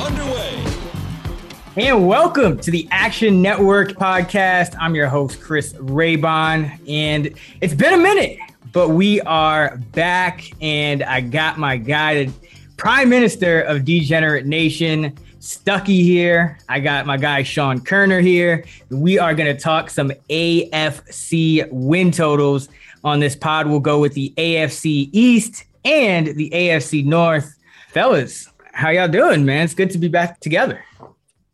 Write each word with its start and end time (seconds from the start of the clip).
Underway. 0.00 0.64
And 1.76 2.06
welcome 2.06 2.58
to 2.60 2.70
the 2.70 2.88
Action 2.90 3.42
Network 3.42 3.92
podcast. 3.92 4.74
I'm 4.80 4.94
your 4.94 5.08
host, 5.08 5.40
Chris 5.40 5.72
Raybon, 5.74 6.78
and 6.88 7.34
it's 7.60 7.74
been 7.74 7.94
a 7.94 7.98
minute, 7.98 8.38
but 8.72 8.90
we 8.90 9.20
are 9.22 9.76
back. 9.92 10.44
And 10.60 11.02
I 11.02 11.20
got 11.20 11.58
my 11.58 11.76
guy, 11.76 12.24
the 12.24 12.32
Prime 12.76 13.08
Minister 13.08 13.62
of 13.62 13.84
Degenerate 13.84 14.46
Nation, 14.46 15.16
Stuckey 15.40 16.02
here. 16.02 16.58
I 16.68 16.80
got 16.80 17.04
my 17.04 17.16
guy, 17.16 17.42
Sean 17.42 17.80
Koerner 17.80 18.22
here. 18.22 18.64
We 18.90 19.18
are 19.18 19.34
going 19.34 19.54
to 19.54 19.60
talk 19.60 19.90
some 19.90 20.12
AFC 20.30 21.68
win 21.70 22.12
totals 22.12 22.68
on 23.02 23.18
this 23.18 23.34
pod. 23.34 23.66
We'll 23.66 23.80
go 23.80 23.98
with 23.98 24.14
the 24.14 24.32
AFC 24.36 25.10
East 25.12 25.64
and 25.84 26.28
the 26.28 26.50
AFC 26.50 27.04
North. 27.04 27.56
Fellas, 27.88 28.48
how 28.72 28.90
y'all 28.90 29.08
doing, 29.08 29.44
man? 29.44 29.64
It's 29.64 29.74
good 29.74 29.90
to 29.90 29.98
be 29.98 30.08
back 30.08 30.40
together. 30.40 30.84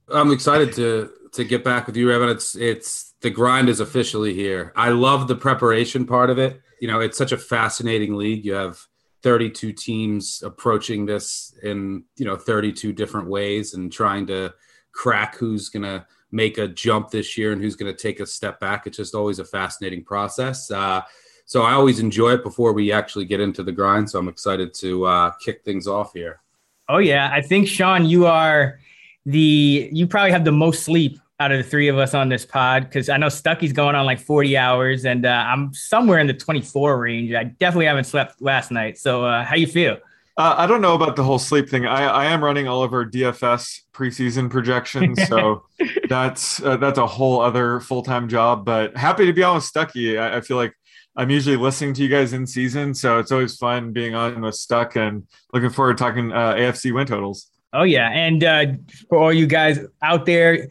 I'm 0.08 0.32
excited 0.32 0.72
to 0.74 1.12
to 1.32 1.44
get 1.44 1.62
back 1.62 1.86
with 1.86 1.96
you, 1.96 2.10
Evan. 2.10 2.28
It's 2.28 2.54
it's 2.54 3.14
the 3.20 3.30
grind 3.30 3.68
is 3.68 3.80
officially 3.80 4.34
here. 4.34 4.72
I 4.76 4.90
love 4.90 5.28
the 5.28 5.34
preparation 5.34 6.06
part 6.06 6.30
of 6.30 6.38
it. 6.38 6.60
You 6.80 6.88
know, 6.88 7.00
it's 7.00 7.18
such 7.18 7.32
a 7.32 7.36
fascinating 7.36 8.14
league. 8.14 8.44
You 8.44 8.54
have 8.54 8.78
32 9.22 9.72
teams 9.72 10.42
approaching 10.44 11.04
this 11.04 11.54
in 11.62 12.04
you 12.16 12.24
know 12.24 12.36
32 12.36 12.92
different 12.92 13.28
ways 13.28 13.74
and 13.74 13.92
trying 13.92 14.26
to 14.28 14.54
crack 14.92 15.36
who's 15.36 15.68
gonna 15.68 16.06
make 16.30 16.58
a 16.58 16.68
jump 16.68 17.10
this 17.10 17.36
year 17.36 17.52
and 17.52 17.60
who's 17.60 17.76
gonna 17.76 17.92
take 17.92 18.20
a 18.20 18.26
step 18.26 18.60
back. 18.60 18.86
It's 18.86 18.96
just 18.96 19.14
always 19.14 19.38
a 19.38 19.44
fascinating 19.44 20.04
process. 20.04 20.70
Uh, 20.70 21.02
so 21.44 21.62
I 21.62 21.72
always 21.72 21.98
enjoy 21.98 22.34
it 22.34 22.42
before 22.42 22.72
we 22.72 22.92
actually 22.92 23.24
get 23.24 23.40
into 23.40 23.62
the 23.62 23.72
grind. 23.72 24.10
So 24.10 24.18
I'm 24.18 24.28
excited 24.28 24.74
to 24.74 25.06
uh, 25.06 25.30
kick 25.40 25.64
things 25.64 25.86
off 25.86 26.12
here. 26.12 26.40
Oh 26.88 26.98
yeah, 26.98 27.30
I 27.32 27.42
think 27.42 27.68
Sean, 27.68 28.06
you 28.06 28.26
are 28.26 28.78
the 29.26 29.90
you 29.92 30.06
probably 30.06 30.32
have 30.32 30.44
the 30.44 30.52
most 30.52 30.84
sleep 30.84 31.18
out 31.40 31.52
of 31.52 31.58
the 31.58 31.68
three 31.68 31.88
of 31.88 31.98
us 31.98 32.14
on 32.14 32.28
this 32.28 32.44
pod 32.44 32.84
because 32.84 33.08
I 33.08 33.16
know 33.16 33.26
Stuckey's 33.26 33.72
going 33.72 33.94
on 33.94 34.06
like 34.06 34.18
40 34.18 34.56
hours 34.56 35.04
and 35.04 35.24
uh, 35.24 35.44
I'm 35.46 35.72
somewhere 35.72 36.18
in 36.18 36.26
the 36.26 36.34
24 36.34 36.98
range. 36.98 37.32
I 37.32 37.44
definitely 37.44 37.86
haven't 37.86 38.04
slept 38.04 38.42
last 38.42 38.72
night. 38.72 38.98
So 38.98 39.24
uh, 39.24 39.44
how 39.44 39.54
you 39.54 39.68
feel? 39.68 39.98
Uh, 40.36 40.54
I 40.56 40.66
don't 40.66 40.80
know 40.80 40.94
about 40.94 41.16
the 41.16 41.24
whole 41.24 41.38
sleep 41.38 41.68
thing. 41.68 41.84
I, 41.84 42.06
I 42.06 42.24
am 42.26 42.42
running 42.42 42.68
all 42.68 42.82
of 42.82 42.92
our 42.92 43.04
DFS 43.04 43.82
preseason 43.92 44.48
projections, 44.48 45.26
so 45.26 45.64
that's 46.08 46.62
uh, 46.62 46.76
that's 46.76 46.98
a 46.98 47.06
whole 47.08 47.40
other 47.40 47.80
full 47.80 48.04
time 48.04 48.28
job. 48.28 48.64
But 48.64 48.96
happy 48.96 49.26
to 49.26 49.32
be 49.32 49.42
on 49.42 49.56
with 49.56 49.64
Stuckey. 49.64 50.16
I, 50.16 50.36
I 50.36 50.40
feel 50.40 50.56
like 50.56 50.74
I'm 51.18 51.30
usually 51.30 51.56
listening 51.56 51.94
to 51.94 52.02
you 52.02 52.08
guys 52.08 52.32
in 52.32 52.46
season, 52.46 52.94
so 52.94 53.18
it's 53.18 53.32
always 53.32 53.56
fun 53.56 53.92
being 53.92 54.14
on 54.14 54.40
with 54.40 54.54
Stuck 54.54 54.94
and 54.94 55.26
looking 55.52 55.68
forward 55.68 55.98
to 55.98 56.04
talking 56.04 56.30
uh, 56.30 56.54
AFC 56.54 56.94
win 56.94 57.08
totals. 57.08 57.50
Oh 57.72 57.82
yeah, 57.82 58.08
and 58.10 58.44
uh, 58.44 58.66
for 59.08 59.18
all 59.18 59.32
you 59.32 59.48
guys 59.48 59.80
out 60.00 60.26
there, 60.26 60.68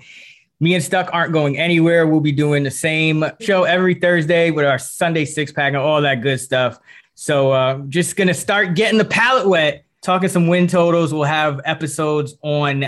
me 0.62 0.74
and 0.74 0.82
Stuck 0.82 1.10
aren't 1.12 1.34
going 1.34 1.58
anywhere. 1.58 2.08
We'll 2.08 2.22
be 2.22 2.32
doing 2.32 2.64
the 2.64 2.72
same 2.72 3.26
show 3.42 3.66
every 3.66 3.96
Thursday 3.96 4.50
with 4.52 4.66
our 4.66 4.80
Sunday 4.80 5.26
six 5.26 5.52
pack 5.52 5.74
and 5.74 5.82
all 5.82 6.02
that 6.02 6.22
good 6.22 6.40
stuff. 6.40 6.80
So 7.14 7.52
uh, 7.52 7.80
just 7.90 8.16
gonna 8.16 8.34
start 8.34 8.74
getting 8.74 8.98
the 8.98 9.06
palate 9.06 9.50
wet, 9.50 9.84
talking 10.02 10.30
some 10.30 10.48
win 10.48 10.68
totals. 10.68 11.14
We'll 11.14 11.24
have 11.24 11.60
episodes 11.66 12.36
on 12.42 12.86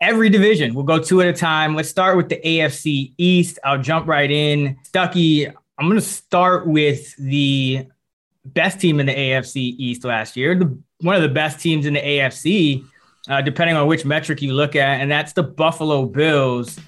every 0.00 0.30
division. 0.30 0.72
We'll 0.72 0.84
go 0.84 0.98
two 0.98 1.20
at 1.20 1.28
a 1.28 1.34
time. 1.34 1.74
Let's 1.74 1.90
start 1.90 2.16
with 2.16 2.30
the 2.30 2.40
AFC 2.42 3.12
East. 3.18 3.58
I'll 3.62 3.82
jump 3.82 4.08
right 4.08 4.30
in. 4.30 4.78
Stuckey, 4.90 5.52
I'm 5.78 5.88
gonna 5.88 6.00
start 6.00 6.66
with 6.66 7.16
the 7.16 7.86
best 8.44 8.80
team 8.80 9.00
in 9.00 9.06
the 9.06 9.14
AFC 9.14 9.56
East 9.56 10.04
last 10.04 10.36
year. 10.36 10.54
The, 10.54 10.78
one 11.00 11.16
of 11.16 11.22
the 11.22 11.28
best 11.28 11.60
teams 11.60 11.86
in 11.86 11.94
the 11.94 12.00
AFC 12.00 12.84
uh, 13.28 13.40
depending 13.40 13.76
on 13.76 13.86
which 13.86 14.04
metric 14.04 14.42
you 14.42 14.52
look 14.52 14.76
at, 14.76 15.00
and 15.00 15.10
that's 15.10 15.32
the 15.32 15.42
Buffalo 15.42 16.04
Bills. 16.06 16.78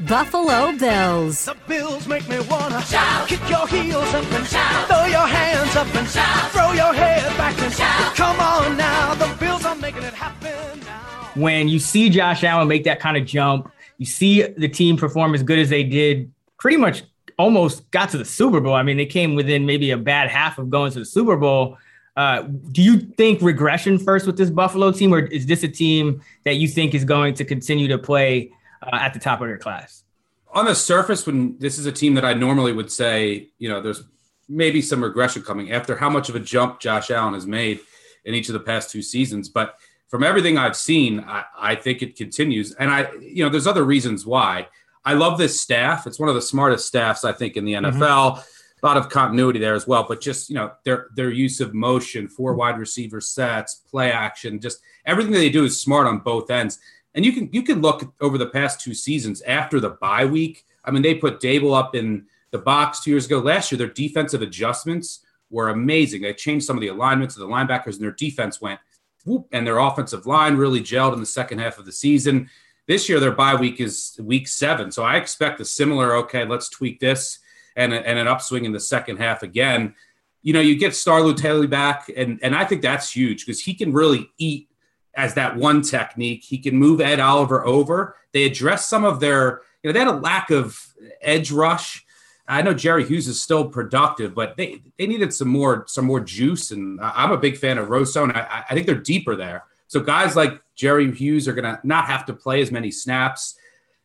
Buffalo 0.00 0.72
Bills. 0.72 1.44
The 1.44 1.56
Bills 1.68 2.08
make 2.08 2.28
me 2.28 2.40
wanna 2.50 2.82
shout, 2.82 3.28
kick 3.28 3.48
your 3.48 3.66
heels 3.68 4.12
up 4.14 4.32
and 4.32 4.46
shout, 4.46 4.88
throw 4.88 5.04
your 5.06 5.26
hands 5.26 5.76
up 5.76 5.94
and 5.94 6.08
shout, 6.08 6.50
throw 6.50 6.72
your 6.72 6.92
head 6.92 7.36
back 7.36 7.58
and 7.60 7.72
shout. 7.72 8.14
Come 8.16 8.40
on 8.40 8.76
now, 8.76 9.14
the 9.14 9.32
Bills 9.38 9.64
are 9.64 9.76
making 9.76 10.02
it 10.02 10.14
happen 10.14 10.80
now. 10.80 11.30
When 11.34 11.68
you 11.68 11.78
see 11.78 12.10
Josh 12.10 12.42
Allen 12.44 12.66
make 12.66 12.84
that 12.84 12.98
kind 12.98 13.16
of 13.16 13.24
jump, 13.24 13.70
you 13.98 14.06
see 14.06 14.42
the 14.42 14.68
team 14.68 14.96
perform 14.96 15.34
as 15.34 15.42
good 15.42 15.58
as 15.58 15.68
they 15.68 15.84
did, 15.84 16.32
pretty 16.58 16.76
much 16.76 17.02
almost 17.38 17.90
got 17.90 18.10
to 18.10 18.18
the 18.18 18.24
Super 18.24 18.60
Bowl. 18.60 18.74
I 18.74 18.82
mean, 18.82 18.96
they 18.96 19.06
came 19.06 19.34
within 19.34 19.66
maybe 19.66 19.90
a 19.90 19.96
bad 19.96 20.30
half 20.30 20.58
of 20.58 20.70
going 20.70 20.92
to 20.92 21.00
the 21.00 21.04
Super 21.04 21.36
Bowl. 21.36 21.78
Uh, 22.16 22.42
do 22.70 22.82
you 22.82 22.98
think 22.98 23.42
regression 23.42 23.98
first 23.98 24.26
with 24.26 24.36
this 24.36 24.50
Buffalo 24.50 24.92
team, 24.92 25.12
or 25.12 25.20
is 25.20 25.46
this 25.46 25.62
a 25.64 25.68
team 25.68 26.22
that 26.44 26.56
you 26.56 26.68
think 26.68 26.94
is 26.94 27.04
going 27.04 27.34
to 27.34 27.44
continue 27.44 27.88
to 27.88 27.98
play 27.98 28.52
uh, 28.82 28.96
at 28.96 29.14
the 29.14 29.20
top 29.20 29.40
of 29.40 29.48
their 29.48 29.58
class? 29.58 30.04
On 30.52 30.64
the 30.64 30.74
surface, 30.74 31.26
when 31.26 31.58
this 31.58 31.78
is 31.78 31.86
a 31.86 31.92
team 31.92 32.14
that 32.14 32.24
I 32.24 32.34
normally 32.34 32.72
would 32.72 32.92
say, 32.92 33.48
you 33.58 33.68
know, 33.68 33.80
there's 33.80 34.04
maybe 34.48 34.80
some 34.80 35.02
regression 35.02 35.42
coming 35.42 35.72
after 35.72 35.96
how 35.96 36.08
much 36.08 36.28
of 36.28 36.36
a 36.36 36.40
jump 36.40 36.78
Josh 36.78 37.10
Allen 37.10 37.34
has 37.34 37.46
made 37.46 37.80
in 38.24 38.34
each 38.34 38.48
of 38.48 38.52
the 38.52 38.60
past 38.60 38.90
two 38.90 39.02
seasons. 39.02 39.48
But 39.48 39.76
from 40.08 40.22
everything 40.22 40.56
I've 40.56 40.76
seen, 40.76 41.20
I, 41.20 41.44
I 41.58 41.74
think 41.74 42.02
it 42.02 42.14
continues. 42.14 42.72
And 42.74 42.90
I, 42.90 43.10
you 43.20 43.42
know, 43.42 43.50
there's 43.50 43.66
other 43.66 43.84
reasons 43.84 44.24
why. 44.24 44.68
I 45.04 45.14
love 45.14 45.38
this 45.38 45.60
staff. 45.60 46.06
It's 46.06 46.18
one 46.18 46.28
of 46.28 46.34
the 46.34 46.42
smartest 46.42 46.86
staffs 46.86 47.24
I 47.24 47.32
think 47.32 47.56
in 47.56 47.64
the 47.64 47.74
NFL. 47.74 47.92
Mm-hmm 47.92 48.50
a 48.84 48.86
lot 48.86 48.96
of 48.98 49.08
continuity 49.08 49.58
there 49.58 49.74
as 49.74 49.86
well. 49.86 50.04
But 50.06 50.20
just 50.20 50.50
you 50.50 50.56
know 50.56 50.72
their 50.84 51.08
their 51.14 51.30
use 51.30 51.60
of 51.60 51.72
motion, 51.72 52.28
four 52.28 52.54
wide 52.54 52.78
receiver 52.78 53.20
sets, 53.20 53.76
play 53.76 54.12
action, 54.12 54.60
just 54.60 54.80
everything 55.06 55.32
that 55.32 55.38
they 55.38 55.48
do 55.48 55.64
is 55.64 55.80
smart 55.80 56.06
on 56.06 56.18
both 56.18 56.50
ends. 56.50 56.78
And 57.14 57.24
you 57.24 57.32
can 57.32 57.48
you 57.52 57.62
can 57.62 57.80
look 57.80 58.14
over 58.20 58.36
the 58.36 58.46
past 58.46 58.80
two 58.80 58.92
seasons 58.92 59.40
after 59.42 59.80
the 59.80 59.90
bye 59.90 60.26
week. 60.26 60.66
I 60.84 60.90
mean, 60.90 61.02
they 61.02 61.14
put 61.14 61.40
Daboll 61.40 61.76
up 61.76 61.94
in 61.94 62.26
the 62.50 62.58
box 62.58 63.00
two 63.00 63.10
years 63.10 63.24
ago. 63.24 63.38
Last 63.38 63.72
year, 63.72 63.78
their 63.78 63.86
defensive 63.88 64.42
adjustments 64.42 65.20
were 65.48 65.70
amazing. 65.70 66.20
They 66.20 66.34
changed 66.34 66.66
some 66.66 66.76
of 66.76 66.82
the 66.82 66.88
alignments 66.88 67.36
of 67.36 67.40
the 67.40 67.48
linebackers, 67.48 67.94
and 67.94 68.02
their 68.02 68.12
defense 68.12 68.60
went 68.60 68.80
whoop, 69.24 69.46
and 69.52 69.66
their 69.66 69.78
offensive 69.78 70.26
line 70.26 70.56
really 70.56 70.80
gelled 70.80 71.14
in 71.14 71.20
the 71.20 71.26
second 71.26 71.58
half 71.58 71.78
of 71.78 71.86
the 71.86 71.92
season. 71.92 72.50
This 72.86 73.08
year, 73.08 73.18
their 73.18 73.32
bye 73.32 73.54
week 73.54 73.80
is 73.80 74.18
week 74.22 74.46
seven, 74.46 74.92
so 74.92 75.02
I 75.02 75.16
expect 75.16 75.60
a 75.60 75.64
similar. 75.64 76.16
Okay, 76.16 76.44
let's 76.44 76.68
tweak 76.68 77.00
this 77.00 77.38
and, 77.76 77.94
and 77.94 78.18
an 78.18 78.28
upswing 78.28 78.64
in 78.64 78.72
the 78.72 78.80
second 78.80 79.16
half 79.16 79.42
again. 79.42 79.94
You 80.42 80.52
know, 80.52 80.60
you 80.60 80.76
get 80.76 80.94
Star 80.94 81.20
Lotulelei 81.20 81.70
back, 81.70 82.10
and, 82.14 82.38
and 82.42 82.54
I 82.54 82.64
think 82.66 82.82
that's 82.82 83.10
huge 83.10 83.46
because 83.46 83.60
he 83.60 83.72
can 83.72 83.92
really 83.92 84.30
eat 84.36 84.68
as 85.16 85.34
that 85.34 85.56
one 85.56 85.80
technique. 85.80 86.44
He 86.44 86.58
can 86.58 86.76
move 86.76 87.00
Ed 87.00 87.20
Oliver 87.20 87.64
over. 87.64 88.16
They 88.32 88.44
address 88.44 88.86
some 88.86 89.04
of 89.04 89.20
their, 89.20 89.62
you 89.82 89.88
know, 89.88 89.92
they 89.92 90.00
had 90.00 90.08
a 90.08 90.12
lack 90.12 90.50
of 90.50 90.78
edge 91.22 91.50
rush. 91.50 92.04
I 92.46 92.60
know 92.60 92.74
Jerry 92.74 93.06
Hughes 93.06 93.28
is 93.28 93.40
still 93.40 93.68
productive, 93.70 94.34
but 94.34 94.58
they, 94.58 94.82
they 94.98 95.06
needed 95.06 95.32
some 95.32 95.48
more 95.48 95.86
some 95.88 96.04
more 96.04 96.20
juice. 96.20 96.72
And 96.72 97.00
I'm 97.00 97.32
a 97.32 97.38
big 97.38 97.56
fan 97.56 97.78
of 97.78 97.88
Rousseau, 97.88 98.24
and 98.24 98.32
I, 98.32 98.64
I 98.68 98.74
think 98.74 98.86
they're 98.86 98.96
deeper 98.96 99.34
there. 99.36 99.64
So 99.86 100.00
guys 100.00 100.36
like 100.36 100.60
Jerry 100.74 101.10
Hughes 101.12 101.46
are 101.48 101.54
going 101.54 101.64
to 101.64 101.80
not 101.84 102.06
have 102.06 102.26
to 102.26 102.34
play 102.34 102.60
as 102.60 102.70
many 102.70 102.90
snaps 102.90 103.56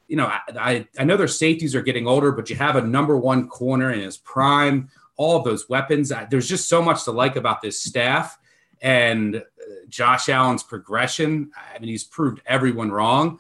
you 0.10 0.16
know, 0.16 0.26
I, 0.26 0.88
I 0.98 1.04
know 1.04 1.16
their 1.16 1.28
safeties 1.28 1.76
are 1.76 1.84
getting 1.84 2.08
older, 2.08 2.32
but 2.32 2.50
you 2.50 2.56
have 2.56 2.76
a 2.76 2.82
number 2.82 3.16
one 3.16 3.48
corner 3.48 3.92
in 3.94 4.02
his 4.02 4.18
prime, 4.18 4.90
all 5.16 5.38
of 5.38 5.44
those 5.44 5.70
weapons. 5.70 6.12
There's 6.32 6.50
just 6.50 6.68
so 6.68 6.82
much 6.82 7.04
to 7.04 7.12
like 7.12 7.36
about 7.36 7.62
this 7.62 7.80
staff 7.80 8.38
and 8.82 9.36
uh, 9.36 9.42
Josh 9.88 10.28
Allen's 10.28 10.64
progression. 10.64 11.52
I 11.56 11.78
mean, 11.78 11.90
he's 11.90 12.04
proved 12.04 12.42
everyone 12.48 12.92
wrong. 12.92 13.40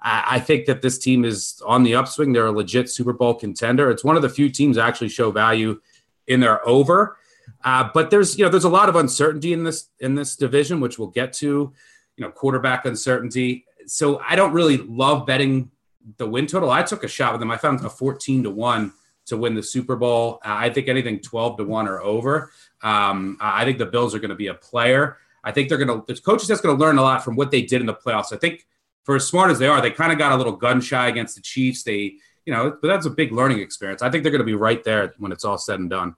I 0.00 0.38
think 0.38 0.66
that 0.66 0.80
this 0.80 0.96
team 0.96 1.24
is 1.24 1.60
on 1.66 1.82
the 1.82 1.96
upswing. 1.96 2.32
They're 2.32 2.46
a 2.46 2.52
legit 2.52 2.88
Super 2.88 3.12
Bowl 3.12 3.34
contender. 3.34 3.90
It's 3.90 4.04
one 4.04 4.14
of 4.14 4.22
the 4.22 4.28
few 4.28 4.48
teams 4.48 4.78
actually 4.78 5.08
show 5.08 5.32
value 5.32 5.80
in 6.28 6.38
their 6.38 6.66
over. 6.66 7.16
Uh, 7.64 7.90
but 7.92 8.08
there's 8.10 8.38
you 8.38 8.44
know 8.44 8.50
there's 8.50 8.62
a 8.62 8.68
lot 8.68 8.88
of 8.88 8.94
uncertainty 8.94 9.52
in 9.52 9.64
this 9.64 9.88
in 9.98 10.14
this 10.14 10.36
division, 10.36 10.78
which 10.78 11.00
we'll 11.00 11.08
get 11.08 11.32
to. 11.32 11.72
You 12.18 12.26
know, 12.26 12.30
quarterback 12.30 12.84
uncertainty. 12.84 13.64
So 13.86 14.20
I 14.28 14.36
don't 14.36 14.52
really 14.52 14.76
love 14.76 15.24
betting 15.24 15.70
the 16.16 16.26
win 16.26 16.46
total, 16.46 16.70
I 16.70 16.82
took 16.82 17.04
a 17.04 17.08
shot 17.08 17.32
with 17.32 17.40
them. 17.40 17.50
I 17.50 17.56
found 17.56 17.84
a 17.84 17.90
14 17.90 18.44
to 18.44 18.50
1 18.50 18.92
to 19.26 19.36
win 19.36 19.54
the 19.54 19.62
Super 19.62 19.96
Bowl. 19.96 20.40
I 20.42 20.70
think 20.70 20.88
anything 20.88 21.20
12 21.20 21.58
to 21.58 21.64
1 21.64 21.88
or 21.88 22.00
over. 22.00 22.50
Um, 22.82 23.36
I 23.40 23.64
think 23.64 23.78
the 23.78 23.86
Bills 23.86 24.14
are 24.14 24.18
going 24.18 24.30
to 24.30 24.36
be 24.36 24.46
a 24.46 24.54
player. 24.54 25.18
I 25.44 25.52
think 25.52 25.68
they're 25.68 25.78
going 25.78 26.00
to, 26.00 26.12
the 26.12 26.18
coaches 26.20 26.48
that's 26.48 26.60
going 26.60 26.76
to 26.76 26.82
learn 26.82 26.98
a 26.98 27.02
lot 27.02 27.22
from 27.22 27.36
what 27.36 27.50
they 27.50 27.62
did 27.62 27.80
in 27.80 27.86
the 27.86 27.94
playoffs. 27.94 28.32
I 28.32 28.36
think 28.36 28.66
for 29.04 29.16
as 29.16 29.26
smart 29.26 29.50
as 29.50 29.58
they 29.58 29.66
are, 29.66 29.80
they 29.80 29.90
kind 29.90 30.12
of 30.12 30.18
got 30.18 30.32
a 30.32 30.36
little 30.36 30.54
gun 30.54 30.80
shy 30.80 31.08
against 31.08 31.36
the 31.36 31.42
Chiefs. 31.42 31.82
They, 31.82 32.14
you 32.46 32.52
know, 32.52 32.76
but 32.80 32.88
that's 32.88 33.06
a 33.06 33.10
big 33.10 33.32
learning 33.32 33.60
experience. 33.60 34.02
I 34.02 34.10
think 34.10 34.22
they're 34.22 34.32
going 34.32 34.40
to 34.40 34.46
be 34.46 34.54
right 34.54 34.82
there 34.82 35.14
when 35.18 35.32
it's 35.32 35.44
all 35.44 35.58
said 35.58 35.78
and 35.78 35.90
done. 35.90 36.14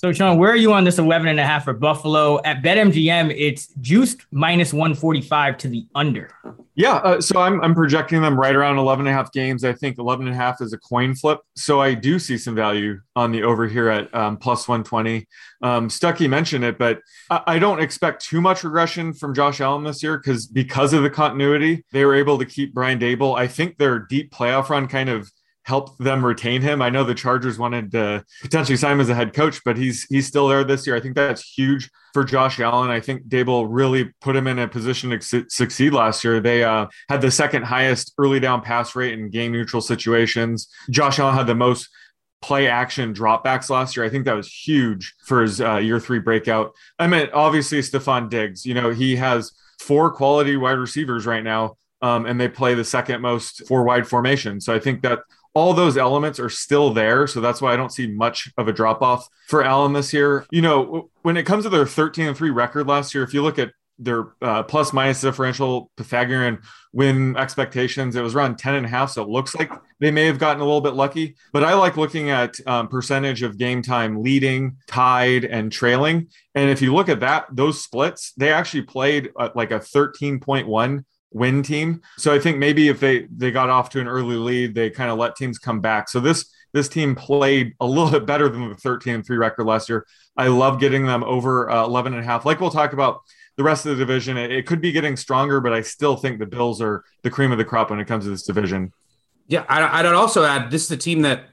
So, 0.00 0.12
Sean, 0.12 0.38
where 0.38 0.52
are 0.52 0.56
you 0.56 0.72
on 0.72 0.84
this 0.84 1.00
11 1.00 1.26
and 1.26 1.40
a 1.40 1.44
half 1.44 1.64
for 1.64 1.72
Buffalo? 1.72 2.40
At 2.44 2.62
BetMGM, 2.62 3.34
it's 3.36 3.66
juiced 3.80 4.26
minus 4.30 4.72
145 4.72 5.58
to 5.58 5.66
the 5.66 5.88
under. 5.92 6.30
Yeah. 6.76 6.98
Uh, 6.98 7.20
so 7.20 7.40
I'm, 7.40 7.60
I'm 7.62 7.74
projecting 7.74 8.22
them 8.22 8.38
right 8.38 8.54
around 8.54 8.78
11 8.78 9.08
and 9.08 9.12
a 9.12 9.18
half 9.18 9.32
games. 9.32 9.64
I 9.64 9.72
think 9.72 9.98
11 9.98 10.28
and 10.28 10.36
a 10.36 10.38
half 10.38 10.60
is 10.60 10.72
a 10.72 10.78
coin 10.78 11.16
flip. 11.16 11.40
So 11.56 11.80
I 11.80 11.94
do 11.94 12.20
see 12.20 12.38
some 12.38 12.54
value 12.54 13.00
on 13.16 13.32
the 13.32 13.42
over 13.42 13.66
here 13.66 13.88
at 13.88 14.14
um, 14.14 14.36
plus 14.36 14.68
120. 14.68 15.26
Um, 15.62 15.88
Stuckey 15.88 16.30
mentioned 16.30 16.62
it, 16.62 16.78
but 16.78 17.00
I, 17.28 17.42
I 17.48 17.58
don't 17.58 17.82
expect 17.82 18.24
too 18.24 18.40
much 18.40 18.62
regression 18.62 19.12
from 19.12 19.34
Josh 19.34 19.60
Allen 19.60 19.82
this 19.82 20.00
year 20.00 20.18
because 20.18 20.46
because 20.46 20.92
of 20.92 21.02
the 21.02 21.10
continuity, 21.10 21.84
they 21.90 22.04
were 22.04 22.14
able 22.14 22.38
to 22.38 22.44
keep 22.44 22.72
Brian 22.72 23.00
Daboll. 23.00 23.36
I 23.36 23.48
think 23.48 23.78
their 23.78 23.98
deep 23.98 24.30
playoff 24.30 24.68
run 24.68 24.86
kind 24.86 25.08
of 25.08 25.28
help 25.68 25.98
them 25.98 26.24
retain 26.24 26.62
him. 26.62 26.80
I 26.80 26.88
know 26.88 27.04
the 27.04 27.14
Chargers 27.14 27.58
wanted 27.58 27.92
to 27.92 28.24
potentially 28.40 28.78
sign 28.78 28.92
him 28.92 29.00
as 29.00 29.10
a 29.10 29.14
head 29.14 29.34
coach, 29.34 29.60
but 29.66 29.76
he's 29.76 30.04
he's 30.04 30.26
still 30.26 30.48
there 30.48 30.64
this 30.64 30.86
year. 30.86 30.96
I 30.96 31.00
think 31.00 31.14
that's 31.14 31.42
huge 31.42 31.90
for 32.14 32.24
Josh 32.24 32.58
Allen. 32.58 32.90
I 32.90 33.00
think 33.00 33.28
Daboll 33.28 33.66
really 33.68 34.10
put 34.22 34.34
him 34.34 34.46
in 34.46 34.58
a 34.58 34.66
position 34.66 35.10
to 35.10 35.20
su- 35.20 35.44
succeed 35.50 35.92
last 35.92 36.24
year. 36.24 36.40
They 36.40 36.64
uh, 36.64 36.86
had 37.10 37.20
the 37.20 37.30
second 37.30 37.64
highest 37.64 38.14
early 38.16 38.40
down 38.40 38.62
pass 38.62 38.96
rate 38.96 39.12
in 39.12 39.28
game 39.28 39.52
neutral 39.52 39.82
situations. 39.82 40.68
Josh 40.88 41.18
Allen 41.18 41.34
had 41.34 41.46
the 41.46 41.54
most 41.54 41.90
play 42.40 42.66
action 42.66 43.12
dropbacks 43.12 43.68
last 43.68 43.94
year. 43.94 44.06
I 44.06 44.08
think 44.08 44.24
that 44.24 44.36
was 44.36 44.50
huge 44.50 45.14
for 45.26 45.42
his 45.42 45.60
uh, 45.60 45.76
year 45.76 46.00
three 46.00 46.18
breakout. 46.18 46.72
I 46.98 47.06
mean, 47.08 47.28
obviously 47.34 47.80
Stefon 47.80 48.30
Diggs. 48.30 48.64
You 48.64 48.72
know, 48.72 48.88
he 48.88 49.16
has 49.16 49.52
four 49.80 50.10
quality 50.12 50.56
wide 50.56 50.78
receivers 50.78 51.26
right 51.26 51.44
now. 51.44 51.76
Um, 52.00 52.26
and 52.26 52.40
they 52.40 52.46
play 52.46 52.74
the 52.74 52.84
second 52.84 53.22
most 53.22 53.66
four 53.66 53.82
wide 53.82 54.06
formation. 54.06 54.60
So 54.60 54.72
I 54.72 54.78
think 54.78 55.02
that 55.02 55.18
all 55.58 55.74
those 55.74 55.96
elements 55.96 56.38
are 56.38 56.48
still 56.48 56.92
there. 56.92 57.26
So 57.26 57.40
that's 57.40 57.60
why 57.60 57.72
I 57.72 57.76
don't 57.76 57.92
see 57.92 58.06
much 58.06 58.48
of 58.56 58.68
a 58.68 58.72
drop 58.72 59.02
off 59.02 59.28
for 59.48 59.64
Allen 59.64 59.92
this 59.92 60.12
year. 60.12 60.46
You 60.52 60.62
know, 60.62 61.10
when 61.22 61.36
it 61.36 61.46
comes 61.46 61.64
to 61.64 61.68
their 61.68 61.84
13 61.84 62.28
and 62.28 62.36
3 62.36 62.50
record 62.50 62.86
last 62.86 63.12
year, 63.12 63.24
if 63.24 63.34
you 63.34 63.42
look 63.42 63.58
at 63.58 63.72
their 63.98 64.28
uh, 64.40 64.62
plus 64.62 64.92
minus 64.92 65.20
differential 65.20 65.90
Pythagorean 65.96 66.60
win 66.92 67.36
expectations, 67.36 68.14
it 68.14 68.22
was 68.22 68.36
around 68.36 68.56
10 68.60 68.76
and 68.76 68.86
a 68.86 68.88
half. 68.88 69.10
So 69.10 69.22
it 69.22 69.28
looks 69.28 69.56
like 69.56 69.72
they 69.98 70.12
may 70.12 70.26
have 70.26 70.38
gotten 70.38 70.60
a 70.60 70.64
little 70.64 70.80
bit 70.80 70.94
lucky. 70.94 71.34
But 71.52 71.64
I 71.64 71.74
like 71.74 71.96
looking 71.96 72.30
at 72.30 72.54
um, 72.64 72.86
percentage 72.86 73.42
of 73.42 73.58
game 73.58 73.82
time 73.82 74.22
leading, 74.22 74.76
tied, 74.86 75.44
and 75.44 75.72
trailing. 75.72 76.28
And 76.54 76.70
if 76.70 76.80
you 76.80 76.94
look 76.94 77.08
at 77.08 77.18
that, 77.18 77.46
those 77.50 77.82
splits, 77.82 78.32
they 78.36 78.52
actually 78.52 78.82
played 78.82 79.30
like 79.56 79.72
a 79.72 79.80
13.1 79.80 81.04
win 81.30 81.62
team. 81.62 82.00
So 82.16 82.34
I 82.34 82.38
think 82.38 82.58
maybe 82.58 82.88
if 82.88 83.00
they 83.00 83.26
they 83.34 83.50
got 83.50 83.70
off 83.70 83.90
to 83.90 84.00
an 84.00 84.08
early 84.08 84.36
lead, 84.36 84.74
they 84.74 84.90
kind 84.90 85.10
of 85.10 85.18
let 85.18 85.36
teams 85.36 85.58
come 85.58 85.80
back. 85.80 86.08
So 86.08 86.20
this 86.20 86.50
this 86.72 86.88
team 86.88 87.14
played 87.14 87.74
a 87.80 87.86
little 87.86 88.10
bit 88.18 88.26
better 88.26 88.48
than 88.48 88.68
the 88.68 88.74
13 88.74 89.14
and 89.14 89.26
3 89.26 89.36
record 89.36 89.66
last 89.66 89.88
year. 89.88 90.06
I 90.36 90.48
love 90.48 90.80
getting 90.80 91.06
them 91.06 91.24
over 91.24 91.70
uh, 91.70 91.84
11 91.84 92.14
and 92.14 92.22
a 92.22 92.24
half. 92.24 92.44
Like 92.44 92.60
we'll 92.60 92.70
talk 92.70 92.92
about 92.92 93.20
the 93.58 93.64
rest 93.64 93.84
of 93.84 93.98
the 93.98 94.04
division, 94.04 94.38
it, 94.38 94.52
it 94.52 94.66
could 94.66 94.80
be 94.80 94.92
getting 94.92 95.16
stronger, 95.16 95.60
but 95.60 95.72
I 95.72 95.82
still 95.82 96.16
think 96.16 96.38
the 96.38 96.46
Bills 96.46 96.80
are 96.80 97.04
the 97.22 97.30
cream 97.30 97.50
of 97.50 97.58
the 97.58 97.64
crop 97.64 97.90
when 97.90 97.98
it 97.98 98.06
comes 98.06 98.24
to 98.24 98.30
this 98.30 98.44
division. 98.44 98.92
Yeah, 99.48 99.64
I, 99.68 99.98
I'd 99.98 100.06
also 100.06 100.44
add 100.44 100.70
this 100.70 100.84
is 100.84 100.90
a 100.92 100.96
team 100.96 101.22
that 101.22 101.46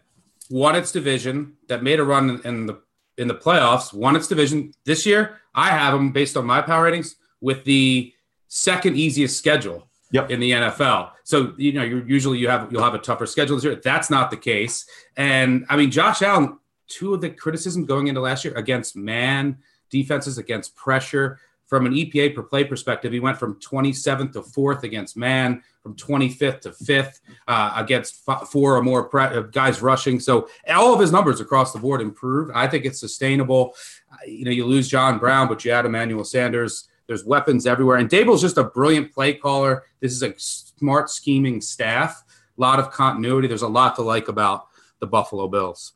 won 0.51 0.75
its 0.75 0.91
division, 0.91 1.53
that 1.67 1.81
made 1.81 1.99
a 1.99 2.03
run 2.03 2.41
in 2.45 2.67
the 2.67 2.79
in 3.17 3.27
the 3.27 3.33
playoffs, 3.33 3.93
won 3.93 4.15
its 4.15 4.27
division 4.27 4.71
this 4.85 5.05
year. 5.05 5.39
I 5.55 5.69
have 5.69 5.93
them 5.93 6.11
based 6.11 6.37
on 6.37 6.45
my 6.45 6.61
power 6.61 6.83
ratings 6.83 7.15
with 7.41 7.63
the 7.63 8.13
second 8.55 8.95
easiest 8.95 9.37
schedule 9.37 9.85
yep. 10.11 10.31
in 10.31 10.39
the 10.39 10.51
NFL. 10.51 11.11
So 11.25 11.53
you 11.57 11.73
know, 11.73 11.83
you're 11.83 12.07
usually 12.07 12.37
you 12.39 12.47
have 12.47 12.71
you'll 12.71 12.83
have 12.83 12.93
a 12.93 12.99
tougher 12.99 13.25
schedule 13.25 13.57
this 13.57 13.65
year. 13.65 13.75
That's 13.75 14.09
not 14.09 14.31
the 14.31 14.37
case. 14.37 14.87
And 15.17 15.65
I 15.69 15.75
mean, 15.75 15.91
Josh 15.91 16.21
Allen, 16.21 16.57
two 16.87 17.13
of 17.13 17.19
the 17.19 17.29
criticisms 17.29 17.85
going 17.85 18.07
into 18.07 18.21
last 18.21 18.45
year 18.45 18.53
against 18.55 18.95
man 18.95 19.57
defenses, 19.89 20.37
against 20.37 20.75
pressure. 20.75 21.39
From 21.67 21.87
an 21.87 21.93
EPA 21.93 22.35
per 22.35 22.43
play 22.43 22.63
perspective, 22.63 23.11
he 23.11 23.19
went 23.19 23.39
from 23.39 23.59
27th 23.59 24.33
to 24.33 24.43
fourth 24.43 24.83
against 24.83 25.17
man, 25.17 25.63
from 25.81 25.95
25th 25.95 26.61
to 26.61 26.71
fifth 26.71 27.21
uh, 27.47 27.73
against 27.75 28.21
f- 28.29 28.47
four 28.49 28.77
or 28.77 28.83
more 28.83 29.05
pre- 29.09 29.23
uh, 29.23 29.41
guys 29.41 29.81
rushing. 29.81 30.19
So 30.19 30.47
all 30.69 30.93
of 30.93 30.99
his 30.99 31.11
numbers 31.11 31.41
across 31.41 31.73
the 31.73 31.79
board 31.79 32.01
improved. 32.01 32.51
I 32.53 32.67
think 32.67 32.85
it's 32.85 32.99
sustainable. 32.99 33.73
Uh, 34.11 34.17
you 34.27 34.45
know, 34.45 34.51
you 34.51 34.63
lose 34.63 34.87
John 34.87 35.17
Brown, 35.17 35.47
but 35.47 35.65
you 35.65 35.71
add 35.71 35.87
Emmanuel 35.87 36.23
Sanders. 36.23 36.87
There's 37.07 37.25
weapons 37.25 37.67
everywhere. 37.67 37.97
And 37.97 38.09
Daboll's 38.09 38.41
just 38.41 38.57
a 38.57 38.63
brilliant 38.63 39.13
play 39.13 39.33
caller. 39.33 39.83
This 39.99 40.11
is 40.11 40.23
a 40.23 40.33
smart 40.37 41.09
scheming 41.09 41.61
staff. 41.61 42.23
A 42.57 42.61
lot 42.61 42.79
of 42.79 42.91
continuity. 42.91 43.47
There's 43.47 43.61
a 43.61 43.67
lot 43.67 43.95
to 43.97 44.01
like 44.01 44.27
about 44.27 44.67
the 44.99 45.07
Buffalo 45.07 45.47
Bills. 45.47 45.93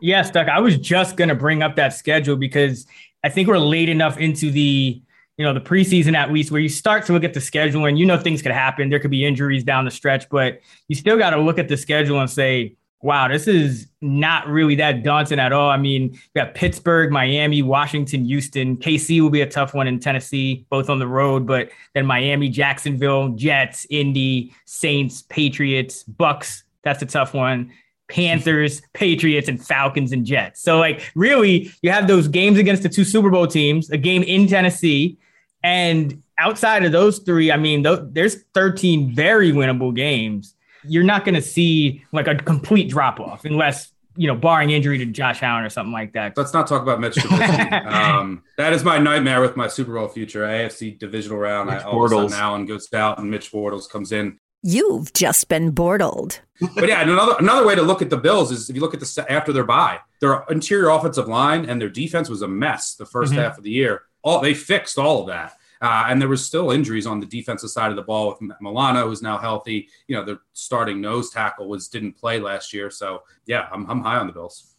Yes, 0.00 0.30
Doug. 0.30 0.48
I 0.48 0.60
was 0.60 0.76
just 0.78 1.16
going 1.16 1.28
to 1.28 1.34
bring 1.34 1.62
up 1.62 1.76
that 1.76 1.94
schedule 1.94 2.36
because 2.36 2.86
I 3.24 3.28
think 3.28 3.48
we're 3.48 3.58
late 3.58 3.88
enough 3.88 4.18
into 4.18 4.50
the 4.50 5.00
you 5.36 5.44
know 5.44 5.52
the 5.52 5.60
preseason 5.60 6.14
at 6.14 6.32
least 6.32 6.52
where 6.52 6.60
you 6.60 6.68
start 6.68 7.06
to 7.06 7.12
look 7.12 7.24
at 7.24 7.34
the 7.34 7.40
schedule 7.40 7.86
and 7.86 7.98
you 7.98 8.06
know 8.06 8.18
things 8.18 8.42
could 8.42 8.52
happen. 8.52 8.88
There 8.88 9.00
could 9.00 9.10
be 9.10 9.24
injuries 9.24 9.64
down 9.64 9.84
the 9.84 9.90
stretch, 9.90 10.28
but 10.28 10.60
you 10.88 10.94
still 10.94 11.18
got 11.18 11.30
to 11.30 11.40
look 11.40 11.58
at 11.58 11.68
the 11.68 11.76
schedule 11.76 12.20
and 12.20 12.30
say, 12.30 12.76
wow, 13.04 13.28
this 13.28 13.46
is 13.46 13.86
not 14.00 14.48
really 14.48 14.76
that 14.76 15.02
daunting 15.02 15.38
at 15.38 15.52
all. 15.52 15.68
I 15.68 15.76
mean, 15.76 16.12
we 16.12 16.40
got 16.40 16.54
Pittsburgh, 16.54 17.12
Miami, 17.12 17.60
Washington, 17.60 18.24
Houston. 18.24 18.78
KC 18.78 19.20
will 19.20 19.28
be 19.28 19.42
a 19.42 19.46
tough 19.46 19.74
one 19.74 19.86
in 19.86 20.00
Tennessee, 20.00 20.64
both 20.70 20.88
on 20.88 20.98
the 20.98 21.06
road, 21.06 21.46
but 21.46 21.68
then 21.94 22.06
Miami, 22.06 22.48
Jacksonville, 22.48 23.28
Jets, 23.28 23.86
Indy, 23.90 24.54
Saints, 24.64 25.20
Patriots, 25.20 26.02
Bucs. 26.04 26.62
That's 26.82 27.02
a 27.02 27.06
tough 27.06 27.34
one. 27.34 27.70
Panthers, 28.08 28.80
Patriots, 28.94 29.48
and 29.48 29.62
Falcons 29.62 30.12
and 30.12 30.24
Jets. 30.24 30.62
So, 30.62 30.78
like, 30.78 31.12
really, 31.14 31.70
you 31.82 31.90
have 31.90 32.08
those 32.08 32.26
games 32.26 32.58
against 32.58 32.84
the 32.84 32.88
two 32.88 33.04
Super 33.04 33.28
Bowl 33.28 33.46
teams, 33.46 33.90
a 33.90 33.98
game 33.98 34.22
in 34.22 34.48
Tennessee, 34.48 35.18
and 35.62 36.22
outside 36.38 36.86
of 36.86 36.92
those 36.92 37.18
three, 37.18 37.52
I 37.52 37.58
mean, 37.58 37.84
th- 37.84 38.00
there's 38.12 38.44
13 38.54 39.14
very 39.14 39.52
winnable 39.52 39.94
games 39.94 40.54
you're 40.86 41.04
not 41.04 41.24
going 41.24 41.34
to 41.34 41.42
see 41.42 42.04
like 42.12 42.28
a 42.28 42.34
complete 42.34 42.88
drop 42.88 43.20
off 43.20 43.44
unless 43.44 43.92
you 44.16 44.28
know, 44.28 44.34
barring 44.34 44.70
injury 44.70 44.98
to 44.98 45.06
Josh 45.06 45.42
Allen 45.42 45.64
or 45.64 45.70
something 45.70 45.92
like 45.92 46.12
that. 46.12 46.36
Let's 46.36 46.52
not 46.52 46.66
talk 46.66 46.82
about 46.82 47.00
Mitch 47.00 47.14
Trubisky. 47.16 47.86
um, 47.86 48.42
that 48.56 48.72
is 48.72 48.84
my 48.84 48.98
nightmare 48.98 49.40
with 49.40 49.56
my 49.56 49.66
Super 49.66 49.94
Bowl 49.94 50.08
future. 50.08 50.44
AFC 50.44 50.98
divisional 50.98 51.38
round. 51.38 51.70
Mitch 51.70 51.82
I, 51.82 51.84
all 51.84 52.08
Bortles. 52.08 52.26
of 52.26 52.32
a 52.32 52.36
Allen 52.36 52.66
goes 52.66 52.92
out 52.92 53.18
and 53.18 53.30
Mitch 53.30 53.50
Bortles 53.50 53.88
comes 53.90 54.12
in. 54.12 54.38
You've 54.62 55.12
just 55.12 55.48
been 55.48 55.72
bortled. 55.72 56.40
but 56.74 56.88
yeah, 56.88 57.02
another 57.02 57.34
another 57.38 57.66
way 57.66 57.74
to 57.74 57.82
look 57.82 58.00
at 58.00 58.08
the 58.08 58.16
Bills 58.16 58.50
is 58.50 58.70
if 58.70 58.76
you 58.76 58.80
look 58.80 58.94
at 58.94 59.00
the 59.00 59.26
after 59.28 59.52
their 59.52 59.64
bye, 59.64 59.98
their 60.20 60.44
interior 60.48 60.88
offensive 60.88 61.28
line 61.28 61.66
and 61.66 61.80
their 61.80 61.90
defense 61.90 62.30
was 62.30 62.40
a 62.40 62.48
mess 62.48 62.94
the 62.94 63.04
1st 63.04 63.24
mm-hmm. 63.24 63.34
half 63.34 63.58
of 63.58 63.64
the 63.64 63.70
year. 63.70 64.02
All 64.22 64.40
they 64.40 64.54
fixed 64.54 64.98
all 64.98 65.22
of 65.22 65.26
that. 65.26 65.54
Uh, 65.84 66.06
and 66.08 66.18
there 66.18 66.30
was 66.30 66.42
still 66.42 66.70
injuries 66.70 67.06
on 67.06 67.20
the 67.20 67.26
defensive 67.26 67.68
side 67.68 67.90
of 67.90 67.96
the 67.96 68.02
ball 68.02 68.28
with 68.40 68.50
Milano, 68.58 69.06
who's 69.06 69.20
now 69.20 69.36
healthy. 69.36 69.86
You 70.08 70.16
know, 70.16 70.24
the 70.24 70.38
starting 70.54 70.98
nose 70.98 71.28
tackle 71.28 71.68
was 71.68 71.88
didn't 71.88 72.14
play 72.14 72.40
last 72.40 72.72
year. 72.72 72.90
So 72.90 73.22
yeah, 73.44 73.68
I'm, 73.70 73.84
I'm 73.90 74.00
high 74.00 74.16
on 74.16 74.26
the 74.26 74.32
Bills. 74.32 74.76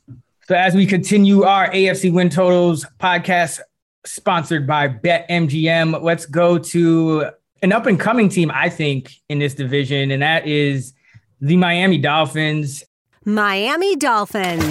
So 0.48 0.56
as 0.56 0.74
we 0.74 0.88
continue 0.88 1.44
our 1.44 1.70
AFC 1.70 2.12
win 2.12 2.30
totals 2.30 2.88
podcast, 3.00 3.60
sponsored 4.04 4.66
by 4.66 4.88
BetMGM, 4.88 6.02
let's 6.02 6.26
go 6.26 6.58
to 6.58 7.30
an 7.62 7.72
up 7.72 7.86
and 7.86 8.00
coming 8.00 8.28
team, 8.28 8.50
I 8.52 8.70
think, 8.70 9.14
in 9.30 9.38
this 9.38 9.54
division, 9.54 10.10
and 10.10 10.24
that 10.24 10.48
is 10.48 10.94
the 11.40 11.56
Miami 11.56 12.00
Dolphins. 12.00 12.84
Miami 13.26 13.96
Dolphins. 13.96 14.64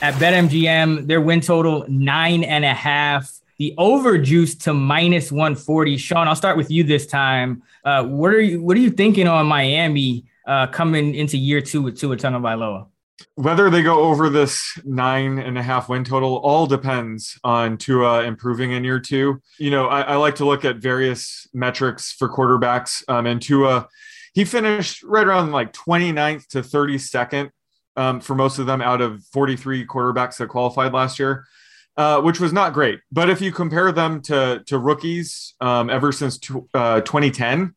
At 0.00 0.14
BetMGM, 0.14 1.06
their 1.06 1.20
win 1.20 1.42
total 1.42 1.84
nine 1.88 2.42
and 2.42 2.64
a 2.64 2.72
half 2.72 3.41
the 3.62 3.74
over 3.78 4.18
juice 4.18 4.56
to 4.56 4.74
minus 4.74 5.30
140. 5.30 5.96
Sean, 5.96 6.26
I'll 6.26 6.34
start 6.34 6.56
with 6.56 6.68
you 6.68 6.82
this 6.82 7.06
time. 7.06 7.62
Uh, 7.84 8.02
what 8.02 8.34
are 8.34 8.40
you 8.40 8.60
what 8.60 8.76
are 8.76 8.80
you 8.80 8.90
thinking 8.90 9.28
on 9.28 9.46
Miami 9.46 10.24
uh, 10.48 10.66
coming 10.66 11.14
into 11.14 11.38
year 11.38 11.60
two 11.60 11.80
with 11.80 11.96
Tua 11.96 12.16
Tagovailoa? 12.16 12.88
Whether 13.36 13.70
they 13.70 13.84
go 13.84 14.00
over 14.00 14.28
this 14.28 14.76
nine 14.84 15.38
and 15.38 15.56
a 15.56 15.62
half 15.62 15.88
win 15.88 16.02
total 16.02 16.38
all 16.38 16.66
depends 16.66 17.38
on 17.44 17.78
Tua 17.78 18.24
improving 18.24 18.72
in 18.72 18.82
year 18.82 18.98
two. 18.98 19.40
You 19.58 19.70
know, 19.70 19.86
I, 19.86 20.00
I 20.00 20.16
like 20.16 20.34
to 20.36 20.44
look 20.44 20.64
at 20.64 20.78
various 20.78 21.46
metrics 21.54 22.10
for 22.10 22.28
quarterbacks, 22.28 23.04
um, 23.06 23.26
and 23.26 23.40
Tua, 23.40 23.86
he 24.34 24.44
finished 24.44 25.04
right 25.04 25.24
around 25.24 25.52
like 25.52 25.72
29th 25.72 26.48
to 26.48 26.62
32nd 26.62 27.50
um, 27.94 28.20
for 28.20 28.34
most 28.34 28.58
of 28.58 28.66
them 28.66 28.82
out 28.82 29.00
of 29.00 29.24
43 29.26 29.86
quarterbacks 29.86 30.38
that 30.38 30.48
qualified 30.48 30.92
last 30.92 31.20
year 31.20 31.46
uh, 31.96 32.20
which 32.20 32.40
was 32.40 32.52
not 32.52 32.72
great. 32.72 33.00
But 33.10 33.30
if 33.30 33.40
you 33.40 33.52
compare 33.52 33.92
them 33.92 34.22
to 34.22 34.62
to 34.66 34.78
rookies 34.78 35.54
um, 35.60 35.90
ever 35.90 36.12
since 36.12 36.38
uh, 36.74 37.00
2010, 37.00 37.74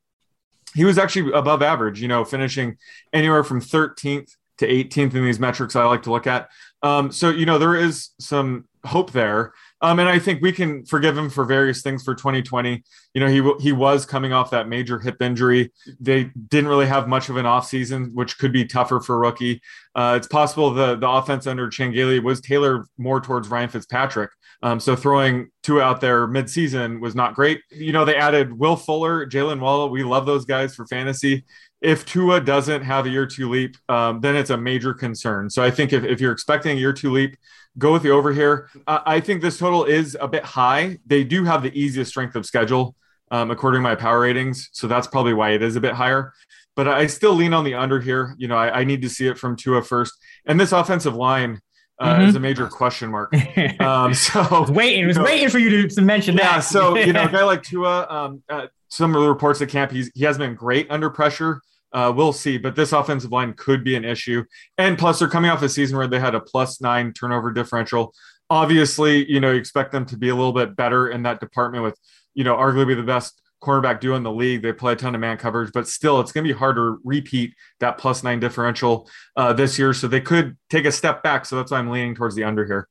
he 0.73 0.85
was 0.85 0.97
actually 0.97 1.31
above 1.33 1.61
average. 1.61 2.01
You 2.01 2.07
know, 2.07 2.23
finishing 2.23 2.77
anywhere 3.13 3.43
from 3.43 3.61
13th 3.61 4.35
to 4.57 4.67
18th 4.67 5.13
in 5.15 5.25
these 5.25 5.39
metrics 5.39 5.75
I 5.75 5.83
like 5.85 6.03
to 6.03 6.11
look 6.11 6.27
at. 6.27 6.49
Um, 6.81 7.11
so 7.11 7.29
you 7.29 7.45
know 7.45 7.57
there 7.57 7.75
is 7.75 8.09
some 8.19 8.65
hope 8.85 9.11
there. 9.11 9.53
Um, 9.85 9.99
and 9.99 10.09
I 10.09 10.17
think 10.17 10.41
we 10.41 10.51
can 10.51 10.83
forgive 10.83 11.15
him 11.15 11.29
for 11.29 11.45
various 11.45 11.83
things 11.83 12.01
for 12.01 12.15
2020. 12.15 12.83
You 13.13 13.21
know, 13.21 13.27
he 13.27 13.63
he 13.63 13.71
was 13.71 14.03
coming 14.03 14.33
off 14.33 14.49
that 14.49 14.67
major 14.67 14.97
hip 14.97 15.21
injury. 15.21 15.71
They 15.99 16.31
didn't 16.49 16.69
really 16.69 16.87
have 16.87 17.07
much 17.07 17.29
of 17.29 17.37
an 17.37 17.45
offseason, 17.45 18.11
which 18.13 18.39
could 18.39 18.51
be 18.51 18.65
tougher 18.65 18.99
for 18.99 19.19
rookie. 19.19 19.61
Uh, 19.93 20.15
it's 20.17 20.25
possible 20.25 20.71
the 20.71 20.95
the 20.95 21.07
offense 21.07 21.45
under 21.45 21.69
Chan 21.69 21.91
Gailey 21.91 22.19
was 22.19 22.41
tailored 22.41 22.87
more 22.97 23.21
towards 23.21 23.47
Ryan 23.47 23.69
Fitzpatrick. 23.69 24.31
Um, 24.63 24.79
so 24.79 24.95
throwing 24.95 25.51
Tua 25.61 25.83
out 25.83 26.01
there 26.01 26.27
midseason 26.27 26.99
was 26.99 27.13
not 27.13 27.35
great. 27.35 27.61
You 27.69 27.91
know, 27.91 28.05
they 28.05 28.15
added 28.15 28.57
Will 28.57 28.77
Fuller, 28.77 29.27
Jaylen 29.27 29.59
Waddle. 29.59 29.89
We 29.89 30.03
love 30.03 30.25
those 30.25 30.45
guys 30.45 30.73
for 30.73 30.87
fantasy 30.87 31.45
if 31.81 32.03
Tua 32.03 32.41
doesn't 32.41 32.81
have 32.81 33.05
a 33.05 33.09
year 33.09 33.27
two 33.27 33.47
leap, 33.47 33.77
um, 33.89 34.19
then 34.19 34.35
it's 34.35 34.49
a 34.49 34.57
major 34.57 34.91
concern. 34.93 35.51
So 35.51 35.61
I 35.61 35.69
think 35.69 35.93
if, 35.93 36.03
if 36.03 36.19
you're 36.19 36.31
expecting 36.31 36.75
a 36.75 36.79
year 36.79 36.93
two 36.93 37.11
leap, 37.11 37.37
go 37.77 37.93
with 37.93 38.03
the 38.03 38.09
over 38.09 38.31
here. 38.31 38.69
Uh, 38.87 38.99
I 39.05 39.19
think 39.19 39.41
this 39.41 39.57
total 39.57 39.85
is 39.85 40.17
a 40.19 40.27
bit 40.27 40.43
high. 40.43 40.99
They 41.05 41.23
do 41.23 41.43
have 41.43 41.63
the 41.63 41.77
easiest 41.79 42.11
strength 42.11 42.35
of 42.35 42.45
schedule, 42.45 42.95
um, 43.31 43.51
according 43.51 43.79
to 43.79 43.83
my 43.83 43.95
power 43.95 44.21
ratings. 44.21 44.69
So 44.71 44.87
that's 44.87 45.07
probably 45.07 45.33
why 45.33 45.51
it 45.51 45.61
is 45.61 45.75
a 45.75 45.81
bit 45.81 45.93
higher. 45.93 46.33
But 46.75 46.87
I 46.87 47.07
still 47.07 47.33
lean 47.33 47.53
on 47.53 47.63
the 47.63 47.73
under 47.73 48.01
here. 48.01 48.35
You 48.37 48.47
know, 48.47 48.57
I, 48.57 48.81
I 48.81 48.83
need 48.83 49.01
to 49.03 49.09
see 49.09 49.27
it 49.27 49.37
from 49.37 49.55
Tua 49.55 49.81
first. 49.81 50.13
And 50.45 50.59
this 50.59 50.71
offensive 50.71 51.15
line, 51.15 51.61
uh, 51.99 52.15
mm-hmm. 52.15 52.29
is 52.29 52.35
a 52.35 52.39
major 52.39 52.67
question 52.67 53.09
mark. 53.09 53.33
Um, 53.79 54.13
so 54.13 54.65
waiting, 54.69 55.05
was 55.05 55.17
know, 55.17 55.23
waiting 55.23 55.49
for 55.49 55.59
you 55.59 55.69
to, 55.69 55.95
to 55.95 56.01
mention 56.01 56.35
yeah, 56.35 56.55
that. 56.55 56.59
so 56.61 56.97
you 56.97 57.13
know, 57.13 57.25
a 57.25 57.31
guy 57.31 57.43
like 57.45 57.61
Tua, 57.61 58.07
um, 58.09 58.43
uh, 58.49 58.67
some 58.89 59.13
of 59.15 59.21
the 59.21 59.29
reports 59.29 59.61
at 59.61 59.69
camp, 59.69 59.91
he's 59.91 60.11
he 60.15 60.23
has 60.23 60.37
been 60.37 60.55
great 60.55 60.87
under 60.89 61.09
pressure. 61.09 61.61
Uh, 61.95 62.11
we'll 62.11 62.33
see, 62.33 62.57
but 62.57 62.75
this 62.75 62.91
offensive 62.91 63.31
line 63.31 63.53
could 63.53 63.81
be 63.81 63.95
an 63.95 64.03
issue. 64.03 64.43
And 64.77 64.97
plus, 64.97 65.17
they're 65.17 65.29
coming 65.29 65.49
off 65.49 65.61
a 65.61 65.69
season 65.69 65.97
where 65.97 66.07
they 66.07 66.19
had 66.19 66.35
a 66.35 66.41
plus 66.41 66.81
nine 66.81 67.13
turnover 67.13 67.53
differential. 67.53 68.13
Obviously, 68.49 69.31
you 69.31 69.39
know, 69.39 69.51
you 69.51 69.57
expect 69.57 69.93
them 69.93 70.05
to 70.07 70.17
be 70.17 70.27
a 70.27 70.35
little 70.35 70.51
bit 70.51 70.75
better 70.75 71.07
in 71.07 71.23
that 71.23 71.39
department 71.39 71.85
with, 71.85 71.97
you 72.33 72.43
know, 72.43 72.55
arguably 72.57 72.97
the 72.97 73.03
best 73.03 73.41
cornerback 73.63 74.01
duo 74.01 74.17
in 74.17 74.23
the 74.23 74.31
league. 74.31 74.61
They 74.61 74.73
play 74.73 74.91
a 74.91 74.95
ton 74.97 75.15
of 75.15 75.21
man 75.21 75.37
coverage, 75.37 75.71
but 75.73 75.87
still, 75.87 76.19
it's 76.19 76.33
going 76.33 76.43
to 76.43 76.53
be 76.53 76.57
hard 76.57 76.75
to 76.75 76.99
repeat 77.05 77.55
that 77.79 77.97
plus 77.97 78.23
nine 78.23 78.41
differential 78.41 79.09
uh, 79.37 79.53
this 79.53 79.79
year. 79.79 79.93
So 79.93 80.09
they 80.09 80.19
could 80.19 80.57
take 80.69 80.83
a 80.83 80.91
step 80.91 81.23
back. 81.23 81.45
So 81.45 81.55
that's 81.55 81.71
why 81.71 81.79
I'm 81.79 81.89
leaning 81.89 82.13
towards 82.13 82.35
the 82.35 82.43
under 82.43 82.65
here. 82.65 82.89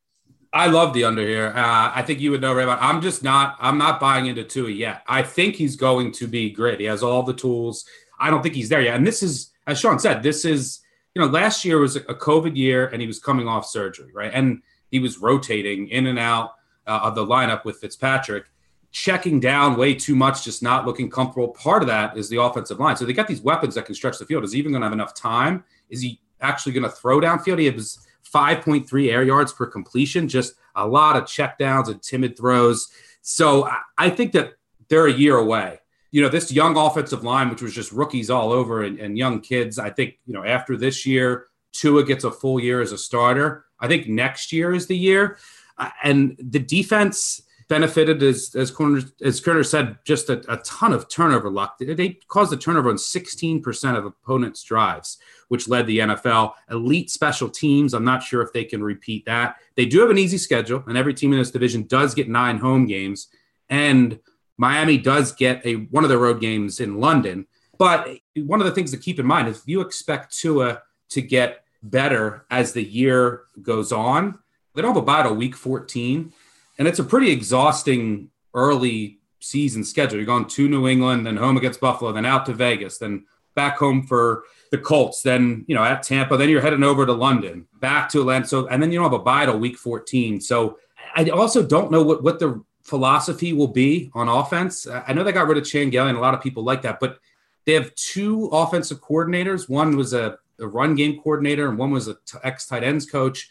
I 0.54 0.68
love 0.68 0.94
the 0.94 1.04
under 1.04 1.26
here. 1.26 1.49
Uh, 1.49 1.92
I 1.94 2.02
think 2.06 2.20
you 2.20 2.30
would 2.30 2.40
know, 2.40 2.54
Raymond. 2.54 2.78
I'm 2.80 3.02
just 3.02 3.23
not. 3.23 3.56
I'm 3.61 3.76
not 3.76 3.99
buying 4.00 4.26
into 4.26 4.44
Tua 4.44 4.70
yet. 4.70 5.02
I 5.06 5.23
think 5.23 5.56
he's 5.56 5.75
going 5.75 6.12
to 6.12 6.28
be 6.28 6.49
great. 6.49 6.80
He 6.80 6.87
has 6.87 7.02
all 7.02 7.25
the 7.25 7.34
tools. 7.34 7.84
I 8.18 8.30
don't 8.30 8.42
think 8.42 8.54
he's 8.54 8.68
there 8.68 8.80
yet. 8.80 8.94
And 8.94 9.06
this 9.06 9.23
is, 9.23 9.50
as 9.66 9.78
Sean 9.78 9.99
said, 9.99 10.23
this 10.23 10.44
is, 10.44 10.80
you 11.14 11.23
know, 11.23 11.28
last 11.28 11.64
year 11.64 11.78
was 11.78 11.97
a 11.97 12.00
COVID 12.00 12.56
year 12.56 12.87
and 12.88 13.00
he 13.00 13.06
was 13.06 13.18
coming 13.18 13.49
off 13.49 13.66
surgery, 13.66 14.11
right? 14.12 14.30
And 14.33 14.62
he 14.90 14.99
was 14.99 15.18
rotating 15.18 15.88
in 15.88 16.06
and 16.06 16.18
out 16.18 16.54
uh, 16.87 17.00
of 17.04 17.14
the 17.14 17.25
lineup 17.25 17.64
with 17.64 17.78
Fitzpatrick, 17.78 18.47
checking 18.90 19.40
down 19.40 19.76
way 19.76 19.94
too 19.94 20.14
much, 20.14 20.44
just 20.44 20.62
not 20.62 20.87
looking 20.87 21.11
comfortable. 21.11 21.49
Part 21.49 21.83
of 21.83 21.88
that 21.88 22.16
is 22.16 22.28
the 22.28 22.40
offensive 22.40 22.78
line. 22.78 22.97
So 22.97 23.04
they 23.04 23.12
got 23.12 23.28
these 23.28 23.42
weapons 23.42 23.75
that 23.75 23.87
can 23.87 23.94
stretch 23.94 24.18
the 24.18 24.26
field. 24.26 24.44
Is 24.44 24.52
he 24.52 24.59
even 24.59 24.73
going 24.73 24.83
to 24.83 24.87
have 24.87 24.92
enough 24.92 25.14
time? 25.14 25.64
Is 25.88 26.00
he 26.00 26.21
actually 26.40 26.73
going 26.73 26.85
to 26.85 26.90
throw 26.90 27.21
downfield? 27.21 27.59
He 27.59 27.66
has 27.66 28.06
5.3 28.33 29.12
air 29.12 29.23
yards 29.23 29.52
per 29.52 29.66
completion, 29.66 30.28
just 30.28 30.54
a 30.75 30.87
lot 30.87 31.16
of 31.16 31.25
checkdowns 31.25 31.88
and 31.88 32.02
timid 32.02 32.37
throws. 32.37 32.88
So 33.23 33.68
I 33.97 34.11
think 34.11 34.33
that 34.33 34.54
they're 34.88 35.06
a 35.06 35.12
year 35.12 35.37
away 35.37 35.80
you 36.14 36.23
know, 36.23 36.28
this 36.28 36.52
young 36.52 36.76
offensive 36.76 37.25
line, 37.25 37.50
which 37.50 37.61
was 37.61 37.75
just 37.75 37.90
rookies 37.90 38.30
all 38.30 38.52
over 38.52 38.85
and, 38.85 39.00
and 39.00 39.18
young 39.18 39.40
kids, 39.40 39.80
I 39.80 39.90
think, 39.90 40.14
you 40.26 40.33
know, 40.33 40.44
after 40.44 40.76
this 40.76 41.04
year, 41.04 41.49
Tua 41.73 42.04
gets 42.04 42.23
a 42.23 42.30
full 42.30 42.61
year 42.61 42.80
as 42.80 42.92
a 42.92 42.99
starter. 42.99 43.64
I 43.80 43.88
think 43.88 44.06
next 44.06 44.52
year 44.52 44.73
is 44.73 44.87
the 44.87 44.97
year. 44.97 45.38
Uh, 45.76 45.90
and 46.04 46.37
the 46.38 46.61
defense 46.61 47.42
benefited, 47.68 48.23
as 48.23 48.54
as 48.54 48.71
Corner, 48.71 49.00
as 49.25 49.40
Koerner 49.40 49.66
said, 49.66 49.99
just 50.04 50.30
a, 50.30 50.40
a, 50.52 50.59
ton 50.59 50.92
of 50.92 51.09
turnover 51.09 51.50
luck. 51.50 51.78
They 51.80 52.21
caused 52.28 52.52
a 52.52 52.56
turnover 52.56 52.90
on 52.90 52.97
16% 52.97 53.99
of 53.99 54.04
opponents' 54.04 54.62
drives, 54.62 55.18
which 55.49 55.66
led 55.66 55.88
the 55.88 55.99
NFL. 55.99 56.52
Elite 56.71 57.11
special 57.11 57.49
teams. 57.49 57.92
I'm 57.92 58.04
not 58.04 58.23
sure 58.23 58.40
if 58.40 58.52
they 58.52 58.62
can 58.62 58.85
repeat 58.85 59.25
that. 59.25 59.56
They 59.75 59.87
do 59.87 59.99
have 59.99 60.11
an 60.11 60.18
easy 60.18 60.38
schedule, 60.38 60.85
and 60.87 60.97
every 60.97 61.14
team 61.14 61.33
in 61.33 61.40
this 61.40 61.50
division 61.50 61.88
does 61.88 62.14
get 62.14 62.28
nine 62.28 62.59
home 62.59 62.87
games. 62.87 63.26
And 63.68 64.21
Miami 64.56 64.99
does 64.99 65.32
get 65.32 65.64
a 65.66 65.75
one 65.75 66.04
of 66.04 66.11
the 66.11 66.18
road 66.18 66.40
games 66.40 66.80
in 66.80 67.00
London. 67.00 67.46
But 67.78 68.08
one 68.37 68.61
of 68.61 68.66
the 68.66 68.73
things 68.73 68.92
to 68.92 68.96
keep 68.96 69.18
in 69.18 69.26
mind 69.26 69.49
is 69.49 69.58
if 69.58 69.68
you 69.68 69.80
expect 69.80 70.37
Tua 70.37 70.82
to 71.11 71.23
get 71.23 71.64
better 71.82 72.46
as 72.50 72.73
the 72.73 72.84
year 72.84 73.42
goes 73.62 73.92
on, 73.92 74.38
they 74.75 74.82
don't 74.82 74.94
have 74.94 75.02
a 75.02 75.06
bye 75.06 75.30
week 75.30 75.56
14. 75.56 76.32
And 76.78 76.88
it's 76.88 76.99
a 76.99 77.04
pretty 77.04 77.30
exhausting 77.30 78.30
early 78.54 79.18
season 79.40 79.84
schedule. 79.84 80.16
You're 80.16 80.26
going 80.26 80.46
to 80.46 80.68
New 80.68 80.88
England, 80.88 81.26
then 81.26 81.37
home 81.37 81.56
against 81.56 81.80
Buffalo, 81.80 82.12
then 82.12 82.26
out 82.26 82.46
to 82.46 82.54
Vegas, 82.54 82.99
then 82.99 83.25
back 83.54 83.76
home 83.76 84.02
for 84.02 84.44
the 84.70 84.78
Colts, 84.78 85.23
then 85.23 85.64
you 85.68 85.75
know 85.75 85.84
at 85.84 86.02
Tampa, 86.02 86.37
then 86.37 86.49
you're 86.49 86.61
heading 86.61 86.82
over 86.82 87.06
to 87.06 87.12
London, 87.12 87.68
back 87.80 88.08
to 88.11 88.20
Atlanta. 88.20 88.46
So 88.46 88.66
and 88.66 88.82
then 88.82 88.90
you 88.90 88.99
don't 88.99 89.11
have 89.11 89.20
a 89.20 89.23
bye 89.23 89.46
till 89.46 89.58
week 89.58 89.76
14. 89.76 90.40
So 90.40 90.78
I 91.14 91.28
also 91.30 91.62
don't 91.62 91.92
know 91.92 92.02
what 92.02 92.23
what 92.23 92.40
the 92.40 92.62
philosophy 92.84 93.52
will 93.52 93.68
be 93.68 94.10
on 94.14 94.28
offense. 94.28 94.86
I 94.86 95.12
know 95.12 95.24
they 95.24 95.32
got 95.32 95.48
rid 95.48 95.58
of 95.58 95.64
Chan 95.64 95.90
Gailey, 95.90 96.10
and 96.10 96.18
a 96.18 96.20
lot 96.20 96.34
of 96.34 96.40
people 96.40 96.62
like 96.62 96.82
that, 96.82 97.00
but 97.00 97.18
they 97.64 97.72
have 97.72 97.94
two 97.94 98.46
offensive 98.52 99.00
coordinators. 99.00 99.68
One 99.68 99.96
was 99.96 100.12
a, 100.12 100.38
a 100.60 100.66
run 100.66 100.94
game 100.94 101.18
coordinator, 101.20 101.68
and 101.68 101.78
one 101.78 101.90
was 101.90 102.08
a 102.08 102.14
t- 102.26 102.38
ex 102.44 102.66
tight 102.66 102.84
ends 102.84 103.06
coach. 103.06 103.50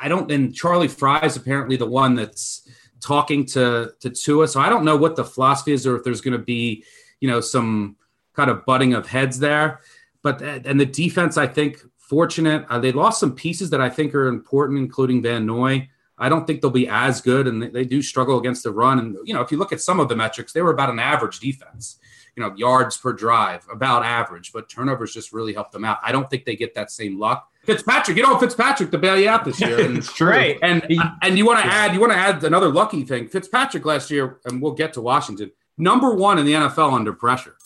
I 0.00 0.08
don't, 0.08 0.30
and 0.32 0.54
Charlie 0.54 0.88
Frye 0.88 1.24
is 1.24 1.36
apparently 1.36 1.76
the 1.76 1.86
one 1.86 2.14
that's 2.14 2.68
talking 3.00 3.44
to 3.46 3.92
to 4.00 4.10
Tua. 4.10 4.48
So 4.48 4.60
I 4.60 4.68
don't 4.68 4.84
know 4.84 4.96
what 4.96 5.14
the 5.14 5.24
philosophy 5.24 5.72
is, 5.72 5.86
or 5.86 5.96
if 5.96 6.04
there's 6.04 6.22
going 6.22 6.36
to 6.36 6.44
be, 6.44 6.84
you 7.20 7.28
know, 7.28 7.40
some 7.40 7.96
kind 8.34 8.50
of 8.50 8.64
butting 8.64 8.94
of 8.94 9.06
heads 9.06 9.38
there. 9.38 9.80
But 10.22 10.40
and 10.40 10.80
the 10.80 10.86
defense, 10.86 11.36
I 11.36 11.46
think, 11.46 11.82
fortunate. 11.98 12.64
Uh, 12.70 12.78
they 12.78 12.92
lost 12.92 13.20
some 13.20 13.34
pieces 13.34 13.70
that 13.70 13.80
I 13.80 13.90
think 13.90 14.14
are 14.14 14.28
important, 14.28 14.78
including 14.78 15.22
Van 15.22 15.44
Noy. 15.44 15.88
I 16.22 16.28
don't 16.28 16.46
think 16.46 16.60
they'll 16.60 16.70
be 16.70 16.86
as 16.86 17.20
good, 17.20 17.48
and 17.48 17.60
they, 17.60 17.68
they 17.68 17.84
do 17.84 18.00
struggle 18.00 18.38
against 18.38 18.62
the 18.62 18.70
run. 18.70 19.00
And 19.00 19.16
you 19.24 19.34
know, 19.34 19.40
if 19.40 19.50
you 19.50 19.58
look 19.58 19.72
at 19.72 19.80
some 19.80 19.98
of 19.98 20.08
the 20.08 20.14
metrics, 20.14 20.52
they 20.52 20.62
were 20.62 20.70
about 20.70 20.88
an 20.88 21.00
average 21.00 21.40
defense. 21.40 21.98
You 22.36 22.42
know, 22.42 22.54
yards 22.56 22.96
per 22.96 23.12
drive, 23.12 23.66
about 23.70 24.04
average, 24.04 24.52
but 24.52 24.68
turnovers 24.68 25.12
just 25.12 25.32
really 25.32 25.52
helped 25.52 25.72
them 25.72 25.84
out. 25.84 25.98
I 26.02 26.12
don't 26.12 26.30
think 26.30 26.44
they 26.44 26.56
get 26.56 26.74
that 26.76 26.90
same 26.90 27.18
luck. 27.18 27.50
Fitzpatrick, 27.64 28.16
you 28.16 28.22
know 28.22 28.38
Fitzpatrick 28.38 28.90
to 28.92 28.98
bail 28.98 29.18
you 29.18 29.28
out 29.28 29.44
this 29.44 29.60
year. 29.60 29.84
And, 29.84 29.98
it's 29.98 30.12
true. 30.12 30.28
Right. 30.28 30.58
And 30.62 30.86
and 31.22 31.36
you 31.36 31.44
want 31.44 31.60
to 31.60 31.66
add 31.66 31.92
you 31.92 32.00
want 32.00 32.12
to 32.12 32.18
add 32.18 32.42
another 32.44 32.68
lucky 32.68 33.04
thing. 33.04 33.26
Fitzpatrick 33.28 33.84
last 33.84 34.10
year, 34.10 34.38
and 34.44 34.62
we'll 34.62 34.72
get 34.72 34.92
to 34.94 35.00
Washington, 35.00 35.50
number 35.76 36.14
one 36.14 36.38
in 36.38 36.46
the 36.46 36.52
NFL 36.52 36.92
under 36.92 37.12
pressure. 37.12 37.56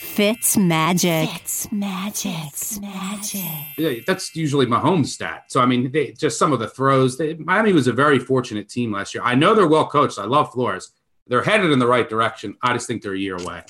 Fitz 0.00 0.56
magic. 0.56 1.28
Fitz 1.28 1.70
magic. 1.70 2.32
Fitz 2.32 2.80
magic. 2.80 3.42
Yeah, 3.76 4.00
that's 4.06 4.34
usually 4.34 4.64
Mahomes' 4.64 5.08
stat. 5.08 5.44
So 5.48 5.60
I 5.60 5.66
mean, 5.66 5.92
they, 5.92 6.12
just 6.12 6.38
some 6.38 6.54
of 6.54 6.58
the 6.58 6.68
throws. 6.68 7.18
They, 7.18 7.34
Miami 7.34 7.74
was 7.74 7.86
a 7.86 7.92
very 7.92 8.18
fortunate 8.18 8.70
team 8.70 8.92
last 8.92 9.14
year. 9.14 9.22
I 9.22 9.34
know 9.34 9.54
they're 9.54 9.68
well 9.68 9.86
coached. 9.86 10.18
I 10.18 10.24
love 10.24 10.52
Flores. 10.52 10.92
They're 11.26 11.42
headed 11.42 11.70
in 11.70 11.78
the 11.78 11.86
right 11.86 12.08
direction. 12.08 12.56
I 12.62 12.72
just 12.72 12.86
think 12.86 13.02
they're 13.02 13.12
a 13.12 13.18
year 13.18 13.36
away. 13.36 13.62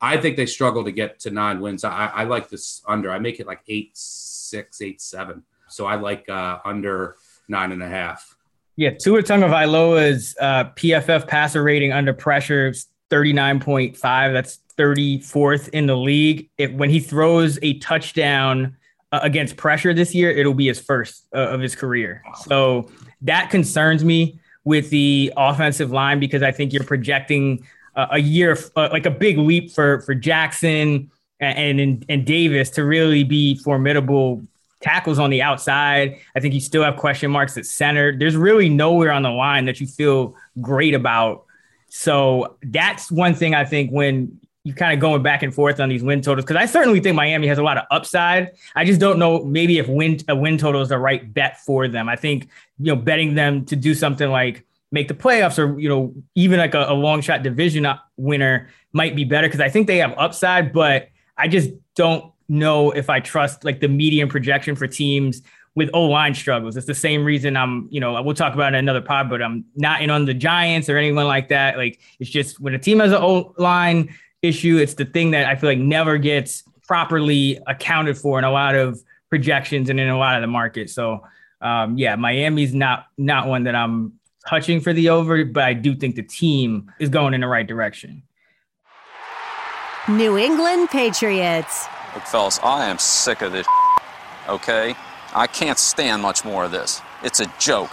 I 0.00 0.16
think 0.16 0.38
they 0.38 0.46
struggle 0.46 0.82
to 0.82 0.92
get 0.92 1.20
to 1.20 1.30
nine 1.30 1.60
wins. 1.60 1.84
I, 1.84 2.06
I 2.06 2.24
like 2.24 2.48
this 2.48 2.82
under. 2.88 3.10
I 3.10 3.18
make 3.18 3.38
it 3.38 3.46
like 3.46 3.60
eight 3.68 3.90
six, 3.92 4.80
eight 4.80 5.02
seven. 5.02 5.42
So 5.68 5.84
I 5.84 5.96
like 5.96 6.26
uh, 6.30 6.58
under 6.64 7.16
nine 7.48 7.70
and 7.70 7.82
a 7.82 7.88
half. 7.88 8.34
Yeah, 8.76 8.90
Tua 8.90 9.22
Tagovailoa's 9.22 10.34
uh, 10.40 10.64
PFF 10.70 11.28
passer 11.28 11.62
rating 11.62 11.92
under 11.92 12.14
pressure 12.14 12.68
is 12.68 12.86
39.5. 13.10 13.98
That's 14.32 14.58
34th 14.78 15.68
in 15.70 15.86
the 15.86 15.96
league. 15.96 16.50
If 16.58 16.72
when 16.72 16.90
he 16.90 17.00
throws 17.00 17.58
a 17.62 17.78
touchdown 17.78 18.76
uh, 19.12 19.20
against 19.22 19.56
pressure 19.56 19.94
this 19.94 20.14
year, 20.14 20.30
it'll 20.30 20.54
be 20.54 20.66
his 20.66 20.80
first 20.80 21.26
uh, 21.34 21.48
of 21.48 21.60
his 21.60 21.74
career. 21.74 22.22
So 22.44 22.90
that 23.22 23.50
concerns 23.50 24.04
me 24.04 24.38
with 24.64 24.90
the 24.90 25.32
offensive 25.36 25.92
line 25.92 26.20
because 26.20 26.42
I 26.42 26.50
think 26.50 26.72
you're 26.72 26.84
projecting 26.84 27.66
uh, 27.94 28.08
a 28.10 28.18
year 28.18 28.58
uh, 28.76 28.88
like 28.92 29.06
a 29.06 29.10
big 29.10 29.38
leap 29.38 29.70
for 29.70 30.00
for 30.02 30.14
Jackson 30.14 31.10
and, 31.40 31.80
and 31.80 32.04
and 32.08 32.26
Davis 32.26 32.70
to 32.70 32.84
really 32.84 33.24
be 33.24 33.56
formidable 33.56 34.42
tackles 34.80 35.18
on 35.18 35.30
the 35.30 35.40
outside. 35.40 36.18
I 36.36 36.40
think 36.40 36.52
you 36.52 36.60
still 36.60 36.82
have 36.82 36.96
question 36.96 37.30
marks 37.30 37.56
at 37.56 37.64
center. 37.64 38.16
There's 38.16 38.36
really 38.36 38.68
nowhere 38.68 39.12
on 39.12 39.22
the 39.22 39.30
line 39.30 39.64
that 39.64 39.80
you 39.80 39.86
feel 39.86 40.34
great 40.60 40.94
about. 40.94 41.45
So 41.98 42.58
that's 42.62 43.10
one 43.10 43.34
thing 43.34 43.54
I 43.54 43.64
think 43.64 43.90
when 43.90 44.38
you 44.64 44.74
kind 44.74 44.92
of 44.92 45.00
going 45.00 45.22
back 45.22 45.42
and 45.42 45.54
forth 45.54 45.80
on 45.80 45.88
these 45.88 46.02
win 46.02 46.20
totals 46.20 46.44
because 46.44 46.60
I 46.60 46.66
certainly 46.66 47.00
think 47.00 47.16
Miami 47.16 47.46
has 47.46 47.56
a 47.56 47.62
lot 47.62 47.78
of 47.78 47.84
upside. 47.90 48.52
I 48.74 48.84
just 48.84 49.00
don't 49.00 49.18
know 49.18 49.42
maybe 49.44 49.78
if 49.78 49.88
win 49.88 50.18
a 50.28 50.36
win 50.36 50.58
total 50.58 50.82
is 50.82 50.90
the 50.90 50.98
right 50.98 51.32
bet 51.32 51.58
for 51.60 51.88
them. 51.88 52.06
I 52.06 52.16
think 52.16 52.48
you 52.78 52.94
know 52.94 52.96
betting 52.96 53.34
them 53.34 53.64
to 53.66 53.76
do 53.76 53.94
something 53.94 54.28
like 54.28 54.66
make 54.92 55.08
the 55.08 55.14
playoffs 55.14 55.58
or 55.58 55.78
you 55.80 55.88
know 55.88 56.14
even 56.34 56.58
like 56.58 56.74
a, 56.74 56.84
a 56.88 56.92
long 56.92 57.22
shot 57.22 57.42
division 57.42 57.86
uh, 57.86 57.98
winner 58.18 58.68
might 58.92 59.16
be 59.16 59.24
better 59.24 59.48
because 59.48 59.60
I 59.60 59.70
think 59.70 59.86
they 59.86 59.98
have 59.98 60.14
upside, 60.18 60.74
but 60.74 61.08
I 61.38 61.48
just 61.48 61.70
don't 61.94 62.30
know 62.46 62.90
if 62.90 63.08
I 63.08 63.20
trust 63.20 63.64
like 63.64 63.80
the 63.80 63.88
median 63.88 64.28
projection 64.28 64.76
for 64.76 64.86
teams 64.86 65.42
with 65.76 65.90
O 65.92 66.04
line 66.04 66.34
struggles. 66.34 66.76
It's 66.76 66.86
the 66.86 66.94
same 66.94 67.24
reason 67.24 67.56
I'm, 67.56 67.86
you 67.90 68.00
know, 68.00 68.20
we'll 68.22 68.34
talk 68.34 68.54
about 68.54 68.72
it 68.72 68.78
in 68.78 68.84
another 68.84 69.02
pod, 69.02 69.28
but 69.28 69.42
I'm 69.42 69.64
not 69.76 70.00
in 70.00 70.10
on 70.10 70.24
the 70.24 70.34
Giants 70.34 70.88
or 70.88 70.96
anyone 70.96 71.26
like 71.26 71.48
that. 71.50 71.76
Like 71.76 72.00
it's 72.18 72.30
just 72.30 72.58
when 72.58 72.74
a 72.74 72.78
team 72.78 72.98
has 72.98 73.12
an 73.12 73.18
O 73.18 73.54
line 73.58 74.12
issue, 74.42 74.78
it's 74.78 74.94
the 74.94 75.04
thing 75.04 75.30
that 75.32 75.46
I 75.46 75.54
feel 75.54 75.70
like 75.70 75.78
never 75.78 76.16
gets 76.18 76.64
properly 76.88 77.60
accounted 77.66 78.16
for 78.16 78.38
in 78.38 78.44
a 78.44 78.50
lot 78.50 78.74
of 78.74 79.00
projections 79.28 79.90
and 79.90 80.00
in 80.00 80.08
a 80.08 80.18
lot 80.18 80.36
of 80.36 80.40
the 80.40 80.46
market. 80.46 80.88
So 80.88 81.22
um, 81.60 81.98
yeah, 81.98 82.16
Miami's 82.16 82.74
not 82.74 83.06
not 83.18 83.46
one 83.46 83.64
that 83.64 83.74
I'm 83.74 84.14
touching 84.48 84.80
for 84.80 84.94
the 84.94 85.10
over, 85.10 85.44
but 85.44 85.64
I 85.64 85.74
do 85.74 85.94
think 85.94 86.16
the 86.16 86.22
team 86.22 86.90
is 86.98 87.10
going 87.10 87.34
in 87.34 87.42
the 87.42 87.48
right 87.48 87.66
direction. 87.66 88.22
New 90.08 90.38
England 90.38 90.88
Patriots. 90.88 91.86
Look, 92.14 92.24
fellas, 92.24 92.60
I 92.62 92.86
am 92.86 92.98
sick 92.98 93.42
of 93.42 93.52
this. 93.52 93.66
Okay, 94.48 94.94
I 95.36 95.46
can't 95.46 95.78
stand 95.78 96.22
much 96.22 96.46
more 96.46 96.64
of 96.64 96.70
this. 96.70 97.02
It's 97.22 97.40
a 97.40 97.52
joke. 97.58 97.90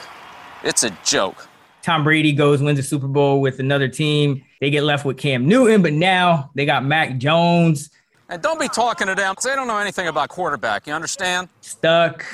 It's 0.64 0.84
a 0.84 0.98
joke. 1.04 1.50
Tom 1.82 2.06
Brady 2.06 2.32
goes 2.32 2.64
wins 2.64 2.80
a 2.80 2.84
Super 2.84 3.10
Bowl 3.10 3.42
with 3.42 3.60
another 3.60 3.90
team. 3.90 4.46
They 4.62 4.70
get 4.70 4.86
left 4.86 5.04
with 5.04 5.18
Cam 5.18 5.46
Newton, 5.46 5.82
but 5.82 5.92
now 5.92 6.52
they 6.56 6.66
got 6.66 6.86
Mac 6.86 7.18
Jones. 7.18 7.90
And 8.30 8.42
don't 8.42 8.62
be 8.62 8.70
talking 8.70 9.08
to 9.08 9.16
them. 9.16 9.36
They 9.44 9.56
don't 9.56 9.68
know 9.68 9.78
anything 9.78 10.08
about 10.08 10.30
quarterback. 10.30 10.88
You 10.88 10.94
understand? 10.94 11.50
Stuck. 11.60 12.26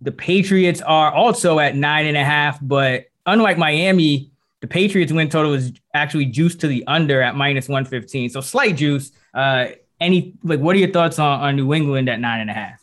The 0.00 0.10
Patriots 0.10 0.80
are 0.80 1.12
also 1.12 1.60
at 1.60 1.76
nine 1.76 2.06
and 2.06 2.16
a 2.16 2.24
half, 2.24 2.58
but 2.60 3.04
unlike 3.26 3.58
Miami, 3.58 4.32
the 4.60 4.66
Patriots 4.66 5.12
win 5.12 5.28
total 5.28 5.54
is 5.54 5.72
actually 5.94 6.26
juiced 6.26 6.60
to 6.62 6.66
the 6.66 6.84
under 6.88 7.22
at 7.22 7.36
minus 7.36 7.68
115. 7.68 8.30
So 8.30 8.40
slight 8.40 8.74
juice. 8.76 9.12
Uh, 9.32 9.66
any 10.00 10.34
like 10.42 10.58
what 10.58 10.74
are 10.74 10.80
your 10.80 10.90
thoughts 10.90 11.20
on, 11.20 11.38
on 11.40 11.54
New 11.54 11.72
England 11.72 12.08
at 12.08 12.18
nine 12.18 12.40
and 12.40 12.50
a 12.50 12.54
half? 12.54 12.77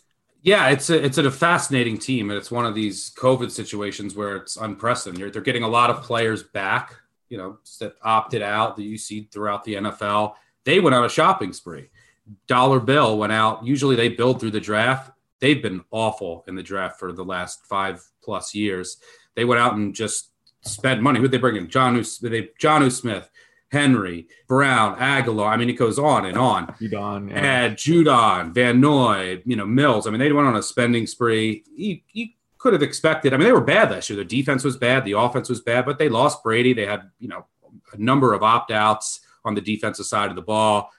Yeah, 0.45 0.69
it's 0.69 0.91
a 0.91 1.03
it's 1.03 1.17
a 1.17 1.31
fascinating 1.31 1.97
team, 1.97 2.29
and 2.29 2.37
it's 2.37 2.51
one 2.51 2.67
of 2.67 2.75
these 2.75 3.09
COVID 3.17 3.49
situations 3.49 4.15
where 4.15 4.35
it's 4.35 4.57
unprecedented. 4.57 5.33
They're, 5.33 5.41
getting 5.41 5.63
a 5.63 5.67
lot 5.67 5.89
of 5.89 6.03
players 6.03 6.43
back, 6.43 6.93
you 7.29 7.37
know, 7.39 7.57
that 7.79 7.95
opted 8.03 8.43
out 8.43 8.75
that 8.75 8.83
you 8.83 8.95
see 8.95 9.27
throughout 9.31 9.63
the 9.63 9.73
NFL. 9.73 10.35
They 10.63 10.79
went 10.79 10.93
on 10.93 11.03
a 11.03 11.09
shopping 11.09 11.51
spree. 11.51 11.89
Dollar 12.45 12.79
Bill 12.79 13.17
went 13.17 13.33
out. 13.33 13.65
Usually 13.65 13.95
they 13.95 14.09
build 14.09 14.39
through 14.39 14.51
the 14.51 14.59
draft. 14.59 15.11
They've 15.39 15.63
been 15.63 15.83
awful 15.89 16.43
in 16.47 16.53
the 16.53 16.61
draft 16.61 16.99
for 16.99 17.11
the 17.11 17.25
last 17.25 17.65
five 17.65 18.05
plus 18.23 18.53
years. 18.53 18.97
They 19.33 19.45
went 19.45 19.61
out 19.61 19.73
and 19.73 19.95
just 19.95 20.29
spent 20.61 21.01
money. 21.01 21.19
Who 21.19 21.27
they 21.27 21.39
bring 21.39 21.55
in? 21.55 21.69
John, 21.69 21.95
they 21.95 22.49
Jonnu 22.61 22.91
Smith, 22.91 23.27
Henry, 23.75 24.27
Brown, 24.47 24.97
Agholor. 24.97 25.49
I 25.49 25.57
mean, 25.57 25.69
it 25.69 25.73
goes 25.73 25.99
on 25.99 26.25
and 26.25 26.37
on. 26.37 26.67
Judon, 26.79 27.29
yeah. 27.29 27.63
And 27.63 27.75
Judon, 27.75 28.53
Van 28.53 28.79
Noy, 28.79 29.41
you 29.45 29.57
know, 29.57 29.65
Mills. 29.65 30.07
I 30.07 30.11
mean, 30.11 30.19
they 30.19 30.31
went 30.31 30.47
on 30.47 30.55
a 30.55 30.63
spending 30.63 31.05
spree. 31.05 31.63
You, 31.75 31.99
you 32.13 32.27
could 32.57 32.71
have 32.71 32.81
expected. 32.81 33.33
I 33.33 33.37
mean, 33.37 33.47
they 33.47 33.51
were 33.51 33.59
bad 33.59 33.91
last 33.91 34.09
year. 34.09 34.15
Their 34.15 34.23
defense 34.23 34.63
was 34.63 34.77
bad. 34.77 35.03
The 35.03 35.11
offense 35.11 35.49
was 35.49 35.59
bad, 35.59 35.85
but 35.85 35.99
they 35.99 36.07
lost 36.07 36.41
Brady. 36.41 36.71
They 36.71 36.85
had, 36.85 37.01
you 37.19 37.27
know, 37.27 37.45
a 37.91 37.97
number 37.97 38.33
of 38.33 38.43
opt 38.43 38.71
outs 38.71 39.19
on 39.43 39.55
the 39.55 39.61
defensive 39.61 40.05
side 40.05 40.29
of 40.29 40.37
the 40.37 40.41
ball. 40.41 40.89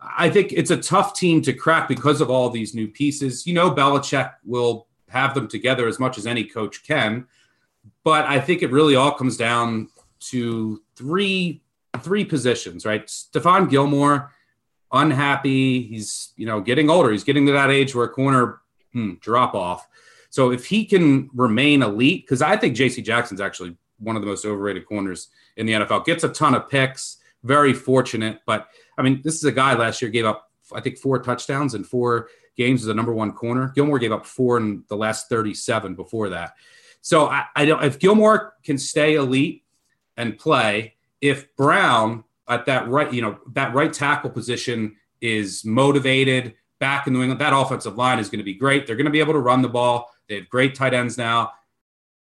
I 0.00 0.30
think 0.30 0.52
it's 0.52 0.70
a 0.70 0.76
tough 0.76 1.14
team 1.14 1.42
to 1.42 1.52
crack 1.52 1.88
because 1.88 2.20
of 2.20 2.30
all 2.30 2.48
these 2.48 2.76
new 2.76 2.86
pieces. 2.86 3.44
You 3.44 3.54
know, 3.54 3.72
Belichick 3.72 4.32
will 4.44 4.86
have 5.08 5.34
them 5.34 5.48
together 5.48 5.88
as 5.88 5.98
much 5.98 6.16
as 6.16 6.26
any 6.26 6.44
coach 6.44 6.86
can. 6.86 7.26
But 8.04 8.24
I 8.26 8.40
think 8.40 8.62
it 8.62 8.70
really 8.70 8.94
all 8.94 9.12
comes 9.12 9.36
down 9.36 9.88
to 10.30 10.80
three 10.94 11.62
three 11.98 12.24
positions, 12.24 12.86
right? 12.86 13.06
Stephon 13.06 13.68
Gilmore, 13.68 14.32
unhappy. 14.92 15.82
He's 15.82 16.32
you 16.36 16.46
know 16.46 16.60
getting 16.60 16.90
older. 16.90 17.10
He's 17.10 17.24
getting 17.24 17.46
to 17.46 17.52
that 17.52 17.70
age 17.70 17.94
where 17.94 18.06
a 18.06 18.08
corner 18.08 18.60
hmm, 18.92 19.14
drop 19.20 19.54
off. 19.54 19.86
So 20.30 20.52
if 20.52 20.66
he 20.66 20.84
can 20.84 21.28
remain 21.34 21.82
elite, 21.82 22.24
because 22.24 22.40
I 22.40 22.56
think 22.56 22.76
J.C. 22.76 23.02
Jackson's 23.02 23.40
actually 23.40 23.76
one 23.98 24.16
of 24.16 24.22
the 24.22 24.28
most 24.28 24.44
overrated 24.46 24.86
corners 24.86 25.28
in 25.56 25.66
the 25.66 25.72
NFL. 25.72 26.04
Gets 26.04 26.24
a 26.24 26.28
ton 26.28 26.54
of 26.54 26.68
picks, 26.68 27.18
very 27.42 27.72
fortunate. 27.72 28.40
But 28.46 28.68
I 28.96 29.02
mean, 29.02 29.20
this 29.22 29.34
is 29.34 29.44
a 29.44 29.52
guy 29.52 29.74
last 29.74 30.00
year 30.00 30.10
gave 30.10 30.24
up 30.24 30.50
I 30.72 30.80
think 30.80 30.98
four 30.98 31.18
touchdowns 31.18 31.74
in 31.74 31.84
four 31.84 32.28
games 32.56 32.82
as 32.82 32.88
a 32.88 32.94
number 32.94 33.12
one 33.12 33.32
corner. 33.32 33.72
Gilmore 33.74 33.98
gave 33.98 34.12
up 34.12 34.26
four 34.26 34.58
in 34.58 34.84
the 34.88 34.96
last 34.96 35.28
37 35.28 35.94
before 35.94 36.28
that. 36.30 36.54
So 37.00 37.26
I, 37.26 37.46
I 37.56 37.64
don't 37.64 37.82
if 37.84 37.98
Gilmore 37.98 38.54
can 38.64 38.78
stay 38.78 39.14
elite 39.14 39.64
and 40.16 40.38
play, 40.38 40.96
if 41.20 41.54
Brown 41.56 42.24
at 42.48 42.66
that 42.66 42.88
right, 42.88 43.12
you 43.12 43.22
know, 43.22 43.38
that 43.52 43.74
right 43.74 43.92
tackle 43.92 44.30
position 44.30 44.96
is 45.20 45.64
motivated 45.64 46.54
back 46.78 47.06
in 47.06 47.12
New 47.12 47.20
England, 47.22 47.40
that 47.40 47.52
offensive 47.52 47.96
line 47.96 48.18
is 48.18 48.28
going 48.28 48.38
to 48.38 48.44
be 48.44 48.54
great. 48.54 48.86
They're 48.86 48.96
going 48.96 49.04
to 49.04 49.12
be 49.12 49.20
able 49.20 49.34
to 49.34 49.40
run 49.40 49.62
the 49.62 49.68
ball. 49.68 50.10
They 50.28 50.36
have 50.36 50.48
great 50.48 50.74
tight 50.74 50.94
ends 50.94 51.18
now. 51.18 51.52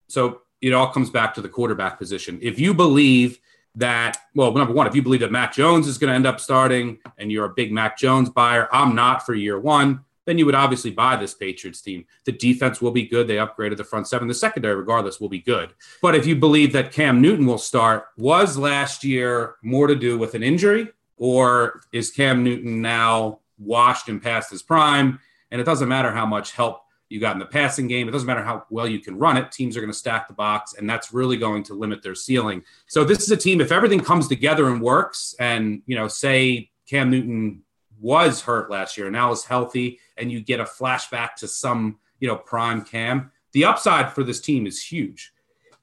So 0.07 0.41
it 0.61 0.73
all 0.73 0.91
comes 0.91 1.09
back 1.09 1.33
to 1.35 1.41
the 1.41 1.49
quarterback 1.49 1.97
position. 1.97 2.39
If 2.41 2.59
you 2.59 2.73
believe 2.73 3.39
that, 3.75 4.17
well, 4.35 4.51
number 4.51 4.73
one, 4.73 4.87
if 4.87 4.95
you 4.95 5.01
believe 5.01 5.21
that 5.21 5.31
Mac 5.31 5.53
Jones 5.53 5.87
is 5.87 5.97
going 5.97 6.09
to 6.09 6.15
end 6.15 6.27
up 6.27 6.39
starting 6.39 6.99
and 7.17 7.31
you're 7.31 7.45
a 7.45 7.53
big 7.53 7.71
Mac 7.71 7.97
Jones 7.97 8.29
buyer, 8.29 8.67
I'm 8.73 8.95
not 8.95 9.25
for 9.25 9.33
year 9.33 9.59
one 9.59 10.03
then 10.29 10.37
you 10.37 10.45
would 10.45 10.55
obviously 10.55 10.91
buy 10.91 11.15
this 11.15 11.33
Patriots 11.33 11.81
team. 11.81 12.05
The 12.25 12.31
defense 12.31 12.81
will 12.81 12.91
be 12.91 13.07
good. 13.07 13.27
They 13.27 13.37
upgraded 13.37 13.77
the 13.77 13.83
front 13.83 14.07
seven. 14.07 14.27
The 14.27 14.33
secondary, 14.35 14.75
regardless, 14.75 15.19
will 15.19 15.27
be 15.27 15.39
good. 15.39 15.73
But 16.03 16.13
if 16.13 16.27
you 16.27 16.35
believe 16.35 16.71
that 16.73 16.91
Cam 16.91 17.19
Newton 17.19 17.47
will 17.47 17.57
start, 17.57 18.09
was 18.15 18.55
last 18.55 19.03
year 19.03 19.55
more 19.63 19.87
to 19.87 19.95
do 19.95 20.19
with 20.19 20.35
an 20.35 20.43
injury, 20.43 20.89
or 21.17 21.81
is 21.91 22.11
Cam 22.11 22.43
Newton 22.43 22.79
now 22.79 23.39
washed 23.57 24.07
and 24.07 24.21
past 24.21 24.51
his 24.51 24.61
prime? 24.61 25.19
And 25.49 25.59
it 25.59 25.63
doesn't 25.63 25.89
matter 25.89 26.11
how 26.11 26.27
much 26.27 26.51
help 26.51 26.83
you 27.09 27.19
got 27.19 27.33
in 27.33 27.39
the 27.39 27.45
passing 27.45 27.87
game. 27.87 28.07
It 28.07 28.11
doesn't 28.11 28.27
matter 28.27 28.43
how 28.43 28.65
well 28.69 28.87
you 28.87 28.99
can 28.99 29.17
run 29.17 29.35
it. 29.35 29.51
Teams 29.51 29.75
are 29.75 29.81
going 29.81 29.91
to 29.91 29.97
stack 29.97 30.27
the 30.27 30.35
box, 30.35 30.75
and 30.75 30.87
that's 30.87 31.11
really 31.11 31.37
going 31.37 31.63
to 31.63 31.73
limit 31.73 32.03
their 32.03 32.13
ceiling. 32.13 32.63
So 32.85 33.03
this 33.03 33.23
is 33.23 33.31
a 33.31 33.37
team. 33.37 33.61
If 33.61 33.71
everything 33.71 33.99
comes 33.99 34.27
together 34.27 34.67
and 34.67 34.79
works, 34.79 35.33
and 35.39 35.81
you 35.87 35.95
know, 35.95 36.07
say 36.07 36.69
Cam 36.87 37.09
Newton 37.09 37.63
was 37.99 38.41
hurt 38.41 38.71
last 38.71 38.97
year 38.97 39.07
and 39.07 39.13
now 39.13 39.31
is 39.31 39.43
healthy, 39.43 39.99
and 40.19 40.31
you 40.31 40.41
get 40.41 40.59
a 40.59 40.65
flashback 40.65 41.35
to 41.35 41.47
some, 41.47 41.97
you 42.19 42.27
know, 42.27 42.35
prime 42.35 42.83
cam, 42.83 43.31
the 43.53 43.65
upside 43.65 44.13
for 44.13 44.23
this 44.23 44.39
team 44.39 44.67
is 44.67 44.81
huge. 44.83 45.33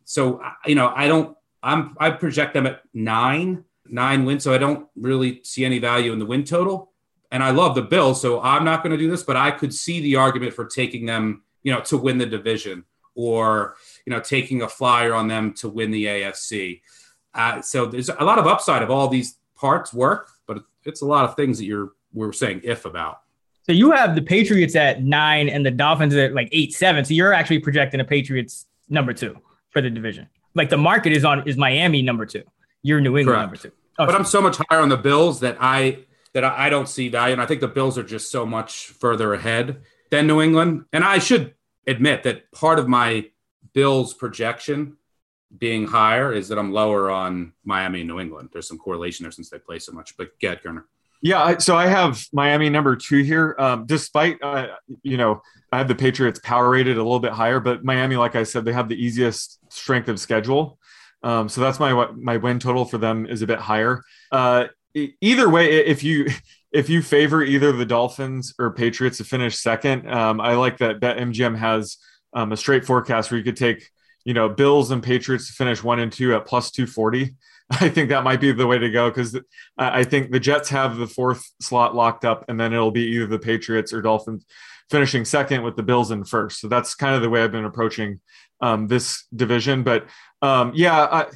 So, 0.05 0.41
you 0.67 0.75
know, 0.75 0.93
I 0.95 1.09
don't, 1.09 1.37
I'm, 1.63 1.97
I 1.99 2.11
project 2.11 2.55
them 2.55 2.67
at 2.67 2.83
nine, 2.95 3.65
nine 3.89 4.25
wins. 4.25 4.45
So 4.45 4.55
I 4.55 4.59
don't 4.59 4.87
really 4.95 5.41
see 5.43 5.65
any 5.65 5.79
value 5.79 6.13
in 6.13 6.19
the 6.19 6.27
win 6.27 6.45
total. 6.45 6.93
And 7.33 7.43
I 7.43 7.51
love 7.51 7.75
the 7.75 7.83
Bills. 7.83 8.21
So 8.21 8.41
I'm 8.41 8.65
not 8.65 8.83
going 8.83 8.93
to 8.93 8.99
do 8.99 9.11
this, 9.11 9.25
but 9.25 9.37
I 9.37 9.51
could 9.51 9.75
see 9.75 10.01
the 10.01 10.17
argument 10.17 10.55
for 10.55 10.65
taking 10.65 11.07
them, 11.07 11.43
you 11.65 11.73
know, 11.73 11.81
to 11.83 11.99
win 11.99 12.19
the 12.19 12.27
division 12.27 12.85
or, 13.17 13.75
you 14.05 14.13
know, 14.13 14.21
taking 14.21 14.63
a 14.63 14.69
flyer 14.69 15.13
on 15.13 15.27
them 15.27 15.53
to 15.55 15.69
win 15.69 15.91
the 15.91 16.05
AFC. 16.05 16.83
Uh, 17.35 17.61
so 17.63 17.87
there's 17.87 18.09
a 18.09 18.25
lot 18.25 18.39
of 18.39 18.47
upside 18.47 18.83
of 18.83 18.91
all 18.91 19.09
these 19.09 19.39
parts 19.57 19.93
work, 19.93 20.31
but 20.47 20.63
it's 20.85 21.01
a 21.01 21.07
lot 21.07 21.25
of 21.25 21.35
things 21.35 21.59
that 21.59 21.65
you're 21.65 21.93
we're 22.13 22.33
saying 22.33 22.61
if 22.65 22.85
about. 22.85 23.21
So 23.67 23.73
you 23.73 23.91
have 23.91 24.15
the 24.15 24.23
Patriots 24.23 24.77
at 24.77 25.03
nine 25.03 25.49
and 25.49 25.67
the 25.67 25.73
Dolphins 25.73 26.15
at 26.15 26.35
like 26.35 26.49
eight, 26.53 26.73
seven. 26.73 27.05
So 27.05 27.15
you're 27.15 27.33
actually 27.33 27.59
projecting 27.59 27.99
the 27.99 28.05
Patriots 28.05 28.67
number 28.89 29.13
two 29.13 29.37
for 29.71 29.83
the 29.83 29.91
division. 29.91 30.29
Like 30.55 30.71
the 30.71 30.77
market 30.77 31.13
is 31.13 31.25
on 31.25 31.47
is 31.49 31.57
Miami 31.57 32.01
number 32.01 32.27
two. 32.27 32.45
You're 32.83 33.01
New 33.01 33.19
England 33.19 33.37
Correct. 33.37 33.43
number 33.43 33.57
two. 33.57 33.73
Oh, 33.99 34.07
but 34.07 34.15
I'm 34.15 34.25
so 34.25 34.41
much 34.41 34.59
higher 34.69 34.81
on 34.81 34.89
the 34.89 34.97
Bills 34.97 35.41
that 35.41 35.57
I 35.61 36.05
that 36.33 36.45
I 36.45 36.71
don't 36.71 36.89
see 36.89 37.09
value, 37.09 37.33
and 37.33 37.43
I 37.43 37.47
think 37.47 37.61
the 37.61 37.67
Bills 37.67 37.99
are 37.99 38.05
just 38.05 38.31
so 38.31 38.47
much 38.47 38.89
further 38.89 39.35
ahead 39.35 39.81
than 40.11 40.29
New 40.29 40.41
England. 40.41 40.85
And 40.93 41.03
I 41.03 41.19
should 41.19 41.55
admit 41.89 42.23
that 42.23 42.53
part 42.53 42.79
of 42.79 42.87
my 42.87 43.31
Bills 43.73 44.15
projection 44.15 44.97
being 45.59 45.89
higher 45.89 46.33
is 46.33 46.49
that 46.49 46.59
I'm 46.59 46.73
lower 46.73 47.11
on 47.11 47.53
Miami 47.65 48.03
and 48.03 48.09
New 48.09 48.21
England. 48.21 48.51
There's 48.53 48.69
some 48.69 48.79
correlation 48.79 49.25
there 49.25 49.33
since 49.33 49.51
they 49.51 49.59
play 49.59 49.81
so 49.81 49.91
much. 49.91 50.17
But 50.17 50.39
get 50.39 50.63
Koerner. 50.63 50.85
Yeah, 51.23 51.59
so 51.59 51.77
I 51.77 51.87
have 51.87 52.25
Miami 52.33 52.69
number 52.69 52.95
two 52.97 53.23
here. 53.23 53.57
Um, 53.59 53.87
despite, 53.87 54.43
uh, 54.43 54.69
you 55.03 55.17
know, 55.17 55.41
I 55.73 55.79
have 55.79 55.89
the 55.89 55.95
Patriots 55.95 56.41
power 56.43 56.71
rated 56.71 56.97
a 56.97 57.03
little 57.03 57.21
bit 57.21 57.33
higher, 57.33 57.61
but 57.61 57.85
Miami, 57.85 58.17
like 58.17 58.37
I 58.37 58.45
said, 58.45 58.65
they 58.65 58.73
have 58.73 58.89
the 58.89 59.03
easiest 59.03 59.59
strength 59.73 60.09
of 60.09 60.21
schedule. 60.21 60.79
Um, 61.23 61.49
so 61.49 61.61
that's 61.61 61.81
my 61.81 62.09
my 62.15 62.37
win 62.37 62.59
total 62.59 62.85
for 62.85 62.99
them 62.99 63.27
is 63.27 63.43
a 63.43 63.47
bit 63.47 63.59
higher. 63.59 64.03
Uh, 64.31 64.67
either 65.21 65.49
way, 65.49 65.85
if 65.85 66.03
you 66.05 66.29
if 66.73 66.89
you 66.89 67.03
favor 67.03 67.43
either 67.43 67.73
the 67.73 67.87
Dolphins 67.87 68.55
or 68.59 68.73
Patriots 68.73 69.19
to 69.19 69.25
finish 69.25 69.59
second, 69.59 70.11
um, 70.11 70.41
I 70.41 70.55
like 70.55 70.79
that 70.79 71.01
BetMGM 71.01 71.57
has 71.57 71.97
um, 72.33 72.53
a 72.53 72.57
straight 72.57 72.85
forecast 72.85 73.31
where 73.31 73.39
you 73.39 73.45
could 73.45 73.57
take 73.57 73.91
you 74.25 74.35
know 74.35 74.49
Bills 74.49 74.91
and 74.91 75.03
Patriots 75.03 75.49
to 75.49 75.53
finish 75.55 75.83
one 75.83 76.01
and 76.01 76.13
two 76.13 76.35
at 76.35 76.47
plus 76.47 76.71
two 76.71 76.87
forty. 76.87 77.35
I 77.81 77.89
think 77.89 78.11
that 78.11 78.23
might 78.25 78.41
be 78.41 78.53
the 78.53 78.67
way 78.67 78.79
to 78.79 78.91
go 78.91 79.11
because 79.11 79.39
I 79.77 80.05
think 80.05 80.31
the 80.31 80.41
Jets 80.41 80.69
have 80.69 80.97
the 80.97 81.07
fourth 81.07 81.45
slot 81.61 81.95
locked 81.95 82.25
up, 82.25 82.45
and 82.49 82.59
then 82.61 82.73
it'll 82.73 82.93
be 82.93 83.03
either 83.03 83.27
the 83.27 83.39
Patriots 83.39 83.93
or 83.93 84.01
Dolphins 84.01 84.45
finishing 84.91 85.25
second 85.25 85.63
with 85.65 85.75
the 85.75 85.83
Bills 85.83 86.11
in 86.13 86.25
first. 86.25 86.61
So 86.61 86.69
that's 86.69 86.95
kind 86.95 87.15
of 87.17 87.23
the 87.23 87.29
way 87.29 87.43
I've 87.43 87.51
been 87.51 87.65
approaching 87.65 88.21
um, 88.61 88.87
this 88.87 89.27
division. 89.35 89.83
But 89.83 90.07
um, 90.43 90.73
yeah, 90.75 91.07
I, 91.11 91.27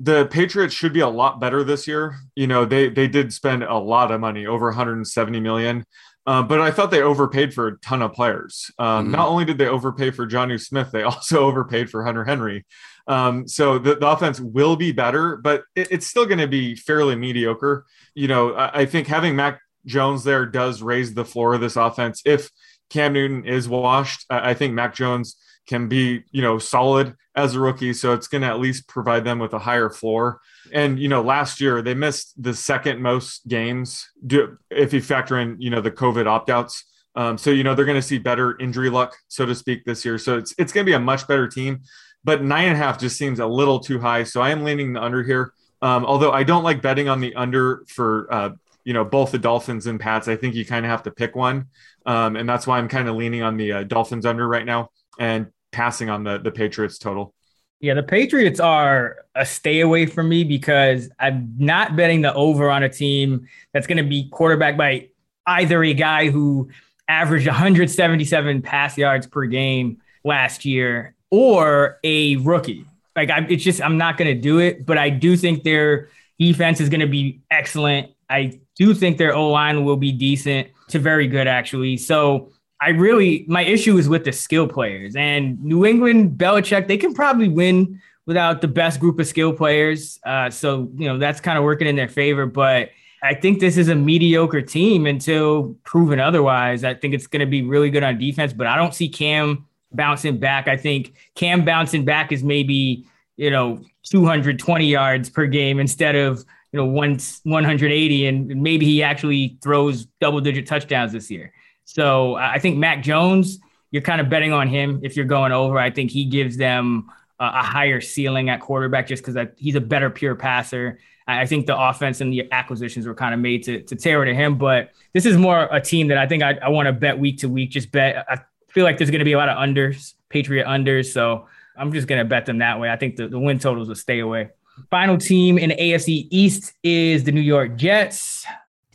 the 0.00 0.26
Patriots 0.26 0.74
should 0.74 0.92
be 0.92 1.00
a 1.00 1.08
lot 1.08 1.38
better 1.40 1.62
this 1.62 1.86
year. 1.86 2.16
You 2.34 2.48
know, 2.48 2.64
they 2.64 2.88
they 2.88 3.06
did 3.06 3.32
spend 3.32 3.62
a 3.62 3.78
lot 3.78 4.10
of 4.10 4.20
money, 4.20 4.46
over 4.46 4.66
170 4.66 5.38
million. 5.40 5.84
Um, 6.26 6.46
but 6.46 6.60
I 6.60 6.70
thought 6.70 6.90
they 6.92 7.02
overpaid 7.02 7.52
for 7.52 7.66
a 7.68 7.78
ton 7.78 8.00
of 8.00 8.12
players. 8.12 8.70
Um, 8.78 9.08
Mhm. 9.08 9.10
Not 9.10 9.28
only 9.28 9.44
did 9.44 9.58
they 9.58 9.66
overpay 9.66 10.12
for 10.12 10.26
Jonnu 10.26 10.60
Smith, 10.60 10.90
they 10.92 11.02
also 11.12 11.44
overpaid 11.44 11.90
for 11.90 12.04
Hunter 12.04 12.24
Henry. 12.24 12.64
Um, 13.06 13.48
so 13.48 13.78
the, 13.78 13.96
the 13.96 14.06
offense 14.06 14.40
will 14.40 14.76
be 14.76 14.92
better, 14.92 15.36
but 15.36 15.64
it, 15.74 15.88
it's 15.90 16.06
still 16.06 16.26
going 16.26 16.38
to 16.38 16.48
be 16.48 16.76
fairly 16.76 17.16
mediocre. 17.16 17.84
You 18.14 18.28
know, 18.28 18.54
I, 18.54 18.80
I 18.80 18.86
think 18.86 19.06
having 19.06 19.36
Mac 19.36 19.60
Jones 19.86 20.24
there 20.24 20.46
does 20.46 20.82
raise 20.82 21.14
the 21.14 21.24
floor 21.24 21.54
of 21.54 21.60
this 21.60 21.76
offense. 21.76 22.22
If 22.24 22.50
Cam 22.90 23.14
Newton 23.14 23.44
is 23.46 23.68
washed, 23.68 24.24
I, 24.30 24.54
think 24.54 24.74
Mac 24.74 24.94
Jones 24.94 25.36
can 25.66 25.88
be, 25.88 26.22
you 26.30 26.42
know, 26.42 26.58
solid 26.58 27.14
as 27.34 27.54
a 27.54 27.60
rookie. 27.60 27.94
So 27.94 28.12
it's 28.12 28.28
going 28.28 28.42
to 28.42 28.48
at 28.48 28.60
least 28.60 28.86
provide 28.86 29.24
them 29.24 29.38
with 29.38 29.54
a 29.54 29.58
higher 29.58 29.88
floor. 29.88 30.40
And, 30.72 30.98
you 30.98 31.08
know, 31.08 31.22
last 31.22 31.60
year 31.60 31.80
they 31.80 31.94
missed 31.94 32.40
the 32.40 32.54
second 32.54 33.00
most 33.00 33.48
games 33.48 34.08
do, 34.26 34.58
if 34.70 34.92
you 34.92 35.00
factor 35.00 35.38
in, 35.38 35.56
you 35.58 35.70
know, 35.70 35.80
the 35.80 35.90
COVID 35.90 36.26
opt 36.26 36.50
outs. 36.50 36.84
Um, 37.14 37.36
so, 37.38 37.50
you 37.50 37.64
know, 37.64 37.74
they're 37.74 37.84
going 37.84 38.00
to 38.00 38.06
see 38.06 38.18
better 38.18 38.58
injury 38.58 38.90
luck, 38.90 39.16
so 39.28 39.44
to 39.46 39.54
speak, 39.54 39.84
this 39.84 40.04
year. 40.04 40.18
So 40.18 40.38
it's, 40.38 40.54
it's 40.58 40.72
going 40.72 40.84
to 40.84 40.90
be 40.90 40.94
a 40.94 41.00
much 41.00 41.26
better 41.26 41.48
team. 41.48 41.82
But 42.24 42.42
nine 42.42 42.68
and 42.68 42.74
a 42.74 42.78
half 42.78 42.98
just 42.98 43.16
seems 43.16 43.40
a 43.40 43.46
little 43.46 43.80
too 43.80 43.98
high. 43.98 44.24
So 44.24 44.40
I 44.40 44.50
am 44.50 44.64
leaning 44.64 44.92
the 44.92 45.02
under 45.02 45.22
here. 45.22 45.52
Um, 45.80 46.04
although 46.04 46.30
I 46.30 46.44
don't 46.44 46.62
like 46.62 46.80
betting 46.80 47.08
on 47.08 47.20
the 47.20 47.34
under 47.34 47.84
for, 47.88 48.32
uh, 48.32 48.50
you 48.84 48.92
know, 48.92 49.04
both 49.04 49.32
the 49.32 49.38
Dolphins 49.38 49.86
and 49.86 49.98
Pats. 49.98 50.28
I 50.28 50.36
think 50.36 50.54
you 50.54 50.64
kind 50.64 50.86
of 50.86 50.90
have 50.90 51.02
to 51.04 51.10
pick 51.10 51.34
one. 51.34 51.66
Um, 52.06 52.36
and 52.36 52.48
that's 52.48 52.66
why 52.66 52.78
I'm 52.78 52.88
kind 52.88 53.08
of 53.08 53.16
leaning 53.16 53.42
on 53.42 53.56
the 53.56 53.72
uh, 53.72 53.82
Dolphins 53.84 54.26
under 54.26 54.46
right 54.46 54.64
now 54.64 54.90
and 55.18 55.48
passing 55.72 56.08
on 56.10 56.24
the, 56.24 56.38
the 56.38 56.50
Patriots 56.50 56.98
total. 56.98 57.34
Yeah, 57.80 57.94
the 57.94 58.02
Patriots 58.04 58.60
are 58.60 59.16
a 59.34 59.44
stay 59.44 59.80
away 59.80 60.06
from 60.06 60.28
me 60.28 60.44
because 60.44 61.10
I'm 61.18 61.52
not 61.58 61.96
betting 61.96 62.22
the 62.22 62.32
over 62.32 62.70
on 62.70 62.84
a 62.84 62.88
team 62.88 63.48
that's 63.72 63.88
going 63.88 63.96
to 63.98 64.08
be 64.08 64.28
quarterbacked 64.30 64.78
by 64.78 65.08
either 65.46 65.82
a 65.82 65.94
guy 65.94 66.30
who 66.30 66.70
averaged 67.08 67.48
177 67.48 68.62
pass 68.62 68.96
yards 68.96 69.26
per 69.26 69.46
game 69.46 69.98
last 70.22 70.64
year 70.64 71.16
or 71.32 71.98
a 72.04 72.36
rookie. 72.36 72.86
Like, 73.16 73.30
I, 73.30 73.44
it's 73.48 73.64
just, 73.64 73.82
I'm 73.82 73.98
not 73.98 74.16
going 74.16 74.32
to 74.32 74.40
do 74.40 74.60
it, 74.60 74.86
but 74.86 74.98
I 74.98 75.10
do 75.10 75.36
think 75.36 75.64
their 75.64 76.10
defense 76.38 76.80
is 76.80 76.88
going 76.88 77.00
to 77.00 77.08
be 77.08 77.40
excellent. 77.50 78.12
I 78.30 78.60
do 78.76 78.94
think 78.94 79.18
their 79.18 79.34
O 79.34 79.50
line 79.50 79.84
will 79.84 79.96
be 79.96 80.12
decent 80.12 80.68
to 80.88 81.00
very 81.00 81.26
good, 81.26 81.48
actually. 81.48 81.96
So, 81.96 82.52
I 82.82 82.88
really 82.88 83.44
my 83.46 83.62
issue 83.62 83.96
is 83.96 84.08
with 84.08 84.24
the 84.24 84.32
skill 84.32 84.66
players 84.66 85.14
and 85.14 85.62
New 85.62 85.86
England 85.86 86.36
Belichick. 86.36 86.88
They 86.88 86.96
can 86.96 87.14
probably 87.14 87.48
win 87.48 88.00
without 88.26 88.60
the 88.60 88.66
best 88.66 88.98
group 88.98 89.20
of 89.20 89.26
skill 89.28 89.52
players. 89.52 90.18
Uh, 90.26 90.50
so 90.50 90.90
you 90.96 91.06
know 91.06 91.16
that's 91.16 91.40
kind 91.40 91.56
of 91.56 91.62
working 91.62 91.86
in 91.86 91.94
their 91.94 92.08
favor. 92.08 92.44
But 92.44 92.90
I 93.22 93.34
think 93.34 93.60
this 93.60 93.76
is 93.76 93.88
a 93.88 93.94
mediocre 93.94 94.62
team 94.62 95.06
until 95.06 95.76
proven 95.84 96.18
otherwise. 96.18 96.82
I 96.82 96.94
think 96.94 97.14
it's 97.14 97.28
going 97.28 97.40
to 97.40 97.46
be 97.46 97.62
really 97.62 97.88
good 97.88 98.02
on 98.02 98.18
defense, 98.18 98.52
but 98.52 98.66
I 98.66 98.74
don't 98.74 98.92
see 98.94 99.08
Cam 99.08 99.64
bouncing 99.94 100.38
back. 100.38 100.68
I 100.68 100.76
think 100.76 101.14
Cam 101.34 101.64
bouncing 101.64 102.04
back 102.04 102.32
is 102.32 102.42
maybe 102.42 103.06
you 103.36 103.50
know 103.50 103.82
220 104.04 104.86
yards 104.86 105.30
per 105.30 105.46
game 105.46 105.78
instead 105.78 106.16
of 106.16 106.44
you 106.72 106.78
know 106.78 106.86
one 106.86 107.18
180, 107.44 108.26
and 108.26 108.62
maybe 108.62 108.86
he 108.86 109.02
actually 109.02 109.58
throws 109.62 110.06
double 110.20 110.40
digit 110.40 110.66
touchdowns 110.66 111.12
this 111.12 111.30
year. 111.30 111.52
So 111.84 112.36
I 112.36 112.58
think 112.58 112.78
Mac 112.78 113.02
Jones, 113.02 113.58
you're 113.90 114.02
kind 114.02 114.20
of 114.20 114.28
betting 114.28 114.52
on 114.52 114.68
him 114.68 115.00
if 115.02 115.16
you're 115.16 115.26
going 115.26 115.52
over. 115.52 115.78
I 115.78 115.90
think 115.90 116.10
he 116.10 116.24
gives 116.24 116.56
them 116.56 117.10
a, 117.38 117.44
a 117.44 117.62
higher 117.62 118.00
ceiling 118.00 118.48
at 118.48 118.60
quarterback 118.60 119.06
just 119.06 119.24
because 119.24 119.48
he's 119.56 119.74
a 119.74 119.80
better 119.80 120.08
pure 120.10 120.34
passer. 120.34 120.98
I 121.26 121.46
think 121.46 121.66
the 121.66 121.78
offense 121.78 122.20
and 122.20 122.32
the 122.32 122.50
acquisitions 122.52 123.06
were 123.06 123.14
kind 123.14 123.32
of 123.32 123.40
made 123.40 123.62
to, 123.64 123.82
to 123.82 123.96
tailor 123.96 124.24
to 124.24 124.34
him. 124.34 124.58
But 124.58 124.90
this 125.12 125.24
is 125.24 125.36
more 125.36 125.68
a 125.70 125.80
team 125.80 126.08
that 126.08 126.18
I 126.18 126.26
think 126.26 126.42
I, 126.42 126.58
I 126.62 126.68
want 126.68 126.86
to 126.86 126.92
bet 126.92 127.18
week 127.18 127.38
to 127.38 127.48
week. 127.48 127.70
Just 127.70 127.92
bet. 127.92 128.24
I 128.28 128.40
feel 128.72 128.84
like 128.84 128.98
there's 128.98 129.10
going 129.10 129.20
to 129.20 129.24
be 129.24 129.32
a 129.32 129.38
lot 129.38 129.48
of 129.48 129.56
unders, 129.56 130.14
Patriot 130.28 130.66
unders. 130.66 131.12
So 131.12 131.46
I'm 131.76 131.92
just 131.92 132.08
going 132.08 132.18
to 132.18 132.24
bet 132.24 132.46
them 132.46 132.58
that 132.58 132.80
way. 132.80 132.90
I 132.90 132.96
think 132.96 133.16
the, 133.16 133.28
the 133.28 133.38
win 133.38 133.58
totals 133.58 133.88
will 133.88 133.94
stay 133.94 134.20
away. 134.20 134.50
Final 134.90 135.18
team 135.18 135.58
in 135.58 135.70
the 135.70 135.76
AFC 135.76 136.28
East 136.30 136.72
is 136.82 137.24
the 137.24 137.32
New 137.32 137.40
York 137.40 137.76
Jets. 137.76 138.46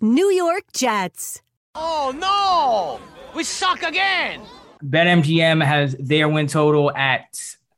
New 0.02 0.32
York 0.32 0.64
Jets. 0.74 1.42
Oh 1.76 2.12
no! 2.18 3.00
We 3.36 3.44
suck 3.44 3.84
again! 3.84 4.42
BetMGM 4.84 5.64
has 5.64 5.96
their 6.00 6.28
win 6.28 6.48
total 6.48 6.92
at 6.96 7.26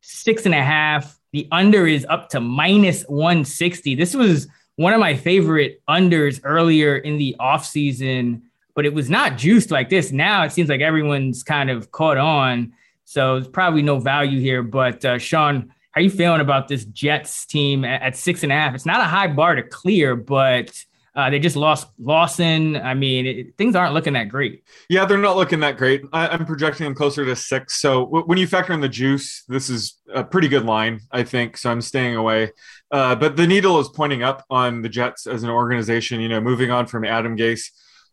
six 0.02 0.46
and 0.46 0.56
a 0.56 0.64
half. 0.64 1.20
The 1.32 1.48
under 1.52 1.86
is 1.86 2.06
up 2.10 2.30
to 2.30 2.40
minus 2.40 3.04
160. 3.04 3.96
This 3.96 4.16
was 4.16 4.48
one 4.78 4.94
of 4.94 5.00
my 5.00 5.16
favorite 5.16 5.82
unders 5.90 6.40
earlier 6.44 6.98
in 6.98 7.18
the 7.18 7.36
offseason, 7.40 8.42
but 8.80 8.86
it 8.86 8.94
was 8.94 9.10
not 9.10 9.38
juiced 9.38 9.72
like 9.72 9.90
this. 9.90 10.14
Now 10.14 10.44
it 10.44 10.54
seems 10.54 10.70
like 10.70 10.80
everyone's 10.80 11.44
kind 11.44 11.70
of 11.70 11.92
caught 11.92 12.16
on. 12.16 12.72
So 13.04 13.34
there's 13.34 13.50
probably 13.50 13.82
no 13.82 14.00
value 14.00 14.40
here. 14.40 14.64
But 14.64 15.04
uh, 15.04 15.18
Sean, 15.18 15.74
how 15.92 16.00
are 16.00 16.02
you 16.02 16.10
feeling 16.10 16.40
about 16.40 16.70
this 16.70 16.86
Jets 16.86 17.46
team 17.46 17.84
at, 17.84 18.02
at 18.02 18.16
six 18.16 18.42
and 18.44 18.54
a 18.54 18.56
half? 18.56 18.74
It's 18.76 18.86
not 18.86 19.02
a 19.02 19.04
high 19.04 19.28
bar 19.28 19.56
to 19.56 19.64
clear, 19.64 20.16
but 20.16 20.82
uh, 21.14 21.30
they 21.30 21.40
just 21.40 21.58
lost 21.58 21.90
Lawson. 22.00 22.78
I 22.78 22.94
mean, 22.94 23.26
it, 23.26 23.58
things 23.58 23.76
aren't 23.76 23.94
looking 23.94 24.14
that 24.14 24.30
great. 24.30 24.64
Yeah, 24.88 25.04
they're 25.04 25.18
not 25.18 25.36
looking 25.36 25.60
that 25.60 25.76
great. 25.76 26.04
I, 26.14 26.34
am 26.34 26.46
projecting 26.46 26.86
them 26.86 26.96
closer 26.96 27.26
to 27.26 27.36
six. 27.36 27.82
So 27.82 28.06
w- 28.06 28.24
when 28.28 28.38
you 28.38 28.48
factor 28.48 28.72
in 28.72 28.80
the 28.80 28.88
juice, 28.88 29.44
this 29.50 29.70
is 29.70 30.00
a 30.14 30.24
pretty 30.24 30.48
good 30.48 30.64
line, 30.64 31.02
I 31.12 31.24
think. 31.24 31.58
So 31.58 31.70
I'm 31.70 31.82
staying 31.82 32.16
away. 32.16 32.54
Uh, 32.92 33.16
but 33.16 33.36
the 33.36 33.46
needle 33.46 33.78
is 33.82 33.90
pointing 33.90 34.24
up 34.24 34.46
on 34.50 34.84
the 34.84 34.88
Jets 34.88 35.28
as 35.28 35.44
an 35.44 35.50
organization. 35.50 36.22
You 36.22 36.30
know, 36.30 36.40
moving 36.40 36.72
on 36.72 36.88
from 36.88 37.04
Adam 37.04 37.36
Gase 37.36 37.72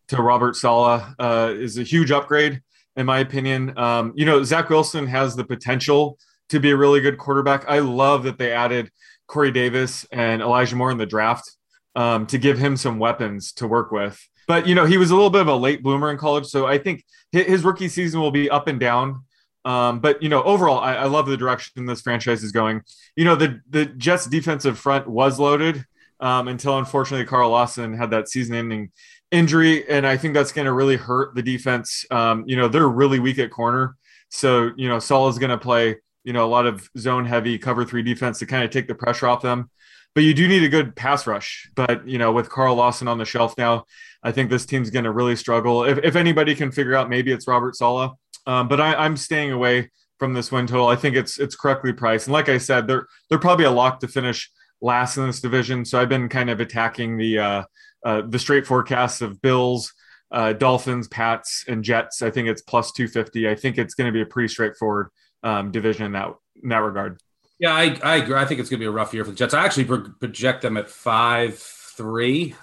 to 0.08 0.22
Robert 0.22 0.56
Saleh 0.56 1.02
uh, 1.18 1.52
is 1.54 1.78
a 1.78 1.82
huge 1.82 2.10
upgrade, 2.10 2.60
in 2.96 3.06
my 3.06 3.18
opinion. 3.18 3.76
Um, 3.78 4.12
you 4.14 4.24
know, 4.24 4.42
Zach 4.42 4.68
Wilson 4.70 5.06
has 5.06 5.36
the 5.36 5.44
potential 5.44 6.18
to 6.48 6.60
be 6.60 6.70
a 6.70 6.76
really 6.76 7.00
good 7.00 7.18
quarterback. 7.18 7.68
I 7.68 7.80
love 7.80 8.22
that 8.24 8.38
they 8.38 8.52
added 8.52 8.90
Corey 9.26 9.50
Davis 9.50 10.06
and 10.12 10.40
Elijah 10.40 10.76
Moore 10.76 10.90
in 10.90 10.98
the 10.98 11.06
draft 11.06 11.50
um, 11.96 12.26
to 12.26 12.38
give 12.38 12.58
him 12.58 12.76
some 12.76 12.98
weapons 12.98 13.52
to 13.54 13.66
work 13.66 13.90
with. 13.90 14.20
But 14.46 14.66
you 14.66 14.74
know, 14.74 14.84
he 14.84 14.96
was 14.96 15.10
a 15.10 15.14
little 15.14 15.30
bit 15.30 15.40
of 15.40 15.48
a 15.48 15.56
late 15.56 15.82
bloomer 15.82 16.10
in 16.10 16.18
college, 16.18 16.46
so 16.46 16.66
I 16.66 16.78
think 16.78 17.04
his 17.32 17.64
rookie 17.64 17.88
season 17.88 18.20
will 18.20 18.30
be 18.30 18.48
up 18.48 18.68
and 18.68 18.78
down. 18.78 19.24
Um, 19.64 19.98
but 19.98 20.22
you 20.22 20.28
know, 20.28 20.44
overall, 20.44 20.78
I, 20.78 20.94
I, 20.94 21.04
love 21.06 21.26
the 21.26 21.36
direction 21.36 21.86
this 21.86 22.00
franchise 22.00 22.44
is 22.44 22.52
going. 22.52 22.82
You 23.16 23.24
know, 23.24 23.34
the 23.34 23.60
the 23.68 23.86
Jets' 23.86 24.26
defensive 24.26 24.78
front 24.78 25.08
was 25.08 25.40
loaded 25.40 25.84
um, 26.20 26.46
until 26.46 26.78
unfortunately 26.78 27.26
Carl 27.26 27.50
Lawson 27.50 27.92
had 27.92 28.12
that 28.12 28.28
season-ending 28.28 28.92
injury, 29.30 29.88
and 29.88 30.06
I 30.06 30.16
think 30.16 30.34
that's 30.34 30.52
going 30.52 30.66
to 30.66 30.72
really 30.72 30.96
hurt 30.96 31.34
the 31.34 31.42
defense. 31.42 32.04
Um, 32.10 32.44
you 32.46 32.56
know, 32.56 32.68
they're 32.68 32.88
really 32.88 33.18
weak 33.18 33.38
at 33.38 33.50
corner, 33.50 33.96
so 34.28 34.70
you 34.76 34.88
know, 34.88 34.98
Saul 34.98 35.28
is 35.28 35.38
going 35.38 35.50
to 35.50 35.58
play 35.58 35.96
you 36.24 36.32
know 36.32 36.44
a 36.44 36.48
lot 36.48 36.66
of 36.66 36.88
zone-heavy 36.98 37.58
cover 37.58 37.84
three 37.84 38.02
defense 38.02 38.38
to 38.40 38.46
kind 38.46 38.64
of 38.64 38.70
take 38.70 38.88
the 38.88 38.94
pressure 38.94 39.28
off 39.28 39.42
them 39.42 39.70
but 40.16 40.24
you 40.24 40.32
do 40.32 40.48
need 40.48 40.62
a 40.62 40.68
good 40.68 40.96
pass 40.96 41.26
rush. 41.26 41.70
But 41.74 42.08
you 42.08 42.16
know, 42.16 42.32
with 42.32 42.48
Carl 42.48 42.74
Lawson 42.74 43.06
on 43.06 43.18
the 43.18 43.26
shelf 43.26 43.56
now, 43.58 43.84
I 44.22 44.32
think 44.32 44.48
this 44.48 44.64
team's 44.64 44.88
going 44.88 45.04
to 45.04 45.10
really 45.10 45.36
struggle. 45.36 45.84
If, 45.84 45.98
if 45.98 46.16
anybody 46.16 46.54
can 46.54 46.72
figure 46.72 46.96
out, 46.96 47.10
maybe 47.10 47.32
it's 47.32 47.46
Robert 47.46 47.76
Saleh. 47.76 48.12
Um, 48.46 48.66
but 48.66 48.80
I, 48.80 49.04
am 49.04 49.18
staying 49.18 49.52
away 49.52 49.90
from 50.18 50.32
this 50.32 50.50
win 50.50 50.66
total. 50.66 50.88
I 50.88 50.96
think 50.96 51.16
it's 51.16 51.38
it's 51.38 51.54
correctly 51.54 51.92
priced, 51.92 52.28
and 52.28 52.32
like 52.32 52.48
I 52.48 52.56
said, 52.56 52.86
they're 52.86 53.06
they're 53.28 53.38
probably 53.38 53.66
a 53.66 53.70
lock 53.70 54.00
to 54.00 54.08
finish 54.08 54.50
last 54.80 55.18
in 55.18 55.26
this 55.26 55.42
division. 55.42 55.84
So 55.84 56.00
I've 56.00 56.08
been 56.08 56.30
kind 56.30 56.48
of 56.48 56.60
attacking 56.60 57.18
the 57.18 57.38
uh, 57.38 57.62
uh, 58.04 58.22
the 58.22 58.38
straight 58.38 58.66
forecasts 58.66 59.20
of 59.20 59.40
Bills, 59.42 59.92
uh, 60.30 60.52
Dolphins, 60.52 61.08
Pats, 61.08 61.64
and 61.68 61.82
Jets. 61.82 62.22
I 62.22 62.30
think 62.30 62.48
it's 62.48 62.62
plus 62.62 62.92
250. 62.92 63.48
I 63.48 63.54
think 63.54 63.78
it's 63.78 63.94
going 63.94 64.06
to 64.06 64.12
be 64.12 64.22
a 64.22 64.26
pretty 64.26 64.48
straightforward 64.48 65.08
um, 65.42 65.70
division 65.70 66.06
in 66.06 66.12
that 66.12 66.34
in 66.62 66.68
that 66.70 66.78
regard. 66.78 67.20
Yeah, 67.58 67.72
I, 67.72 67.98
I 68.02 68.16
agree. 68.16 68.36
I 68.36 68.44
think 68.44 68.60
it's 68.60 68.68
going 68.68 68.80
to 68.80 68.84
be 68.84 68.88
a 68.88 68.90
rough 68.90 69.14
year 69.14 69.24
for 69.24 69.30
the 69.30 69.36
Jets. 69.36 69.54
I 69.54 69.64
actually 69.64 69.84
pro- 69.86 70.10
project 70.20 70.62
them 70.62 70.76
at 70.76 70.90
five 70.90 71.58
three. 71.58 72.54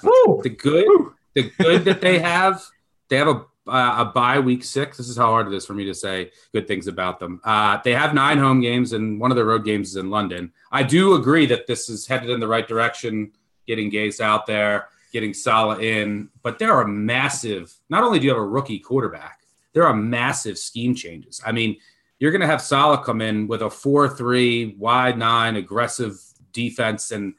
The 0.44 0.50
good, 0.50 0.88
the 1.34 1.52
good 1.58 1.86
that 1.86 2.02
they 2.02 2.20
have, 2.20 2.64
they 3.10 3.18
have 3.18 3.28
a 3.28 3.46
uh, 3.68 3.96
a 4.00 4.06
bye 4.06 4.40
week 4.40 4.64
six. 4.64 4.98
This 4.98 5.10
is 5.10 5.18
how 5.18 5.28
hard 5.28 5.48
it 5.48 5.54
is 5.54 5.66
for 5.66 5.74
me 5.74 5.86
to 5.86 5.94
say 5.94 6.32
good 6.54 6.68
things 6.68 6.88
about 6.88 7.20
them. 7.20 7.40
Uh, 7.44 7.80
they 7.84 7.94
have 7.94 8.14
nine 8.14 8.38
home 8.38 8.62
games, 8.62 8.94
and 8.94 9.20
one 9.20 9.32
of 9.32 9.36
their 9.36 9.46
road 9.46 9.66
games 9.66 9.90
is 9.90 9.96
in 9.96 10.10
London. 10.10 10.52
I 10.72 10.84
do 10.84 11.16
agree 11.16 11.46
that 11.48 11.68
this 11.68 11.90
is 11.90 12.06
headed 12.06 12.30
in 12.30 12.40
the 12.40 12.48
right 12.48 12.68
direction. 12.68 13.32
Getting 13.66 13.90
Gase 13.90 14.20
out 14.20 14.46
there, 14.46 14.90
getting 15.14 15.34
Saleh 15.34 15.80
in, 15.80 16.30
but 16.42 16.60
there 16.60 16.74
are 16.74 16.86
massive. 16.86 17.74
Not 17.90 18.04
only 18.04 18.20
do 18.20 18.26
you 18.26 18.32
have 18.32 18.42
a 18.42 18.46
rookie 18.46 18.80
quarterback, 18.80 19.42
there 19.74 19.86
are 19.86 19.94
massive 19.94 20.58
scheme 20.58 20.94
changes. 20.96 21.40
I 21.46 21.52
mean, 21.52 21.78
you're 22.20 22.32
going 22.32 22.42
to 22.42 22.48
have 22.48 22.62
Saleh 22.62 23.04
come 23.04 23.22
in 23.22 23.48
with 23.48 23.62
a 23.62 23.66
4-3 23.66 24.78
wide 24.78 25.18
nine 25.18 25.56
aggressive 25.56 26.20
defense 26.52 27.12
and 27.12 27.34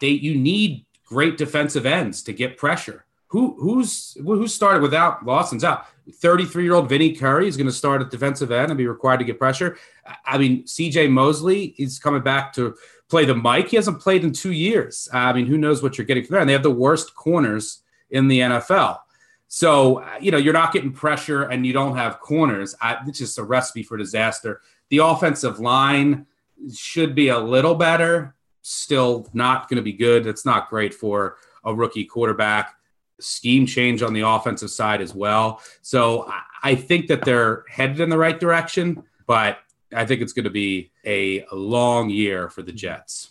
they 0.00 0.08
you 0.08 0.36
need 0.36 0.86
great 1.04 1.36
defensive 1.36 1.86
ends 1.86 2.22
to 2.22 2.32
get 2.32 2.56
pressure. 2.56 3.04
Who 3.28 3.56
who's 3.60 4.16
who 4.18 4.46
started 4.48 4.82
without 4.82 5.24
Lawson's 5.24 5.64
out? 5.64 5.86
33 6.12 6.64
year 6.64 6.74
old 6.74 6.88
Vinny 6.88 7.14
Curry 7.14 7.46
is 7.46 7.56
going 7.56 7.66
to 7.66 7.72
start 7.72 8.00
at 8.00 8.10
defensive 8.10 8.50
end 8.50 8.70
and 8.70 8.78
be 8.78 8.86
required 8.86 9.18
to 9.18 9.24
get 9.24 9.38
pressure. 9.38 9.76
I 10.24 10.38
mean, 10.38 10.64
CJ 10.64 11.10
Mosley 11.10 11.74
is 11.78 11.98
coming 11.98 12.22
back 12.22 12.52
to 12.54 12.74
play 13.10 13.24
the 13.24 13.34
mic. 13.34 13.68
He 13.68 13.76
hasn't 13.76 14.00
played 14.00 14.24
in 14.24 14.32
two 14.32 14.52
years. 14.52 15.08
I 15.12 15.32
mean, 15.32 15.46
who 15.46 15.58
knows 15.58 15.82
what 15.82 15.98
you're 15.98 16.06
getting 16.06 16.24
from 16.24 16.34
there? 16.34 16.40
And 16.40 16.48
they 16.48 16.54
have 16.54 16.62
the 16.62 16.70
worst 16.70 17.14
corners 17.14 17.82
in 18.10 18.28
the 18.28 18.40
NFL. 18.40 19.00
So, 19.48 19.98
uh, 19.98 20.18
you 20.20 20.30
know, 20.30 20.38
you're 20.38 20.54
not 20.54 20.72
getting 20.72 20.92
pressure 20.92 21.42
and 21.42 21.66
you 21.66 21.72
don't 21.72 21.96
have 21.96 22.20
corners. 22.20 22.74
I, 22.80 22.98
it's 23.06 23.18
just 23.18 23.38
a 23.38 23.42
recipe 23.42 23.82
for 23.82 23.96
disaster. 23.96 24.60
The 24.90 24.98
offensive 24.98 25.58
line 25.58 26.26
should 26.72 27.16
be 27.16 27.28
a 27.28 27.38
little 27.38 27.74
better, 27.74 28.36
still 28.62 29.28
not 29.32 29.68
going 29.68 29.76
to 29.76 29.82
be 29.82 29.92
good. 29.92 30.26
It's 30.26 30.46
not 30.46 30.70
great 30.70 30.94
for 30.94 31.36
a 31.64 31.74
rookie 31.74 32.04
quarterback. 32.04 32.74
Scheme 33.18 33.66
change 33.66 34.02
on 34.02 34.12
the 34.12 34.20
offensive 34.20 34.70
side 34.70 35.02
as 35.02 35.14
well. 35.14 35.60
So 35.82 36.32
I 36.62 36.76
think 36.76 37.08
that 37.08 37.24
they're 37.24 37.64
headed 37.68 38.00
in 38.00 38.08
the 38.08 38.18
right 38.18 38.38
direction, 38.38 39.02
but 39.26 39.58
I 39.94 40.06
think 40.06 40.20
it's 40.20 40.32
going 40.32 40.44
to 40.44 40.50
be 40.50 40.90
a 41.04 41.44
long 41.52 42.10
year 42.10 42.48
for 42.48 42.62
the 42.62 42.72
Jets. 42.72 43.30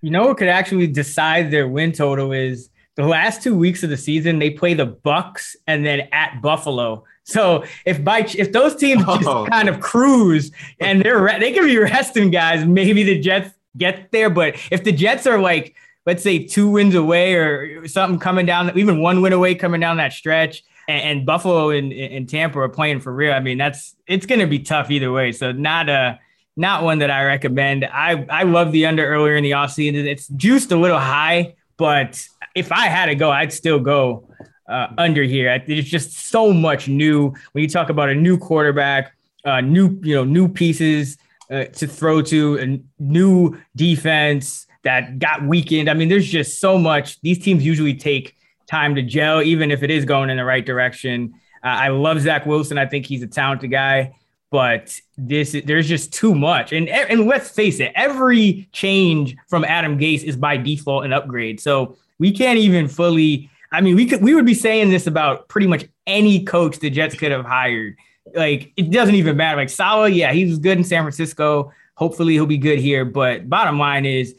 You 0.00 0.10
know 0.10 0.28
what 0.28 0.36
could 0.36 0.48
actually 0.48 0.86
decide 0.86 1.50
their 1.50 1.66
win 1.66 1.92
total 1.92 2.32
is 2.32 2.70
the 2.94 3.06
last 3.06 3.42
two 3.42 3.56
weeks 3.56 3.82
of 3.82 3.90
the 3.90 3.96
season 3.96 4.38
they 4.38 4.50
play 4.50 4.74
the 4.74 4.86
Bucs 4.86 5.56
and 5.66 5.84
then 5.84 6.08
at 6.12 6.40
Buffalo. 6.42 7.04
So 7.24 7.64
if 7.84 8.02
by 8.02 8.20
if 8.36 8.52
those 8.52 8.74
teams 8.76 9.04
just 9.04 9.26
oh. 9.26 9.46
kind 9.46 9.68
of 9.68 9.80
cruise 9.80 10.50
and 10.80 11.02
they're 11.02 11.38
they 11.38 11.52
can 11.52 11.64
be 11.64 11.76
resting 11.78 12.30
guys, 12.30 12.64
maybe 12.64 13.02
the 13.02 13.18
Jets 13.20 13.50
get 13.76 14.10
there. 14.12 14.30
But 14.30 14.56
if 14.70 14.84
the 14.84 14.92
Jets 14.92 15.26
are 15.26 15.38
like 15.38 15.74
let's 16.06 16.22
say 16.22 16.42
two 16.42 16.70
wins 16.70 16.94
away 16.94 17.34
or 17.34 17.86
something 17.86 18.18
coming 18.18 18.46
down, 18.46 18.76
even 18.78 19.02
one 19.02 19.20
win 19.20 19.32
away 19.32 19.54
coming 19.54 19.80
down 19.80 19.98
that 19.98 20.12
stretch, 20.12 20.64
and, 20.88 21.02
and 21.02 21.26
Buffalo 21.26 21.70
and, 21.70 21.92
and 21.92 22.28
Tampa 22.28 22.58
are 22.58 22.68
playing 22.68 23.00
for 23.00 23.12
real. 23.12 23.32
I 23.32 23.40
mean, 23.40 23.58
that's 23.58 23.94
it's 24.06 24.26
going 24.26 24.40
to 24.40 24.46
be 24.46 24.58
tough 24.58 24.90
either 24.90 25.12
way. 25.12 25.30
So 25.30 25.52
not 25.52 25.88
a 25.88 26.18
not 26.56 26.82
one 26.82 26.98
that 26.98 27.10
I 27.10 27.24
recommend. 27.24 27.84
I 27.84 28.26
I 28.30 28.42
love 28.42 28.72
the 28.72 28.86
under 28.86 29.06
earlier 29.06 29.36
in 29.36 29.44
the 29.44 29.52
offseason. 29.52 29.94
It's 29.94 30.26
juiced 30.28 30.72
a 30.72 30.76
little 30.76 30.98
high, 30.98 31.54
but 31.76 32.26
if 32.56 32.72
I 32.72 32.86
had 32.86 33.06
to 33.06 33.14
go, 33.14 33.30
I'd 33.30 33.52
still 33.52 33.78
go 33.78 34.28
uh, 34.68 34.88
under 34.98 35.22
here. 35.22 35.62
There's 35.64 35.88
just 35.88 36.12
so 36.30 36.52
much 36.52 36.88
new 36.88 37.34
when 37.52 37.62
you 37.62 37.68
talk 37.68 37.90
about 37.90 38.08
a 38.08 38.14
new 38.14 38.38
quarterback, 38.38 39.12
uh, 39.44 39.60
new 39.60 40.00
you 40.02 40.14
know 40.14 40.24
new 40.24 40.48
pieces 40.48 41.18
uh, 41.50 41.64
to 41.64 41.86
throw 41.86 42.22
to, 42.22 42.58
a 42.58 42.80
new 42.98 43.58
defense 43.76 44.66
that 44.84 45.18
got 45.18 45.42
weakened. 45.42 45.90
I 45.90 45.94
mean, 45.94 46.08
there's 46.08 46.28
just 46.28 46.60
so 46.60 46.78
much. 46.78 47.20
These 47.20 47.40
teams 47.40 47.64
usually 47.64 47.94
take 47.94 48.37
time 48.68 48.94
to 48.94 49.02
gel, 49.02 49.42
even 49.42 49.70
if 49.70 49.82
it 49.82 49.90
is 49.90 50.04
going 50.04 50.30
in 50.30 50.36
the 50.36 50.44
right 50.44 50.64
direction. 50.64 51.34
Uh, 51.64 51.68
I 51.68 51.88
love 51.88 52.20
Zach 52.20 52.46
Wilson. 52.46 52.78
I 52.78 52.86
think 52.86 53.06
he's 53.06 53.22
a 53.22 53.26
talented 53.26 53.70
guy, 53.70 54.14
but 54.50 54.98
this 55.16 55.56
there's 55.64 55.88
just 55.88 56.12
too 56.12 56.34
much. 56.34 56.72
And 56.72 56.88
and 56.88 57.26
let's 57.26 57.50
face 57.50 57.80
it, 57.80 57.92
every 57.94 58.68
change 58.72 59.36
from 59.48 59.64
Adam 59.64 59.98
Gase 59.98 60.22
is 60.22 60.36
by 60.36 60.56
default 60.56 61.04
an 61.04 61.12
upgrade. 61.12 61.60
So 61.60 61.96
we 62.18 62.32
can't 62.32 62.58
even 62.58 62.88
fully. 62.88 63.50
I 63.72 63.80
mean, 63.80 63.96
we 63.96 64.06
could 64.06 64.22
we 64.22 64.34
would 64.34 64.46
be 64.46 64.54
saying 64.54 64.90
this 64.90 65.06
about 65.06 65.48
pretty 65.48 65.66
much 65.66 65.86
any 66.06 66.44
coach 66.44 66.78
the 66.78 66.90
Jets 66.90 67.14
could 67.14 67.32
have 67.32 67.44
hired. 67.44 67.96
Like 68.34 68.72
it 68.76 68.90
doesn't 68.90 69.14
even 69.14 69.36
matter. 69.36 69.56
Like 69.56 69.70
Saleh, 69.70 70.12
yeah, 70.12 70.32
he 70.32 70.44
was 70.44 70.58
good 70.58 70.78
in 70.78 70.84
San 70.84 71.02
Francisco. 71.02 71.72
Hopefully, 71.94 72.34
he'll 72.34 72.46
be 72.46 72.58
good 72.58 72.78
here. 72.78 73.04
But 73.04 73.48
bottom 73.48 73.78
line 73.78 74.06
is, 74.06 74.36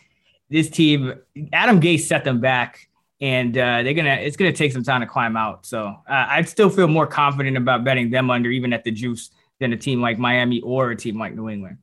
this 0.50 0.70
team, 0.70 1.14
Adam 1.52 1.82
Gase 1.82 2.02
set 2.02 2.24
them 2.24 2.40
back, 2.40 2.89
and 3.22 3.58
uh, 3.58 3.84
they're 3.84 3.94
gonna. 3.94 4.16
It's 4.16 4.38
gonna 4.38 4.54
take 4.54 4.72
some 4.72 4.84
time 4.84 5.02
to 5.02 5.08
climb 5.08 5.36
out. 5.36 5.66
So 5.66 5.88
uh, 5.88 6.26
I'd 6.30 6.48
still 6.48 6.70
feel 6.70 6.88
more 6.88 7.08
confident 7.08 7.58
about 7.58 7.84
betting 7.84 8.10
them 8.10 8.30
under, 8.30 8.50
even 8.50 8.74
at 8.74 8.84
the 8.84 8.92
juice, 8.92 9.32
than 9.60 9.74
a 9.74 9.78
team 9.78 10.02
like 10.02 10.18
Miami 10.18 10.62
or 10.62 10.92
a 10.92 10.96
team 10.96 11.20
like 11.20 11.36
New 11.36 11.50
England. 11.50 11.78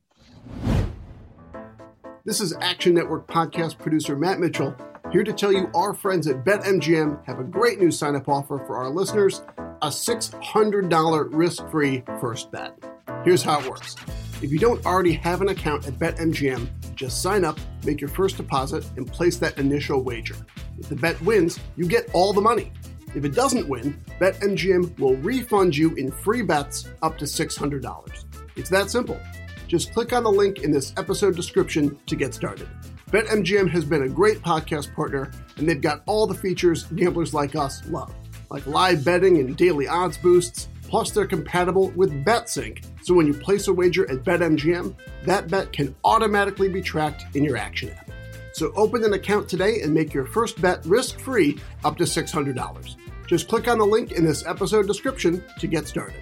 This 2.25 2.41
is 2.41 2.53
Action 2.59 2.93
Network 2.93 3.27
podcast 3.27 3.77
producer 3.77 4.15
Matt 4.15 4.39
Mitchell 4.39 4.75
here 5.11 5.23
to 5.23 5.31
tell 5.31 5.53
you 5.53 5.69
our 5.73 5.93
friends 5.93 6.27
at 6.27 6.43
BetMGM 6.43 7.25
have 7.25 7.39
a 7.39 7.43
great 7.43 7.79
new 7.79 7.91
sign 7.91 8.15
up 8.15 8.27
offer 8.27 8.57
for 8.67 8.75
our 8.75 8.89
listeners 8.89 9.41
a 9.81 9.87
$600 9.87 11.29
risk 11.31 11.69
free 11.69 12.03
first 12.19 12.51
bet. 12.51 12.77
Here's 13.23 13.43
how 13.43 13.59
it 13.61 13.69
works 13.69 13.95
if 14.41 14.51
you 14.51 14.59
don't 14.59 14.85
already 14.85 15.13
have 15.13 15.41
an 15.41 15.49
account 15.49 15.87
at 15.87 15.93
BetMGM, 15.93 16.67
just 16.97 17.21
sign 17.21 17.45
up, 17.45 17.59
make 17.85 18.01
your 18.01 18.09
first 18.09 18.35
deposit, 18.35 18.85
and 18.97 19.07
place 19.07 19.37
that 19.37 19.57
initial 19.57 20.01
wager. 20.01 20.35
If 20.77 20.89
the 20.89 20.95
bet 20.95 21.21
wins, 21.21 21.59
you 21.77 21.85
get 21.85 22.09
all 22.13 22.33
the 22.33 22.41
money. 22.41 22.73
If 23.15 23.23
it 23.23 23.33
doesn't 23.33 23.69
win, 23.69 24.01
BetMGM 24.19 24.99
will 24.99 25.15
refund 25.17 25.77
you 25.77 25.95
in 25.95 26.11
free 26.11 26.41
bets 26.41 26.89
up 27.01 27.17
to 27.19 27.25
$600. 27.25 28.25
It's 28.57 28.69
that 28.69 28.89
simple. 28.89 29.19
Just 29.67 29.93
click 29.93 30.11
on 30.11 30.23
the 30.23 30.31
link 30.31 30.59
in 30.59 30.71
this 30.71 30.93
episode 30.97 31.35
description 31.35 31.97
to 32.07 32.15
get 32.15 32.33
started. 32.33 32.67
BetMGM 33.11 33.69
has 33.69 33.85
been 33.85 34.03
a 34.03 34.09
great 34.09 34.41
podcast 34.41 34.93
partner, 34.93 35.31
and 35.57 35.69
they've 35.69 35.79
got 35.79 36.03
all 36.07 36.27
the 36.27 36.33
features 36.33 36.83
gamblers 36.83 37.33
like 37.33 37.55
us 37.55 37.87
love, 37.87 38.13
like 38.49 38.65
live 38.67 39.05
betting 39.05 39.37
and 39.37 39.55
daily 39.55 39.87
odds 39.87 40.17
boosts. 40.17 40.67
Plus, 40.83 41.11
they're 41.11 41.27
compatible 41.27 41.89
with 41.91 42.25
BetSync, 42.25 42.83
so 43.07 43.13
when 43.13 43.25
you 43.25 43.33
place 43.33 43.69
a 43.69 43.73
wager 43.73 44.03
at 44.11 44.25
BetMGM, 44.25 44.93
that 45.23 45.47
bet 45.47 45.71
can 45.71 45.95
automatically 46.03 46.67
be 46.67 46.81
tracked 46.81 47.37
in 47.37 47.43
your 47.45 47.55
Action 47.55 47.89
app. 47.91 48.11
So 48.51 48.73
open 48.75 49.01
an 49.05 49.13
account 49.13 49.47
today 49.47 49.79
and 49.81 49.93
make 49.93 50.13
your 50.13 50.25
first 50.25 50.59
bet 50.59 50.85
risk-free 50.85 51.57
up 51.85 51.95
to 51.99 52.03
$600. 52.03 52.95
Just 53.25 53.47
click 53.47 53.69
on 53.69 53.77
the 53.77 53.85
link 53.85 54.11
in 54.11 54.25
this 54.25 54.45
episode 54.45 54.87
description 54.87 55.41
to 55.57 55.67
get 55.67 55.87
started. 55.87 56.21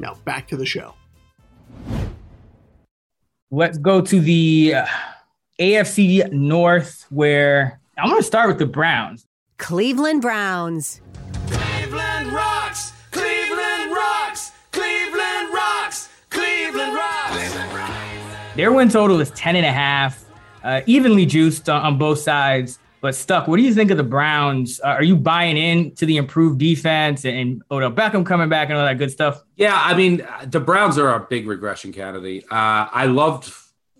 Now 0.00 0.14
back 0.24 0.48
to 0.48 0.56
the 0.56 0.66
show. 0.66 0.94
Let's 3.50 3.78
go 3.78 4.00
to 4.02 4.20
the 4.20 4.74
uh, 4.76 4.86
AFC 5.58 6.30
North, 6.32 7.06
where 7.10 7.80
I'm 7.96 8.10
going 8.10 8.20
to 8.20 8.26
start 8.26 8.48
with 8.48 8.58
the 8.58 8.66
Browns. 8.66 9.26
Cleveland 9.56 10.22
Browns. 10.22 11.00
Cleveland 11.48 12.32
rocks. 12.32 12.92
Cleveland 13.10 13.90
rocks. 13.90 14.52
Cleveland 14.70 15.52
rocks. 15.52 16.08
Cleveland 16.30 16.94
rocks. 16.94 17.58
Their 18.54 18.72
win 18.72 18.88
total 18.88 19.20
is 19.20 19.30
10 19.30 19.56
and 19.56 19.66
a 19.66 19.72
half, 19.72 20.24
uh, 20.62 20.82
evenly 20.86 21.24
juiced 21.26 21.68
on, 21.68 21.82
on 21.82 21.98
both 21.98 22.18
sides. 22.18 22.78
But 23.00 23.14
Stuck, 23.14 23.46
what 23.46 23.56
do 23.56 23.62
you 23.62 23.74
think 23.74 23.90
of 23.90 23.96
the 23.96 24.02
Browns? 24.02 24.80
Uh, 24.80 24.88
are 24.88 25.02
you 25.02 25.16
buying 25.16 25.56
in 25.56 25.94
to 25.96 26.06
the 26.06 26.16
improved 26.16 26.58
defense 26.58 27.24
and 27.24 27.62
Odell 27.70 27.92
Beckham 27.92 28.26
coming 28.26 28.48
back 28.48 28.70
and 28.70 28.78
all 28.78 28.84
that 28.84 28.98
good 28.98 29.10
stuff? 29.10 29.44
Yeah, 29.56 29.80
I 29.80 29.94
mean, 29.94 30.26
the 30.46 30.60
Browns 30.60 30.98
are 30.98 31.14
a 31.14 31.20
big 31.20 31.46
regression 31.46 31.92
candidate. 31.92 32.44
Uh, 32.50 32.88
I 32.92 33.06
loved, 33.06 33.52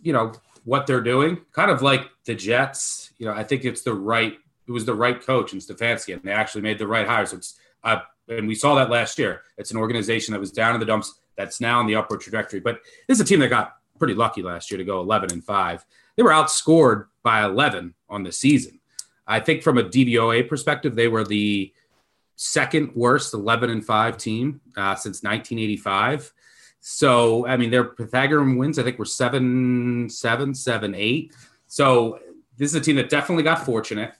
you 0.02 0.12
know, 0.12 0.32
what 0.64 0.86
they're 0.86 1.00
doing, 1.00 1.38
kind 1.52 1.70
of 1.70 1.80
like 1.80 2.08
the 2.24 2.34
Jets. 2.34 3.12
You 3.18 3.26
know, 3.26 3.32
I 3.32 3.44
think 3.44 3.64
it's 3.64 3.82
the 3.82 3.94
right. 3.94 4.36
It 4.66 4.72
was 4.72 4.84
the 4.84 4.94
right 4.94 5.20
coach 5.20 5.52
and 5.52 5.62
Stefanski, 5.62 6.12
and 6.12 6.22
they 6.22 6.32
actually 6.32 6.62
made 6.62 6.78
the 6.78 6.86
right 6.86 7.06
hires. 7.06 7.30
So 7.30 7.36
it's, 7.36 7.58
uh, 7.84 8.00
and 8.28 8.46
we 8.46 8.54
saw 8.54 8.74
that 8.74 8.90
last 8.90 9.18
year. 9.18 9.42
It's 9.56 9.70
an 9.70 9.78
organization 9.78 10.32
that 10.32 10.40
was 10.40 10.52
down 10.52 10.74
in 10.74 10.80
the 10.80 10.86
dumps 10.86 11.18
that's 11.36 11.60
now 11.60 11.78
on 11.78 11.86
the 11.86 11.94
upward 11.94 12.20
trajectory. 12.20 12.60
But 12.60 12.80
this 13.06 13.16
is 13.16 13.20
a 13.20 13.24
team 13.24 13.38
that 13.40 13.48
got 13.48 13.76
pretty 13.98 14.14
lucky 14.14 14.42
last 14.42 14.70
year 14.70 14.78
to 14.78 14.84
go 14.84 15.00
11 15.00 15.32
and 15.32 15.42
five. 15.42 15.84
They 16.16 16.22
were 16.22 16.30
outscored 16.30 17.06
by 17.22 17.44
11 17.44 17.94
on 18.08 18.24
the 18.24 18.32
season. 18.32 18.77
I 19.28 19.40
think 19.40 19.62
from 19.62 19.76
a 19.76 19.84
DVOA 19.84 20.48
perspective, 20.48 20.96
they 20.96 21.06
were 21.06 21.22
the 21.22 21.72
second 22.36 22.94
worst 22.94 23.34
11 23.34 23.68
and 23.68 23.84
5 23.84 24.16
team 24.16 24.60
uh, 24.76 24.94
since 24.94 25.22
1985. 25.22 26.32
So, 26.80 27.46
I 27.46 27.58
mean, 27.58 27.70
their 27.70 27.84
Pythagorean 27.84 28.56
wins, 28.56 28.78
I 28.78 28.82
think, 28.82 28.98
were 28.98 29.04
7 29.04 30.08
7, 30.08 30.54
7 30.54 30.94
8. 30.94 31.34
So, 31.66 32.20
this 32.56 32.70
is 32.70 32.74
a 32.74 32.80
team 32.80 32.96
that 32.96 33.10
definitely 33.10 33.44
got 33.44 33.64
fortunate. 33.64 34.14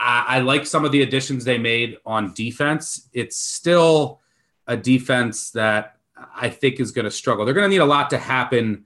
I, 0.00 0.24
I 0.28 0.38
like 0.40 0.66
some 0.66 0.84
of 0.84 0.92
the 0.92 1.02
additions 1.02 1.44
they 1.44 1.58
made 1.58 1.98
on 2.06 2.32
defense. 2.32 3.08
It's 3.12 3.36
still 3.36 4.20
a 4.66 4.76
defense 4.76 5.50
that 5.50 5.96
I 6.34 6.48
think 6.48 6.80
is 6.80 6.90
going 6.90 7.04
to 7.04 7.10
struggle. 7.10 7.44
They're 7.44 7.54
going 7.54 7.66
to 7.66 7.74
need 7.74 7.82
a 7.82 7.84
lot 7.84 8.10
to 8.10 8.18
happen 8.18 8.84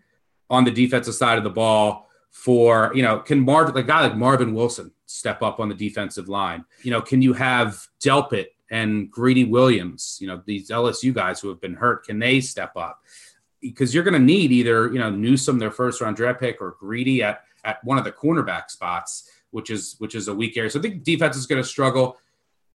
on 0.51 0.65
the 0.65 0.71
defensive 0.71 1.15
side 1.15 1.39
of 1.39 1.45
the 1.45 1.51
ball 1.51 2.08
for 2.31 2.93
you 2.95 3.03
know 3.03 3.19
can 3.19 3.41
Marvin 3.41 3.77
a 3.77 3.83
guy 3.83 4.03
like 4.03 4.17
Marvin 4.17 4.55
Wilson 4.55 4.93
step 5.07 5.43
up 5.43 5.61
on 5.61 5.69
the 5.69 5.75
defensive 5.75 6.29
line? 6.29 6.65
You 6.83 6.91
know, 6.91 7.01
can 7.01 7.23
you 7.23 7.33
have 7.33 7.87
Delpit 8.01 8.47
and 8.71 9.11
Greedy 9.11 9.45
Williams? 9.45 10.19
You 10.21 10.29
know, 10.29 10.43
these 10.45 10.71
LSU 10.71 11.13
guys 11.13 11.41
who 11.41 11.49
have 11.49 11.61
been 11.61 11.75
hurt, 11.75 12.05
can 12.05 12.19
they 12.19 12.41
step 12.41 12.77
up? 12.77 13.03
Because 13.61 13.95
you're 13.95 14.05
going 14.05 14.15
to 14.15 14.21
need 14.21 14.53
either 14.53 14.93
you 14.93 14.99
know 14.99 15.11
Newsome, 15.11 15.59
their 15.59 15.71
first 15.71 16.01
round 16.01 16.17
draft 16.17 16.41
pick, 16.41 16.61
or 16.61 16.77
Greedy 16.79 17.23
at 17.23 17.43
at 17.65 17.83
one 17.85 17.99
of 17.99 18.05
the 18.05 18.13
cornerback 18.13 18.71
spots, 18.71 19.29
which 19.51 19.71
is 19.71 19.97
which 19.99 20.15
is 20.15 20.29
a 20.29 20.35
weak 20.35 20.57
area. 20.57 20.71
So 20.71 20.79
I 20.79 20.83
think 20.83 21.03
defense 21.03 21.37
is 21.37 21.47
going 21.47 21.63
to 21.63 21.69
struggle. 21.69 22.19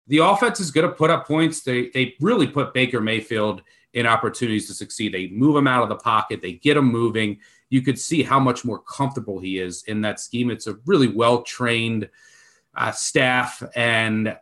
the 0.08 0.18
offense 0.18 0.60
is 0.60 0.72
going 0.72 0.88
to 0.88 0.94
put 0.94 1.10
up 1.10 1.28
points. 1.28 1.62
They 1.62 1.90
they 1.90 2.16
really 2.20 2.48
put 2.48 2.74
Baker 2.74 3.00
Mayfield 3.00 3.62
in 3.94 4.08
opportunities 4.08 4.68
to 4.68 4.74
succeed. 4.74 5.14
They 5.14 5.28
move 5.28 5.56
him 5.56 5.68
out 5.68 5.84
of 5.84 5.90
the 5.90 5.98
pocket. 5.98 6.42
They 6.42 6.54
get 6.54 6.78
him 6.78 6.86
moving. 6.86 7.40
You 7.72 7.82
could 7.82 7.98
see 7.98 8.22
how 8.22 8.40
much 8.40 8.66
more 8.66 8.80
comfortable 8.80 9.40
he 9.40 9.58
is 9.58 9.84
in 9.84 10.02
that 10.02 10.20
scheme. 10.20 10.52
It's 10.52 10.68
a 10.68 10.78
really 10.86 11.08
well 11.08 11.42
trained 11.42 12.10
uh, 12.76 12.92
staff, 12.92 13.64
and 13.76 14.38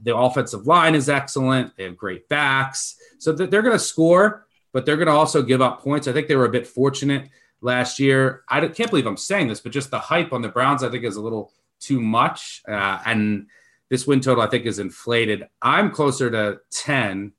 the 0.00 0.16
offensive 0.16 0.66
line 0.66 0.94
is 0.94 1.08
excellent. 1.08 1.76
They 1.76 1.84
have 1.84 1.96
great 1.96 2.28
backs, 2.28 2.96
so 3.18 3.32
they're 3.32 3.62
going 3.62 3.74
to 3.74 3.78
score, 3.80 4.46
but 4.72 4.86
they're 4.86 4.96
going 4.96 5.08
to 5.08 5.12
also 5.12 5.42
give 5.42 5.60
up 5.60 5.82
points. 5.82 6.06
I 6.06 6.12
think 6.12 6.28
they 6.28 6.36
were 6.36 6.44
a 6.44 6.50
bit 6.50 6.68
fortunate 6.68 7.28
last 7.60 7.98
year. 7.98 8.44
I 8.48 8.66
can't 8.68 8.90
believe 8.90 9.06
I'm 9.06 9.16
saying 9.16 9.48
this, 9.48 9.60
but 9.60 9.72
just 9.72 9.90
the 9.90 9.98
hype 9.98 10.32
on 10.32 10.40
the 10.40 10.48
Browns, 10.48 10.84
I 10.84 10.88
think, 10.88 11.02
is 11.02 11.16
a 11.16 11.20
little 11.20 11.52
too 11.80 12.00
much, 12.00 12.62
uh, 12.68 13.00
and 13.04 13.48
this 13.88 14.06
win 14.06 14.20
total, 14.20 14.44
I 14.44 14.48
think, 14.48 14.66
is 14.66 14.78
inflated. 14.78 15.48
I'm 15.60 15.90
closer 15.90 16.30
to 16.30 16.60
10, 16.70 17.32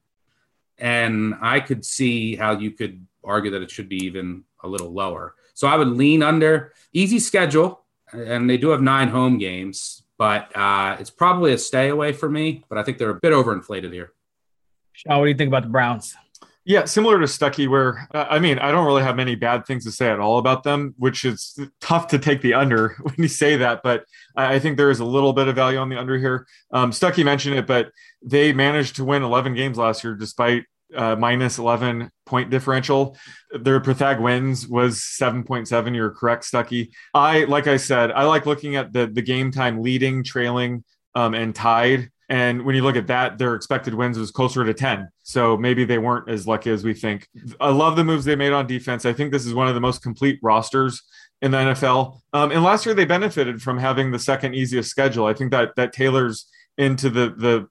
and 0.78 1.36
I 1.42 1.62
could 1.62 1.86
see 1.86 2.36
how 2.36 2.58
you 2.60 2.72
could 2.72 3.06
argue 3.24 3.52
that 3.52 3.62
it 3.62 3.72
should 3.72 3.90
be 3.90 3.98
even 3.98 4.44
a 4.64 4.68
little 4.68 4.92
lower. 4.92 5.36
So 5.54 5.68
I 5.68 5.76
would 5.76 5.90
lean 5.90 6.24
under. 6.24 6.74
Easy 6.94 7.20
schedule, 7.20 7.84
and 8.12 8.50
they 8.50 8.58
do 8.58 8.70
have 8.70 8.82
nine 8.82 9.10
home 9.10 9.38
games, 9.38 10.04
but 10.18 10.56
uh, 10.56 10.98
it's 11.00 11.10
probably 11.10 11.54
a 11.54 11.58
stay 11.58 11.90
away 11.90 12.14
for 12.14 12.30
me. 12.30 12.64
But 12.70 12.78
I 12.78 12.84
think 12.84 12.98
they're 12.98 13.10
a 13.10 13.20
bit 13.20 13.34
overinflated 13.34 13.94
here. 13.94 14.14
Sean, 14.94 15.20
what 15.20 15.26
do 15.26 15.32
you 15.32 15.38
think 15.38 15.50
about 15.50 15.64
the 15.64 15.70
Browns? 15.70 16.16
Yeah, 16.66 16.86
similar 16.86 17.20
to 17.20 17.26
Stuckey, 17.26 17.68
where 17.68 18.08
uh, 18.14 18.28
I 18.30 18.40
mean, 18.40 18.60
I 18.60 18.72
don't 18.72 18.86
really 18.86 19.02
have 19.02 19.16
many 19.16 19.36
bad 19.36 19.66
things 19.66 19.86
to 19.86 19.92
say 19.92 20.10
at 20.10 20.20
all 20.20 20.38
about 20.38 20.64
them, 20.64 20.94
which 20.98 21.26
is 21.26 21.58
tough 21.82 22.08
to 22.10 22.20
take 22.20 22.42
the 22.42 22.54
under 22.54 22.90
when 23.02 23.16
you 23.18 23.28
say 23.28 23.56
that. 23.58 23.82
But 23.82 24.06
I 24.36 24.60
think 24.60 24.78
there 24.78 24.92
is 24.92 25.00
a 25.00 25.06
little 25.06 25.34
bit 25.34 25.48
of 25.48 25.56
value 25.56 25.80
on 25.80 25.90
the 25.90 25.98
under 25.98 26.18
here. 26.18 26.46
Um, 26.72 26.92
Stuckey 26.92 27.26
mentioned 27.26 27.58
it, 27.58 27.66
but 27.66 27.92
they 28.22 28.54
managed 28.54 28.98
to 28.98 29.04
win 29.04 29.24
11 29.24 29.56
games 29.56 29.78
last 29.78 30.04
year 30.04 30.16
despite 30.16 30.66
uh, 30.96 31.16
minus 31.16 31.58
11 31.58 32.10
point 32.26 32.50
differential. 32.50 33.18
Their 33.52 33.80
Pythag 33.80 34.22
wins 34.22 34.68
was 34.68 35.00
7.7. 35.00 35.96
You're 35.96 36.12
correct, 36.12 36.44
Stuckey. 36.44 36.92
I, 37.14 37.46
like 37.46 37.68
I 37.68 37.78
said, 37.78 38.12
I 38.12 38.24
like 38.24 38.46
looking 38.46 38.76
at 38.76 38.94
the, 38.94 39.08
the 39.08 39.22
game 39.22 39.52
time 39.52 39.82
leading, 39.82 40.24
trailing, 40.24 40.84
um, 41.16 41.34
and 41.34 41.56
tied 41.56 42.10
and 42.30 42.64
when 42.64 42.76
you 42.76 42.84
look 42.84 42.96
at 42.96 43.08
that, 43.08 43.40
their 43.40 43.56
expected 43.56 43.96
wins 43.96 44.20
was 44.20 44.30
closer 44.30 44.64
to 44.64 44.74
10. 44.74 45.10
So 45.24 45.58
maybe 45.58 45.84
they 45.84 45.98
weren't 45.98 46.30
as 46.30 46.46
lucky 46.46 46.70
as 46.70 46.84
we 46.84 46.94
think. 46.94 47.28
I 47.60 47.70
love 47.72 47.96
the 47.96 48.04
moves 48.04 48.24
they 48.24 48.36
made 48.36 48.54
on 48.54 48.68
defense. 48.68 49.04
I 49.04 49.14
think 49.14 49.32
this 49.32 49.48
is 49.48 49.54
one 49.56 49.68
of 49.68 49.74
the 49.74 49.82
most 49.82 50.04
complete 50.04 50.40
rosters 50.44 51.02
in 51.42 51.50
the 51.50 51.58
NFL. 51.58 52.20
Um, 52.34 52.52
and 52.52 52.64
last 52.64 52.86
year 52.86 52.94
they 52.94 53.06
benefited 53.06 53.64
from 53.64 53.80
having 53.80 54.12
the 54.12 54.20
second 54.20 54.54
easiest 54.54 54.92
schedule. 54.92 55.26
I 55.26 55.34
think 55.34 55.50
that 55.52 55.76
that 55.76 55.92
tailors 55.92 56.46
into 56.78 57.10
the 57.10 57.34
the 57.36 57.68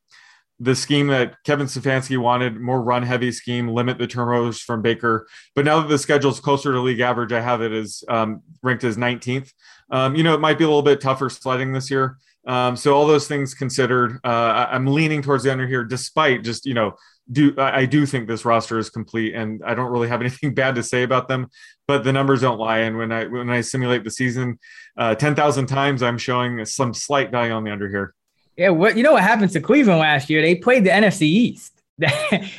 the 0.60 0.74
scheme 0.74 1.06
that 1.08 1.36
Kevin 1.44 1.66
Stefanski 1.66 2.18
wanted, 2.18 2.60
more 2.60 2.82
run 2.82 3.02
heavy 3.02 3.30
scheme, 3.30 3.68
limit 3.68 3.98
the 3.98 4.06
turnovers 4.06 4.60
from 4.60 4.82
Baker. 4.82 5.26
But 5.54 5.64
now 5.64 5.80
that 5.80 5.88
the 5.88 5.98
schedule 5.98 6.30
is 6.30 6.40
closer 6.40 6.72
to 6.72 6.80
league 6.80 7.00
average, 7.00 7.32
I 7.32 7.40
have 7.40 7.62
it 7.62 7.72
as 7.72 8.02
um, 8.08 8.42
ranked 8.62 8.84
as 8.84 8.96
19th. 8.96 9.52
Um, 9.90 10.16
you 10.16 10.22
know, 10.22 10.34
it 10.34 10.40
might 10.40 10.58
be 10.58 10.64
a 10.64 10.68
little 10.68 10.82
bit 10.82 11.00
tougher 11.00 11.30
sledding 11.30 11.72
this 11.72 11.90
year. 11.90 12.18
Um, 12.46 12.76
so 12.76 12.94
all 12.94 13.06
those 13.06 13.28
things 13.28 13.54
considered, 13.54 14.18
uh, 14.24 14.66
I'm 14.70 14.86
leaning 14.86 15.22
towards 15.22 15.44
the 15.44 15.52
under 15.52 15.66
here, 15.66 15.84
despite 15.84 16.44
just 16.44 16.66
you 16.66 16.74
know, 16.74 16.94
do 17.30 17.54
I 17.58 17.84
do 17.84 18.06
think 18.06 18.26
this 18.26 18.46
roster 18.46 18.78
is 18.78 18.88
complete, 18.88 19.34
and 19.34 19.60
I 19.64 19.74
don't 19.74 19.90
really 19.90 20.08
have 20.08 20.20
anything 20.22 20.54
bad 20.54 20.74
to 20.76 20.82
say 20.82 21.02
about 21.02 21.28
them. 21.28 21.48
But 21.86 22.04
the 22.04 22.12
numbers 22.12 22.40
don't 22.40 22.58
lie, 22.58 22.78
and 22.78 22.96
when 22.96 23.12
I 23.12 23.26
when 23.26 23.50
I 23.50 23.60
simulate 23.60 24.02
the 24.02 24.10
season, 24.10 24.58
uh, 24.96 25.14
ten 25.14 25.34
thousand 25.34 25.66
times, 25.66 26.02
I'm 26.02 26.18
showing 26.18 26.64
some 26.64 26.94
slight 26.94 27.30
value 27.30 27.52
on 27.52 27.64
the 27.64 27.70
under 27.70 27.88
here. 27.88 28.14
Yeah, 28.58 28.70
what 28.70 28.96
you 28.96 29.02
know 29.02 29.12
what 29.12 29.22
happened 29.22 29.52
to 29.52 29.60
Cleveland 29.60 30.00
last 30.00 30.28
year? 30.28 30.42
They 30.42 30.56
played 30.56 30.84
the 30.84 30.90
NFC 30.90 31.22
East, 31.22 31.80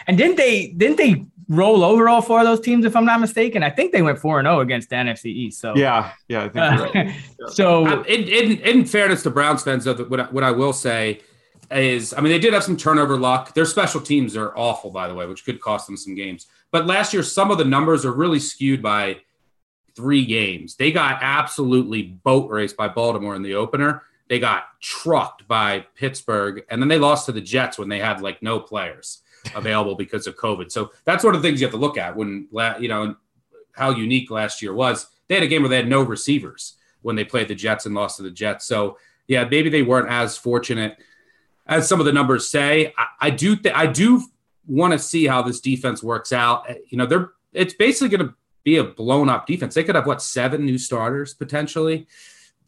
and 0.07 0.17
didn't 0.17 0.37
they? 0.37 0.67
Didn't 0.67 0.97
they 0.97 1.25
roll 1.49 1.83
over 1.83 2.07
all 2.07 2.21
four 2.21 2.39
of 2.39 2.45
those 2.45 2.61
teams, 2.61 2.85
if 2.85 2.95
I'm 2.95 3.05
not 3.05 3.19
mistaken. 3.19 3.63
I 3.63 3.71
think 3.71 3.91
they 3.91 4.03
went 4.03 4.19
four 4.19 4.39
and 4.39 4.45
zero 4.45 4.57
oh 4.57 4.59
against 4.61 4.89
the 4.89 4.95
NFC 4.95 5.25
East. 5.25 5.59
So 5.59 5.75
yeah, 5.75 6.11
yeah, 6.27 6.43
I 6.43 6.49
think 6.49 6.55
uh, 6.57 6.91
right. 6.93 7.15
so. 7.49 7.85
Uh, 7.85 8.03
in, 8.03 8.23
in, 8.23 8.59
in 8.59 8.85
fairness 8.85 9.23
to 9.23 9.29
Browns 9.29 9.63
fans, 9.63 9.83
though, 9.83 9.95
what 9.95 10.19
I, 10.19 10.23
what 10.25 10.43
I 10.43 10.51
will 10.51 10.73
say 10.73 11.21
is, 11.71 12.13
I 12.13 12.21
mean, 12.21 12.31
they 12.31 12.39
did 12.39 12.53
have 12.53 12.63
some 12.63 12.77
turnover 12.77 13.17
luck. 13.17 13.53
Their 13.55 13.65
special 13.65 13.99
teams 13.99 14.37
are 14.37 14.55
awful, 14.55 14.91
by 14.91 15.07
the 15.07 15.15
way, 15.15 15.25
which 15.25 15.43
could 15.43 15.59
cost 15.59 15.87
them 15.87 15.97
some 15.97 16.15
games. 16.15 16.47
But 16.71 16.85
last 16.85 17.13
year, 17.13 17.23
some 17.23 17.51
of 17.51 17.57
the 17.57 17.65
numbers 17.65 18.05
are 18.05 18.13
really 18.13 18.39
skewed 18.39 18.81
by 18.81 19.17
three 19.95 20.25
games. 20.25 20.75
They 20.75 20.91
got 20.91 21.19
absolutely 21.21 22.03
boat 22.03 22.49
raced 22.49 22.77
by 22.77 22.87
Baltimore 22.87 23.35
in 23.35 23.41
the 23.41 23.55
opener. 23.55 24.03
They 24.29 24.39
got 24.39 24.79
trucked 24.79 25.47
by 25.47 25.85
Pittsburgh, 25.95 26.63
and 26.69 26.81
then 26.81 26.87
they 26.87 26.99
lost 26.99 27.25
to 27.25 27.31
the 27.31 27.41
Jets 27.41 27.77
when 27.77 27.89
they 27.89 27.99
had 27.99 28.21
like 28.21 28.41
no 28.41 28.59
players 28.59 29.21
available 29.55 29.95
because 29.95 30.27
of 30.27 30.37
COVID. 30.37 30.71
So 30.71 30.91
that's 31.03 31.23
one 31.23 31.35
of 31.35 31.41
the 31.41 31.47
things 31.47 31.59
you 31.59 31.67
have 31.67 31.73
to 31.73 31.79
look 31.79 31.97
at 31.97 32.15
when 32.15 32.47
you 32.79 32.87
know 32.87 33.15
how 33.73 33.89
unique 33.89 34.29
last 34.29 34.61
year 34.61 34.73
was. 34.73 35.07
They 35.27 35.35
had 35.35 35.43
a 35.43 35.47
game 35.47 35.63
where 35.63 35.69
they 35.69 35.77
had 35.77 35.89
no 35.89 36.01
receivers 36.01 36.75
when 37.01 37.15
they 37.15 37.23
played 37.23 37.47
the 37.47 37.55
Jets 37.55 37.85
and 37.85 37.95
lost 37.95 38.17
to 38.17 38.23
the 38.23 38.31
Jets. 38.31 38.65
So 38.65 38.97
yeah, 39.27 39.45
maybe 39.45 39.69
they 39.69 39.83
weren't 39.83 40.09
as 40.09 40.37
fortunate 40.37 40.97
as 41.65 41.87
some 41.87 41.99
of 41.99 42.05
the 42.05 42.13
numbers 42.13 42.49
say. 42.49 42.93
I, 42.97 43.07
I 43.21 43.29
do 43.29 43.55
th- 43.55 43.75
I 43.75 43.87
do 43.87 44.23
want 44.67 44.93
to 44.93 44.99
see 44.99 45.25
how 45.25 45.41
this 45.41 45.59
defense 45.59 46.03
works 46.03 46.31
out. 46.31 46.69
Eh, 46.69 46.75
you 46.89 46.97
know, 46.97 47.05
they're 47.05 47.31
it's 47.53 47.73
basically 47.73 48.15
going 48.15 48.27
to 48.29 48.35
be 48.63 48.77
a 48.77 48.83
blown 48.83 49.29
up 49.29 49.47
defense. 49.47 49.73
They 49.73 49.83
could 49.83 49.95
have 49.95 50.05
what 50.05 50.21
seven 50.21 50.65
new 50.65 50.77
starters 50.77 51.33
potentially. 51.33 52.07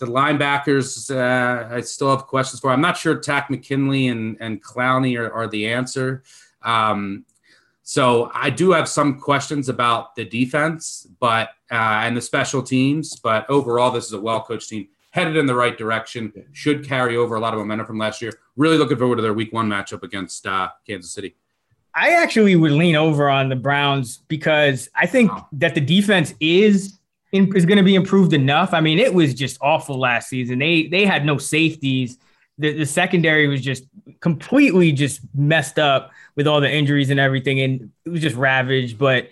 The 0.01 0.07
linebackers, 0.07 1.15
uh, 1.15 1.75
I 1.75 1.81
still 1.81 2.09
have 2.09 2.25
questions 2.25 2.59
for. 2.59 2.71
I'm 2.71 2.81
not 2.81 2.97
sure 2.97 3.13
Takk 3.13 3.51
McKinley 3.51 4.07
and 4.07 4.35
and 4.39 4.59
Clowney 4.63 5.15
are, 5.15 5.31
are 5.31 5.47
the 5.47 5.67
answer. 5.67 6.23
Um, 6.63 7.23
so 7.83 8.31
I 8.33 8.49
do 8.49 8.71
have 8.71 8.89
some 8.89 9.19
questions 9.19 9.69
about 9.69 10.15
the 10.15 10.25
defense, 10.25 11.05
but 11.19 11.49
uh, 11.69 12.01
and 12.01 12.17
the 12.17 12.21
special 12.21 12.63
teams. 12.63 13.15
But 13.19 13.47
overall, 13.47 13.91
this 13.91 14.07
is 14.07 14.13
a 14.13 14.19
well 14.19 14.41
coached 14.41 14.69
team, 14.69 14.87
headed 15.11 15.37
in 15.37 15.45
the 15.45 15.53
right 15.53 15.77
direction. 15.77 16.33
Should 16.51 16.83
carry 16.83 17.15
over 17.15 17.35
a 17.35 17.39
lot 17.39 17.53
of 17.53 17.59
momentum 17.59 17.85
from 17.85 17.99
last 17.99 18.23
year. 18.23 18.33
Really 18.55 18.79
looking 18.79 18.97
forward 18.97 19.17
to 19.17 19.21
their 19.21 19.35
Week 19.35 19.53
One 19.53 19.69
matchup 19.69 20.01
against 20.01 20.47
uh, 20.47 20.69
Kansas 20.87 21.11
City. 21.11 21.35
I 21.93 22.13
actually 22.13 22.55
would 22.55 22.71
lean 22.71 22.95
over 22.95 23.29
on 23.29 23.49
the 23.49 23.55
Browns 23.55 24.17
because 24.27 24.89
I 24.95 25.05
think 25.05 25.31
wow. 25.31 25.47
that 25.51 25.75
the 25.75 25.81
defense 25.81 26.33
is 26.39 26.87
in, 26.87 27.00
is 27.31 27.65
going 27.65 27.77
to 27.77 27.83
be 27.83 27.95
improved 27.95 28.33
enough. 28.33 28.73
I 28.73 28.81
mean, 28.81 28.99
it 28.99 29.13
was 29.13 29.33
just 29.33 29.57
awful 29.61 29.97
last 29.97 30.29
season. 30.29 30.59
They 30.59 30.87
they 30.87 31.05
had 31.05 31.25
no 31.25 31.37
safeties. 31.37 32.17
The, 32.57 32.73
the 32.73 32.85
secondary 32.85 33.47
was 33.47 33.61
just 33.61 33.85
completely 34.19 34.91
just 34.91 35.21
messed 35.33 35.79
up 35.79 36.11
with 36.35 36.47
all 36.47 36.61
the 36.61 36.71
injuries 36.71 37.09
and 37.09 37.19
everything, 37.19 37.59
and 37.61 37.91
it 38.05 38.09
was 38.09 38.21
just 38.21 38.35
ravaged. 38.35 38.97
But 38.97 39.29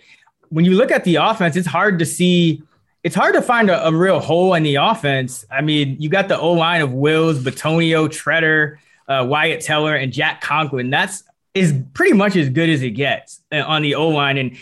when 0.48 0.64
you 0.64 0.74
look 0.74 0.90
at 0.90 1.04
the 1.04 1.16
offense, 1.16 1.56
it's 1.56 1.66
hard 1.66 1.98
to 1.98 2.06
see. 2.06 2.62
It's 3.02 3.14
hard 3.14 3.34
to 3.34 3.42
find 3.42 3.70
a, 3.70 3.86
a 3.86 3.92
real 3.92 4.20
hole 4.20 4.54
in 4.54 4.62
the 4.62 4.76
offense. 4.76 5.44
I 5.50 5.62
mean, 5.62 5.96
you 5.98 6.08
got 6.10 6.28
the 6.28 6.38
O 6.38 6.52
line 6.52 6.82
of 6.82 6.92
Wills, 6.92 7.38
Bitonio, 7.38 8.08
Tretter, 8.08 8.76
uh, 9.08 9.24
Wyatt 9.26 9.62
Teller, 9.62 9.94
and 9.94 10.12
Jack 10.12 10.40
Conklin. 10.40 10.90
That's 10.90 11.22
is 11.54 11.74
pretty 11.94 12.12
much 12.12 12.36
as 12.36 12.48
good 12.48 12.68
as 12.68 12.82
it 12.82 12.90
gets 12.90 13.40
uh, 13.52 13.62
on 13.62 13.82
the 13.82 13.94
O 13.94 14.08
line. 14.08 14.38
And 14.38 14.56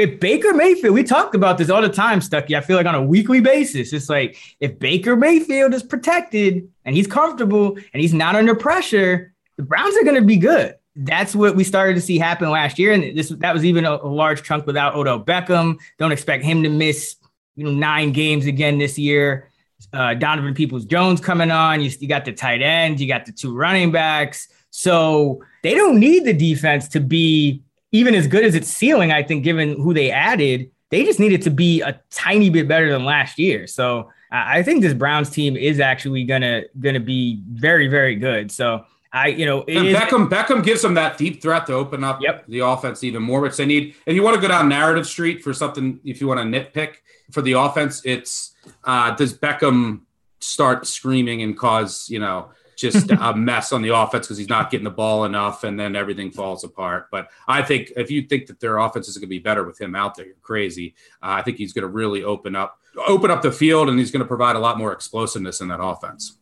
if 0.00 0.18
Baker 0.20 0.52
Mayfield, 0.52 0.94
we 0.94 1.04
talked 1.04 1.34
about 1.34 1.58
this 1.58 1.70
all 1.70 1.82
the 1.82 1.88
time, 1.88 2.20
Stuckey. 2.20 2.56
I 2.56 2.60
feel 2.60 2.76
like 2.76 2.86
on 2.86 2.94
a 2.94 3.02
weekly 3.02 3.40
basis, 3.40 3.92
it's 3.92 4.08
like 4.08 4.36
if 4.58 4.78
Baker 4.78 5.16
Mayfield 5.16 5.74
is 5.74 5.82
protected 5.82 6.68
and 6.84 6.96
he's 6.96 7.06
comfortable 7.06 7.76
and 7.92 8.00
he's 8.00 8.14
not 8.14 8.34
under 8.34 8.54
pressure, 8.54 9.32
the 9.56 9.62
Browns 9.62 9.96
are 9.96 10.04
going 10.04 10.16
to 10.16 10.22
be 10.22 10.36
good 10.36 10.74
that's 10.96 11.34
what 11.34 11.56
we 11.56 11.64
started 11.64 11.94
to 11.94 12.00
see 12.00 12.18
happen 12.18 12.50
last 12.50 12.78
year, 12.78 12.92
and 12.92 13.16
this 13.16 13.28
that 13.28 13.54
was 13.54 13.64
even 13.64 13.84
a, 13.84 13.92
a, 13.92 14.08
large 14.08 14.42
chunk 14.42 14.66
without 14.66 14.94
Odell 14.94 15.22
Beckham. 15.22 15.78
Don't 15.98 16.12
expect 16.12 16.44
him 16.44 16.62
to 16.62 16.68
miss 16.68 17.16
you 17.56 17.64
know 17.64 17.72
nine 17.72 18.12
games 18.12 18.46
again 18.46 18.78
this 18.78 18.98
year. 18.98 19.48
Uh, 19.92 20.14
Donovan 20.14 20.52
Peoples 20.52 20.84
Jones 20.84 21.20
coming 21.20 21.50
on. 21.50 21.80
You, 21.80 21.90
you 22.00 22.08
got 22.08 22.24
the 22.24 22.32
tight 22.32 22.60
end. 22.60 23.00
You 23.00 23.08
got 23.08 23.24
the 23.24 23.32
two 23.32 23.54
running 23.54 23.92
backs. 23.92 24.48
So 24.70 25.42
they 25.62 25.74
don't 25.74 25.98
need 25.98 26.24
the 26.24 26.32
defense 26.32 26.86
to 26.88 27.00
be 27.00 27.62
even 27.92 28.14
as 28.14 28.26
good 28.26 28.44
as 28.44 28.54
its 28.54 28.68
ceiling. 28.68 29.12
I 29.12 29.22
think, 29.22 29.44
given 29.44 29.76
who 29.76 29.94
they 29.94 30.10
added, 30.10 30.70
they 30.90 31.04
just 31.04 31.20
needed 31.20 31.42
to 31.42 31.50
be 31.50 31.80
a 31.82 32.00
tiny 32.10 32.50
bit 32.50 32.68
better 32.68 32.90
than 32.90 33.04
last 33.04 33.38
year. 33.38 33.66
So 33.66 34.10
I 34.30 34.62
think 34.62 34.82
this 34.82 34.94
Browns 34.94 35.30
team 35.30 35.56
is 35.56 35.80
actually 35.80 36.24
gonna 36.24 36.62
gonna 36.78 37.00
be 37.00 37.42
very 37.48 37.88
very 37.88 38.16
good. 38.16 38.52
So 38.52 38.84
I, 39.12 39.28
you 39.28 39.44
know, 39.44 39.62
Beckham 39.62 40.28
Beckham 40.28 40.64
gives 40.64 40.82
them 40.82 40.94
that 40.94 41.18
deep 41.18 41.42
threat 41.42 41.66
to 41.66 41.74
open 41.74 42.04
up 42.04 42.20
yep. 42.22 42.46
the 42.46 42.60
offense 42.60 43.02
even 43.02 43.22
more, 43.22 43.40
which 43.40 43.56
they 43.56 43.66
need. 43.66 43.94
If 44.06 44.14
you 44.14 44.22
want 44.22 44.36
to 44.36 44.40
go 44.40 44.48
down 44.48 44.68
narrative 44.68 45.06
street 45.06 45.42
for 45.42 45.52
something, 45.52 45.98
if 46.04 46.20
you 46.20 46.28
want 46.28 46.38
to 46.38 46.44
nitpick 46.44 46.96
for 47.32 47.42
the 47.42 47.52
offense, 47.52 48.02
it's 48.04 48.54
uh, 48.84 49.14
does 49.16 49.36
Beckham 49.36 50.02
start 50.38 50.86
screaming 50.86 51.42
and 51.42 51.58
cause 51.58 52.08
you 52.08 52.20
know 52.20 52.50
just 52.80 53.10
a 53.10 53.34
mess 53.36 53.72
on 53.72 53.82
the 53.82 53.94
offense 53.94 54.26
because 54.26 54.38
he's 54.38 54.48
not 54.48 54.70
getting 54.70 54.84
the 54.84 54.90
ball 54.90 55.24
enough, 55.24 55.64
and 55.64 55.78
then 55.78 55.94
everything 55.94 56.30
falls 56.30 56.64
apart. 56.64 57.08
But 57.10 57.28
I 57.46 57.62
think 57.62 57.92
if 57.96 58.10
you 58.10 58.22
think 58.22 58.46
that 58.46 58.60
their 58.60 58.78
offense 58.78 59.08
is 59.08 59.16
going 59.16 59.22
to 59.22 59.28
be 59.28 59.38
better 59.38 59.64
with 59.64 59.80
him 59.80 59.94
out 59.94 60.14
there, 60.14 60.26
you're 60.26 60.34
crazy. 60.42 60.94
Uh, 61.22 61.38
I 61.38 61.42
think 61.42 61.58
he's 61.58 61.72
going 61.72 61.82
to 61.82 61.88
really 61.88 62.24
open 62.24 62.56
up 62.56 62.78
open 63.06 63.30
up 63.30 63.42
the 63.42 63.52
field, 63.52 63.88
and 63.88 63.98
he's 63.98 64.10
going 64.10 64.22
to 64.22 64.28
provide 64.28 64.56
a 64.56 64.60
lot 64.60 64.78
more 64.78 64.92
explosiveness 64.92 65.60
in 65.60 65.68
that 65.68 65.80
offense 65.80 66.38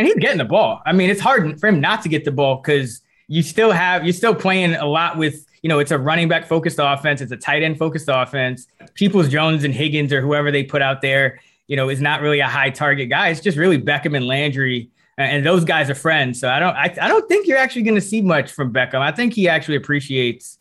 and 0.00 0.06
he's 0.06 0.16
getting 0.16 0.38
the 0.38 0.44
ball. 0.44 0.82
I 0.86 0.92
mean, 0.92 1.10
it's 1.10 1.20
hard 1.20 1.60
for 1.60 1.68
him 1.68 1.80
not 1.80 2.02
to 2.02 2.08
get 2.08 2.24
the 2.24 2.32
ball 2.32 2.56
because 2.56 3.02
you 3.28 3.42
still 3.42 3.70
have 3.70 4.04
you're 4.04 4.12
still 4.12 4.34
playing 4.34 4.74
a 4.74 4.86
lot 4.86 5.16
with 5.18 5.46
you 5.62 5.68
know 5.68 5.78
it's 5.78 5.90
a 5.90 5.98
running 5.98 6.28
back 6.28 6.46
focused 6.46 6.78
offense, 6.80 7.20
it's 7.20 7.32
a 7.32 7.36
tight 7.36 7.62
end 7.62 7.78
focused 7.78 8.08
offense. 8.10 8.66
Peoples 8.94 9.28
Jones 9.28 9.64
and 9.64 9.74
Higgins 9.74 10.12
or 10.12 10.20
whoever 10.20 10.50
they 10.50 10.64
put 10.64 10.82
out 10.82 11.02
there, 11.02 11.40
you 11.66 11.76
know, 11.76 11.88
is 11.88 12.00
not 12.00 12.22
really 12.22 12.40
a 12.40 12.48
high 12.48 12.70
target 12.70 13.10
guy. 13.10 13.28
It's 13.28 13.40
just 13.40 13.58
really 13.58 13.80
Beckham 13.80 14.16
and 14.16 14.26
Landry, 14.26 14.90
and 15.22 15.46
those 15.46 15.64
guys 15.64 15.90
are 15.90 15.94
friends. 15.94 16.40
So 16.40 16.48
I 16.48 16.58
don't 16.58 16.74
I, 16.74 16.94
I 17.00 17.08
don't 17.08 17.28
think 17.28 17.46
you're 17.46 17.58
actually 17.58 17.82
going 17.82 17.94
to 17.94 18.00
see 18.00 18.20
much 18.20 18.52
from 18.52 18.72
Beckham. 18.72 19.00
I 19.00 19.12
think 19.12 19.34
he 19.34 19.48
actually 19.48 19.76
appreciates 19.76 20.58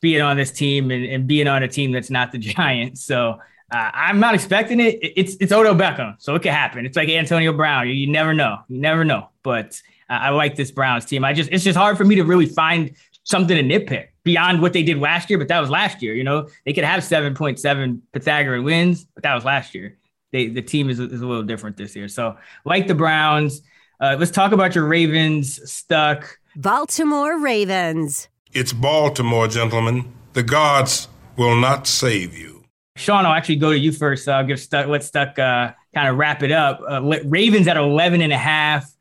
being 0.00 0.20
on 0.20 0.36
this 0.36 0.50
team 0.50 0.90
and, 0.90 1.04
and 1.04 1.26
being 1.26 1.46
on 1.46 1.62
a 1.62 1.68
team 1.68 1.92
that's 1.92 2.10
not 2.10 2.32
the 2.32 2.38
Giants. 2.54 3.04
So. 3.04 3.38
Uh, 3.70 3.90
I'm 3.94 4.20
not 4.20 4.34
expecting 4.34 4.80
it. 4.80 4.98
It's 5.00 5.34
it's 5.40 5.50
Odell 5.50 5.74
Beckham, 5.74 6.16
so 6.18 6.34
it 6.34 6.42
could 6.42 6.52
happen. 6.52 6.84
It's 6.84 6.94
like 6.94 7.08
Antonio 7.08 7.54
Brown. 7.54 7.88
You, 7.88 7.94
you 7.94 8.06
never 8.06 8.34
know. 8.34 8.58
You 8.68 8.78
never 8.78 9.02
know. 9.02 9.30
But 9.42 9.80
I 10.12 10.30
like 10.30 10.56
this 10.56 10.70
Browns 10.70 11.04
team. 11.04 11.24
I 11.24 11.32
just 11.32 11.50
it's 11.50 11.64
just 11.64 11.76
hard 11.76 11.96
for 11.96 12.04
me 12.04 12.14
to 12.16 12.22
really 12.22 12.46
find 12.46 12.94
something 13.24 13.56
to 13.56 13.62
nitpick 13.62 14.08
beyond 14.24 14.60
what 14.60 14.72
they 14.72 14.82
did 14.82 14.98
last 14.98 15.30
year. 15.30 15.38
But 15.38 15.48
that 15.48 15.60
was 15.60 15.70
last 15.70 16.02
year. 16.02 16.14
You 16.14 16.24
know, 16.24 16.48
they 16.64 16.72
could 16.72 16.84
have 16.84 17.02
seven 17.02 17.34
point 17.34 17.58
seven 17.58 18.02
Pythagorean 18.12 18.64
wins, 18.64 19.04
but 19.14 19.22
that 19.22 19.34
was 19.34 19.44
last 19.44 19.74
year. 19.74 19.96
They 20.32 20.48
the 20.48 20.62
team 20.62 20.90
is, 20.90 21.00
is 21.00 21.20
a 21.20 21.26
little 21.26 21.42
different 21.42 21.76
this 21.76 21.96
year. 21.96 22.08
So 22.08 22.36
like 22.64 22.86
the 22.86 22.94
Browns. 22.94 23.62
Uh, 24.02 24.16
let's 24.18 24.32
talk 24.32 24.50
about 24.50 24.74
your 24.74 24.84
Ravens 24.84 25.60
stuck. 25.70 26.36
Baltimore 26.56 27.38
Ravens. 27.38 28.26
It's 28.52 28.72
Baltimore, 28.72 29.46
gentlemen. 29.46 30.12
The 30.32 30.42
gods 30.42 31.06
will 31.36 31.54
not 31.54 31.86
save 31.86 32.36
you. 32.36 32.64
Sean, 32.96 33.24
I'll 33.24 33.32
actually 33.32 33.56
go 33.56 33.70
to 33.70 33.78
you 33.78 33.92
first. 33.92 34.28
I'll 34.28 34.44
give 34.44 34.58
stuck. 34.58 34.88
Let 34.88 35.04
stuck 35.04 35.38
uh, 35.38 35.72
kind 35.94 36.08
of 36.08 36.16
wrap 36.16 36.42
it 36.42 36.50
up. 36.50 36.80
Uh, 36.86 37.20
Ravens 37.26 37.68
at 37.68 37.76
11 37.76 38.22
and 38.22 38.32
a 38.32 38.36
half. 38.36 38.92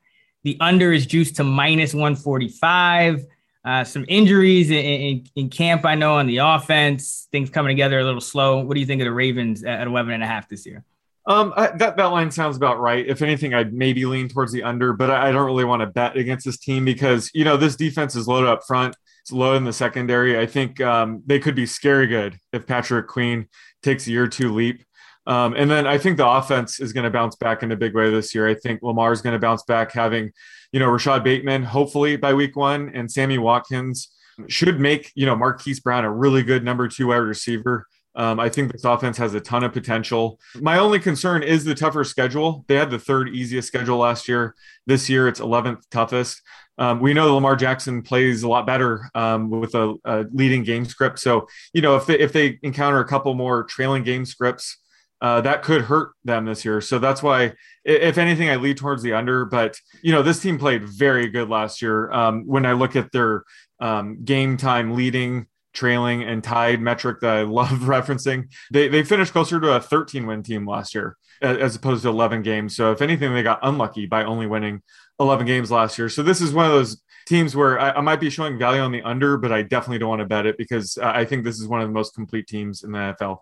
The 0.43 0.56
under 0.60 0.93
is 0.93 1.08
juiced 1.08 1.36
to 1.38 1.43
minus 1.43 1.95
145. 1.95 3.26
Uh, 3.66 3.84
some 3.84 4.06
injuries 4.08 4.70
in, 4.70 4.78
in, 4.78 5.28
in, 5.36 5.49
camp, 5.49 5.84
I 5.84 5.95
know, 5.95 6.14
on 6.14 6.28
the 6.28 6.38
offense. 6.38 7.28
Things 7.32 7.49
coming 7.49 7.76
together 7.76 7.97
a 7.97 8.04
little 8.04 8.22
slow. 8.22 8.60
What 8.60 8.76
do 8.76 8.80
you 8.80 8.86
think 8.86 9.02
of 9.02 9.06
the 9.06 9.14
Ravens 9.14 9.64
at 9.64 9.88
11 9.88 10.14
and 10.14 10.22
a 10.22 10.28
half 10.28 10.47
this 10.47 10.64
year? 10.64 10.84
Um, 11.28 11.53
I, 11.55 11.67
that 11.78 11.97
that 11.97 12.05
line 12.05 12.32
sounds 12.32 12.57
about 12.57 12.80
right. 12.80 13.05
If 13.07 13.22
anything, 13.22 13.53
I'd 13.53 13.74
maybe 13.74 14.05
lean 14.05 14.28
towards 14.28 14.51
the 14.51 14.63
under, 14.63 14.93
but 14.93 15.11
I, 15.11 15.30
I 15.30 15.32
don't 15.32 15.45
really 15.45 15.65
want 15.65 15.82
to 15.82 15.86
bet 15.86 16.17
against 16.17 16.45
this 16.45 16.57
team 16.57 16.84
because 16.84 17.30
you 17.34 17.45
know 17.45 17.57
this 17.57 17.76
defense 17.76 18.15
is 18.15 18.28
loaded 18.28 18.49
up 18.49 18.63
front. 18.65 18.95
It's 19.22 19.32
low 19.32 19.53
in 19.55 19.63
the 19.63 19.74
secondary. 19.74 20.39
I 20.39 20.47
think 20.47 20.82
um, 20.82 21.22
they 21.28 21.39
could 21.39 21.53
be 21.55 21.67
scary 21.67 22.07
good 22.07 22.38
if 22.53 22.65
Patrick 22.65 23.07
Queen 23.07 23.47
takes 23.84 24.07
a 24.07 24.11
year 24.11 24.28
two 24.28 24.51
leap. 24.51 24.84
Um, 25.28 25.53
and 25.55 25.69
then 25.69 25.86
I 25.86 25.99
think 25.99 26.17
the 26.17 26.28
offense 26.28 26.80
is 26.80 26.93
going 26.93 27.03
to 27.03 27.11
bounce 27.11 27.36
back 27.36 27.61
in 27.61 27.72
a 27.72 27.76
big 27.76 27.93
way 27.93 28.09
this 28.09 28.34
year. 28.34 28.47
I 28.47 28.55
think 28.55 28.82
Lamar 28.82 29.11
is 29.11 29.22
going 29.22 29.34
to 29.34 29.39
bounce 29.39 29.61
back, 29.63 29.91
having, 29.91 30.32
you 30.72 30.80
know, 30.80 30.89
Rashod 30.89 31.24
Bateman 31.24 31.63
hopefully 31.63 32.15
by 32.15 32.34
week 32.34 32.55
one, 32.55 32.91
and 32.95 33.11
Sammy 33.11 33.38
Watkins 33.38 34.09
should 34.47 34.80
make, 34.80 35.11
you 35.13 35.28
know, 35.28 35.36
Marquise 35.36 35.80
Brown 35.80 36.05
a 36.05 36.11
really 36.11 36.41
good 36.41 36.63
number 36.63 36.88
two 36.88 37.07
wide 37.07 37.17
receiver. 37.17 37.86
Um, 38.16 38.39
I 38.39 38.49
think 38.49 38.72
this 38.72 38.84
offense 38.84 39.18
has 39.18 39.34
a 39.34 39.39
ton 39.39 39.64
of 39.64 39.74
potential. 39.74 40.39
My 40.55 40.78
only 40.80 40.99
concern 40.99 41.43
is 41.43 41.64
the 41.64 41.76
tougher 41.76 42.03
schedule. 42.03 42.66
They 42.68 42.76
had 42.76 42.91
the 42.91 42.99
third 42.99 43.30
easiest 43.30 43.68
schedule 43.68 43.97
last 43.97 44.28
year. 44.28 44.55
This 44.86 45.09
year, 45.09 45.28
it's 45.28 45.39
11th 45.39 45.84
toughest. 45.89 46.41
Um, 46.78 46.99
we 46.99 47.14
know 47.14 47.28
that 47.28 47.34
Lamar 47.34 47.55
Jackson 47.55 48.01
plays 48.01 48.43
a 48.43 48.49
lot 48.49 48.66
better 48.66 49.09
um, 49.14 49.49
with 49.49 49.76
a, 49.76 49.95
a, 50.03 50.26
leading 50.34 50.64
game 50.64 50.86
script. 50.86 51.20
So, 51.20 51.47
you 51.74 51.82
know, 51.82 51.95
if 51.95 52.05
they, 52.05 52.18
if 52.18 52.34
they 52.34 52.59
encounter 52.64 52.99
a 52.99 53.07
couple 53.07 53.34
more 53.34 53.64
trailing 53.66 54.03
game 54.03 54.26
scripts, 54.26 54.78
uh, 55.22 55.39
that 55.41 55.62
could 55.62 55.84
hurt 55.84 56.14
them 56.24 56.45
this 56.45 56.66
year. 56.66 56.82
So 56.82 56.97
that's 56.97 57.22
why, 57.22 57.53
if 57.86 58.18
anything, 58.18 58.49
I 58.49 58.55
lead 58.55 58.78
towards 58.78 59.03
the 59.03 59.14
under. 59.14 59.45
But 59.45 59.78
you 60.01 60.12
know, 60.12 60.24
this 60.24 60.39
team 60.39 60.57
played 60.57 60.84
very 60.84 61.30
good 61.30 61.47
last 61.47 61.82
year. 61.82 62.12
Um, 62.12 62.47
when 62.47 62.66
I 62.66 62.74
look 62.74 62.95
at 62.95 63.12
their 63.12 63.43
um, 63.80 64.24
game 64.24 64.57
time 64.57 64.95
leading, 64.95 65.45
trailing, 65.74 66.24
and 66.24 66.43
tied 66.43 66.82
metric 66.82 67.19
that 67.22 67.38
I 67.38 67.41
love 67.43 67.69
referencing, 67.69 68.51
they 68.72 68.88
they 68.88 69.03
finished 69.03 69.32
closer 69.32 69.59
to 69.59 69.76
a 69.76 69.82
13 69.82 70.26
win 70.26 70.43
team 70.43 70.67
last 70.67 70.95
year 70.95 71.17
as 71.41 71.76
opposed 71.76 72.03
to 72.03 72.09
11 72.09 72.43
games. 72.43 72.76
So 72.76 72.91
if 72.91 73.01
anything, 73.01 73.34
they 73.34 73.43
got 73.43 73.59
unlucky 73.63 74.05
by 74.05 74.24
only 74.26 74.45
winning 74.45 74.82
11 75.19 75.45
games 75.45 75.72
last 75.72 75.97
year. 75.97 76.07
So 76.07 76.22
this 76.24 76.39
is 76.39 76.53
one 76.53 76.65
of 76.65 76.72
those 76.72 77.01
teams 77.28 77.55
where 77.55 77.80
I, 77.80 77.91
I 77.91 78.01
might 78.01 78.19
be 78.19 78.30
showing 78.30 78.59
value 78.59 78.82
on 78.82 78.91
the 78.91 79.01
under, 79.01 79.38
but 79.38 79.51
I 79.51 79.63
definitely 79.63 79.99
don't 79.99 80.09
want 80.09 80.19
to 80.19 80.26
bet 80.26 80.45
it 80.45 80.57
because 80.57 80.97
I 80.97 81.26
think 81.26 81.43
this 81.43 81.59
is 81.59 81.67
one 81.67 81.82
of 81.82 81.88
the 81.88 81.93
most 81.93 82.13
complete 82.13 82.47
teams 82.47 82.84
in 82.84 82.91
the 82.91 82.99
NFL. 82.99 83.39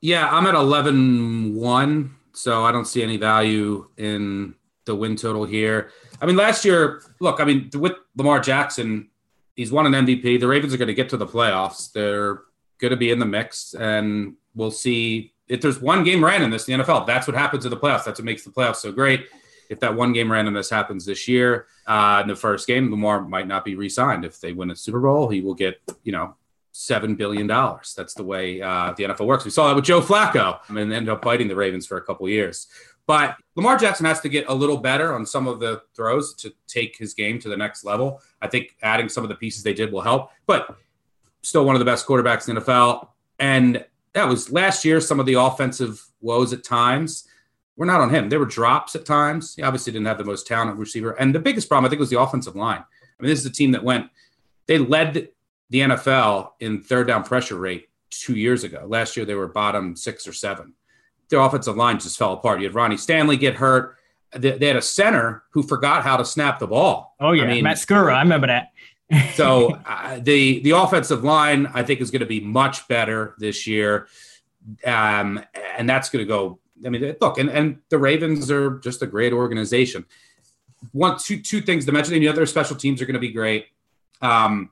Yeah, 0.00 0.28
I'm 0.28 0.46
at 0.46 0.54
11 0.54 1.54
1, 1.54 2.16
so 2.32 2.64
I 2.64 2.72
don't 2.72 2.86
see 2.86 3.02
any 3.02 3.18
value 3.18 3.88
in 3.96 4.54
the 4.84 4.96
win 4.96 5.16
total 5.16 5.44
here. 5.44 5.90
I 6.20 6.26
mean, 6.26 6.36
last 6.36 6.64
year, 6.64 7.02
look, 7.20 7.40
I 7.40 7.44
mean, 7.44 7.70
with 7.74 7.92
Lamar 8.16 8.40
Jackson, 8.40 9.10
he's 9.56 9.72
won 9.72 9.92
an 9.92 10.06
MVP. 10.06 10.40
The 10.40 10.48
Ravens 10.48 10.74
are 10.74 10.78
going 10.78 10.88
to 10.88 10.94
get 10.94 11.08
to 11.10 11.16
the 11.16 11.26
playoffs. 11.26 11.92
They're 11.92 12.42
going 12.78 12.90
to 12.90 12.96
be 12.96 13.10
in 13.10 13.18
the 13.18 13.26
mix, 13.26 13.74
and 13.74 14.34
we'll 14.54 14.70
see 14.70 15.34
if 15.48 15.60
there's 15.60 15.80
one 15.80 16.04
game 16.04 16.20
randomness 16.20 16.68
in 16.68 16.78
the 16.78 16.84
NFL. 16.84 17.06
That's 17.06 17.26
what 17.26 17.36
happens 17.36 17.64
in 17.64 17.70
the 17.70 17.76
playoffs. 17.76 18.04
That's 18.04 18.18
what 18.18 18.24
makes 18.24 18.44
the 18.44 18.50
playoffs 18.50 18.76
so 18.76 18.92
great. 18.92 19.26
If 19.68 19.80
that 19.80 19.94
one 19.94 20.12
game 20.12 20.28
randomness 20.28 20.70
happens 20.70 21.06
this 21.06 21.26
year 21.28 21.66
uh, 21.86 22.20
in 22.22 22.28
the 22.28 22.36
first 22.36 22.66
game, 22.66 22.90
Lamar 22.90 23.22
might 23.22 23.46
not 23.46 23.64
be 23.64 23.74
re-signed. 23.74 24.24
If 24.24 24.40
they 24.40 24.52
win 24.52 24.70
a 24.70 24.76
Super 24.76 25.00
Bowl, 25.00 25.28
he 25.28 25.40
will 25.40 25.54
get 25.54 25.80
you 26.02 26.12
know 26.12 26.34
seven 26.72 27.14
billion 27.14 27.46
dollars. 27.46 27.94
That's 27.96 28.14
the 28.14 28.24
way 28.24 28.60
uh, 28.60 28.92
the 28.96 29.04
NFL 29.04 29.26
works. 29.26 29.44
We 29.44 29.50
saw 29.50 29.68
that 29.68 29.76
with 29.76 29.84
Joe 29.84 30.00
Flacco, 30.00 30.58
and 30.68 30.78
ended 30.78 31.08
up 31.08 31.22
biting 31.22 31.48
the 31.48 31.56
Ravens 31.56 31.86
for 31.86 31.96
a 31.96 32.02
couple 32.02 32.28
years. 32.28 32.66
But 33.06 33.36
Lamar 33.56 33.76
Jackson 33.76 34.06
has 34.06 34.20
to 34.20 34.28
get 34.28 34.48
a 34.48 34.54
little 34.54 34.76
better 34.76 35.14
on 35.14 35.26
some 35.26 35.48
of 35.48 35.60
the 35.60 35.82
throws 35.94 36.34
to 36.34 36.52
take 36.68 36.96
his 36.96 37.14
game 37.14 37.38
to 37.40 37.48
the 37.48 37.56
next 37.56 37.84
level. 37.84 38.20
I 38.40 38.46
think 38.46 38.76
adding 38.82 39.08
some 39.08 39.24
of 39.24 39.28
the 39.28 39.34
pieces 39.34 39.62
they 39.62 39.74
did 39.74 39.92
will 39.92 40.00
help. 40.00 40.30
But 40.46 40.76
still 41.42 41.64
one 41.64 41.74
of 41.74 41.80
the 41.80 41.84
best 41.84 42.06
quarterbacks 42.06 42.48
in 42.48 42.54
the 42.54 42.60
NFL. 42.60 43.08
And 43.38 43.84
that 44.12 44.28
was 44.28 44.52
last 44.52 44.84
year. 44.84 45.00
Some 45.00 45.20
of 45.20 45.26
the 45.26 45.34
offensive 45.34 46.06
woes 46.20 46.52
at 46.52 46.64
times 46.64 47.26
were 47.76 47.86
not 47.86 48.00
on 48.00 48.10
him. 48.10 48.28
There 48.28 48.38
were 48.38 48.46
drops 48.46 48.94
at 48.94 49.04
times. 49.04 49.54
He 49.56 49.62
obviously 49.62 49.92
didn't 49.92 50.06
have 50.06 50.18
the 50.18 50.24
most 50.24 50.46
talented 50.46 50.78
receiver. 50.78 51.12
And 51.12 51.34
the 51.34 51.40
biggest 51.40 51.68
problem, 51.68 51.86
I 51.86 51.90
think, 51.90 52.00
was 52.00 52.10
the 52.10 52.20
offensive 52.20 52.54
line. 52.54 52.80
I 52.82 53.22
mean, 53.22 53.30
this 53.30 53.40
is 53.40 53.46
a 53.46 53.52
team 53.52 53.72
that 53.72 53.82
went, 53.82 54.08
they 54.66 54.78
led 54.78 55.28
the 55.70 55.80
NFL 55.80 56.50
in 56.60 56.82
third 56.82 57.08
down 57.08 57.24
pressure 57.24 57.56
rate 57.56 57.88
two 58.10 58.36
years 58.36 58.62
ago. 58.62 58.84
Last 58.86 59.16
year, 59.16 59.26
they 59.26 59.34
were 59.34 59.48
bottom 59.48 59.96
six 59.96 60.26
or 60.26 60.32
seven. 60.32 60.74
Their 61.32 61.40
offensive 61.40 61.78
line 61.78 61.98
just 61.98 62.18
fell 62.18 62.34
apart. 62.34 62.60
You 62.60 62.66
had 62.66 62.74
Ronnie 62.74 62.98
Stanley 62.98 63.38
get 63.38 63.54
hurt. 63.54 63.96
They, 64.36 64.66
had 64.66 64.76
a 64.76 64.82
center 64.82 65.44
who 65.52 65.62
forgot 65.62 66.02
how 66.02 66.18
to 66.18 66.26
snap 66.26 66.58
the 66.58 66.66
ball. 66.66 67.16
Oh 67.18 67.32
yeah, 67.32 67.44
I 67.44 67.46
mean, 67.46 67.64
Matt 67.64 67.78
Skura. 67.78 68.12
I 68.12 68.20
remember 68.20 68.48
that. 68.48 68.72
so 69.34 69.78
uh, 69.86 70.18
the 70.20 70.60
the 70.60 70.72
offensive 70.72 71.24
line, 71.24 71.66
I 71.72 71.84
think, 71.84 72.02
is 72.02 72.10
going 72.10 72.20
to 72.20 72.26
be 72.26 72.40
much 72.40 72.86
better 72.86 73.34
this 73.38 73.66
year, 73.66 74.08
um, 74.84 75.42
and 75.78 75.88
that's 75.88 76.10
going 76.10 76.22
to 76.22 76.28
go. 76.28 76.58
I 76.84 76.90
mean, 76.90 77.16
look, 77.18 77.38
and, 77.38 77.48
and 77.48 77.78
the 77.88 77.96
Ravens 77.96 78.50
are 78.50 78.78
just 78.80 79.00
a 79.00 79.06
great 79.06 79.32
organization. 79.32 80.04
One, 80.90 81.16
two, 81.18 81.40
two 81.40 81.62
things 81.62 81.86
to 81.86 81.92
mention. 81.92 82.12
The 82.12 82.28
other 82.28 82.44
special 82.44 82.76
teams 82.76 83.00
are 83.00 83.06
going 83.06 83.14
to 83.14 83.20
be 83.20 83.32
great. 83.32 83.68
Um, 84.20 84.68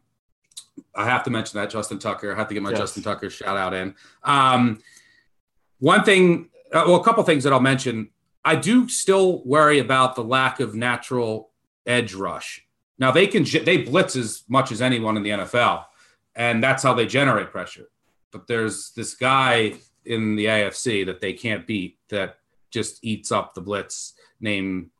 I 0.94 1.06
have 1.06 1.24
to 1.24 1.30
mention 1.30 1.58
that 1.58 1.70
Justin 1.70 1.98
Tucker. 1.98 2.34
I 2.34 2.36
have 2.36 2.48
to 2.48 2.54
get 2.54 2.62
my 2.62 2.70
yes. 2.70 2.80
Justin 2.80 3.02
Tucker 3.02 3.30
shout 3.30 3.56
out 3.56 3.72
in. 3.72 3.94
Um, 4.24 4.80
one 5.80 6.04
thing, 6.04 6.49
uh, 6.72 6.84
well, 6.86 6.96
a 6.96 7.04
couple 7.04 7.22
things 7.24 7.44
that 7.44 7.52
I'll 7.52 7.60
mention. 7.60 8.10
I 8.44 8.56
do 8.56 8.88
still 8.88 9.44
worry 9.44 9.78
about 9.78 10.14
the 10.14 10.24
lack 10.24 10.60
of 10.60 10.74
natural 10.74 11.50
edge 11.86 12.14
rush. 12.14 12.64
Now 12.98 13.10
they 13.10 13.26
can 13.26 13.44
they 13.64 13.78
blitz 13.78 14.16
as 14.16 14.44
much 14.48 14.72
as 14.72 14.82
anyone 14.82 15.16
in 15.16 15.22
the 15.22 15.30
NFL, 15.30 15.84
and 16.34 16.62
that's 16.62 16.82
how 16.82 16.94
they 16.94 17.06
generate 17.06 17.50
pressure. 17.50 17.88
But 18.30 18.46
there's 18.46 18.92
this 18.92 19.14
guy 19.14 19.74
in 20.04 20.36
the 20.36 20.46
AFC 20.46 21.06
that 21.06 21.20
they 21.20 21.32
can't 21.32 21.66
beat 21.66 21.98
that 22.08 22.38
just 22.70 23.04
eats 23.04 23.32
up 23.32 23.54
the 23.54 23.60
blitz. 23.60 24.14
Name 24.40 24.90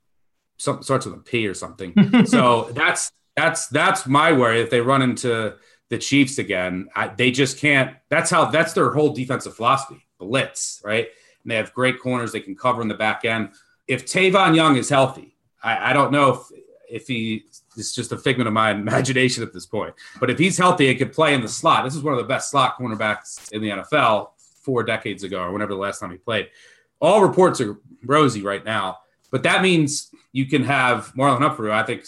some 0.56 0.82
starts 0.82 1.06
with 1.06 1.14
a 1.14 1.18
P 1.18 1.46
or 1.46 1.54
something. 1.54 1.94
so 2.26 2.70
that's 2.72 3.10
that's 3.36 3.68
that's 3.68 4.06
my 4.06 4.32
worry 4.32 4.60
if 4.60 4.70
they 4.70 4.80
run 4.80 5.02
into 5.02 5.54
the 5.88 5.98
Chiefs 5.98 6.38
again. 6.38 6.88
I, 6.94 7.08
they 7.08 7.30
just 7.30 7.58
can't. 7.58 7.96
That's 8.08 8.30
how. 8.30 8.46
That's 8.46 8.72
their 8.72 8.90
whole 8.92 9.14
defensive 9.14 9.56
philosophy: 9.56 10.06
blitz, 10.18 10.80
right? 10.84 11.08
And 11.43 11.51
they 11.51 11.57
have 11.57 11.72
great 11.72 12.01
corners 12.01 12.32
they 12.32 12.41
can 12.41 12.57
cover 12.57 12.82
in 12.82 12.88
the 12.88 12.95
back 12.95 13.24
end. 13.24 13.51
If 13.86 14.07
Tavon 14.07 14.55
Young 14.55 14.76
is 14.76 14.88
healthy, 14.88 15.36
I, 15.62 15.91
I 15.91 15.93
don't 15.93 16.12
know 16.12 16.34
if 16.34 16.61
if 16.88 17.07
he 17.07 17.45
is 17.76 17.95
just 17.95 18.11
a 18.11 18.16
figment 18.16 18.49
of 18.49 18.53
my 18.53 18.70
imagination 18.72 19.45
at 19.45 19.53
this 19.53 19.66
point. 19.66 19.95
But 20.18 20.28
if 20.28 20.38
he's 20.38 20.59
healthy 20.59 20.91
and 20.91 20.99
could 20.99 21.12
play 21.12 21.34
in 21.34 21.41
the 21.41 21.49
slot, 21.49 21.84
this 21.84 21.95
is 21.95 22.03
one 22.03 22.14
of 22.14 22.18
the 22.18 22.26
best 22.26 22.51
slot 22.51 22.76
cornerbacks 22.78 23.53
in 23.53 23.62
the 23.62 23.68
NFL 23.68 24.30
four 24.62 24.82
decades 24.82 25.22
ago 25.22 25.41
or 25.41 25.53
whenever 25.53 25.72
the 25.72 25.78
last 25.78 26.01
time 26.01 26.11
he 26.11 26.16
played. 26.16 26.49
All 27.01 27.22
reports 27.22 27.61
are 27.61 27.78
rosy 28.05 28.43
right 28.43 28.64
now, 28.64 28.99
but 29.30 29.45
that 29.45 29.62
means 29.62 30.12
you 30.32 30.47
can 30.47 30.64
have 30.64 31.12
Marlon 31.14 31.38
Humphrey, 31.38 31.70
I 31.70 31.84
think, 31.84 32.05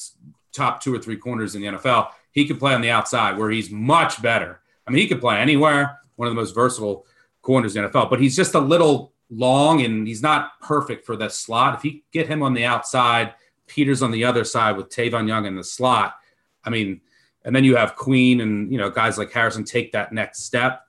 top 0.52 0.82
two 0.82 0.92
or 0.92 0.98
three 0.98 1.16
corners 1.16 1.54
in 1.54 1.62
the 1.62 1.68
NFL 1.68 2.08
he 2.32 2.46
could 2.46 2.58
play 2.58 2.74
on 2.74 2.80
the 2.80 2.90
outside 2.90 3.38
where 3.38 3.50
he's 3.50 3.70
much 3.70 4.20
better. 4.20 4.60
I 4.86 4.90
mean, 4.90 5.00
he 5.00 5.08
could 5.08 5.20
play 5.20 5.38
anywhere, 5.38 6.00
one 6.16 6.26
of 6.26 6.34
the 6.34 6.40
most 6.40 6.54
versatile 6.54 7.06
corners 7.42 7.76
in 7.76 7.82
the 7.82 7.88
NFL, 7.88 8.10
but 8.10 8.20
he's 8.20 8.34
just 8.34 8.54
a 8.54 8.60
little 8.60 9.11
long 9.32 9.82
and 9.82 10.06
he's 10.06 10.22
not 10.22 10.60
perfect 10.60 11.06
for 11.06 11.16
that 11.16 11.32
slot. 11.32 11.74
If 11.74 11.84
you 11.84 12.00
get 12.12 12.28
him 12.28 12.42
on 12.42 12.54
the 12.54 12.64
outside, 12.64 13.34
Peters 13.66 14.02
on 14.02 14.10
the 14.10 14.24
other 14.24 14.44
side 14.44 14.76
with 14.76 14.90
Tavon 14.90 15.26
Young 15.26 15.46
in 15.46 15.56
the 15.56 15.64
slot, 15.64 16.14
I 16.64 16.70
mean, 16.70 17.00
and 17.44 17.56
then 17.56 17.64
you 17.64 17.76
have 17.76 17.96
Queen 17.96 18.40
and 18.40 18.70
you 18.70 18.78
know 18.78 18.90
guys 18.90 19.18
like 19.18 19.32
Harrison 19.32 19.64
take 19.64 19.92
that 19.92 20.12
next 20.12 20.44
step 20.44 20.86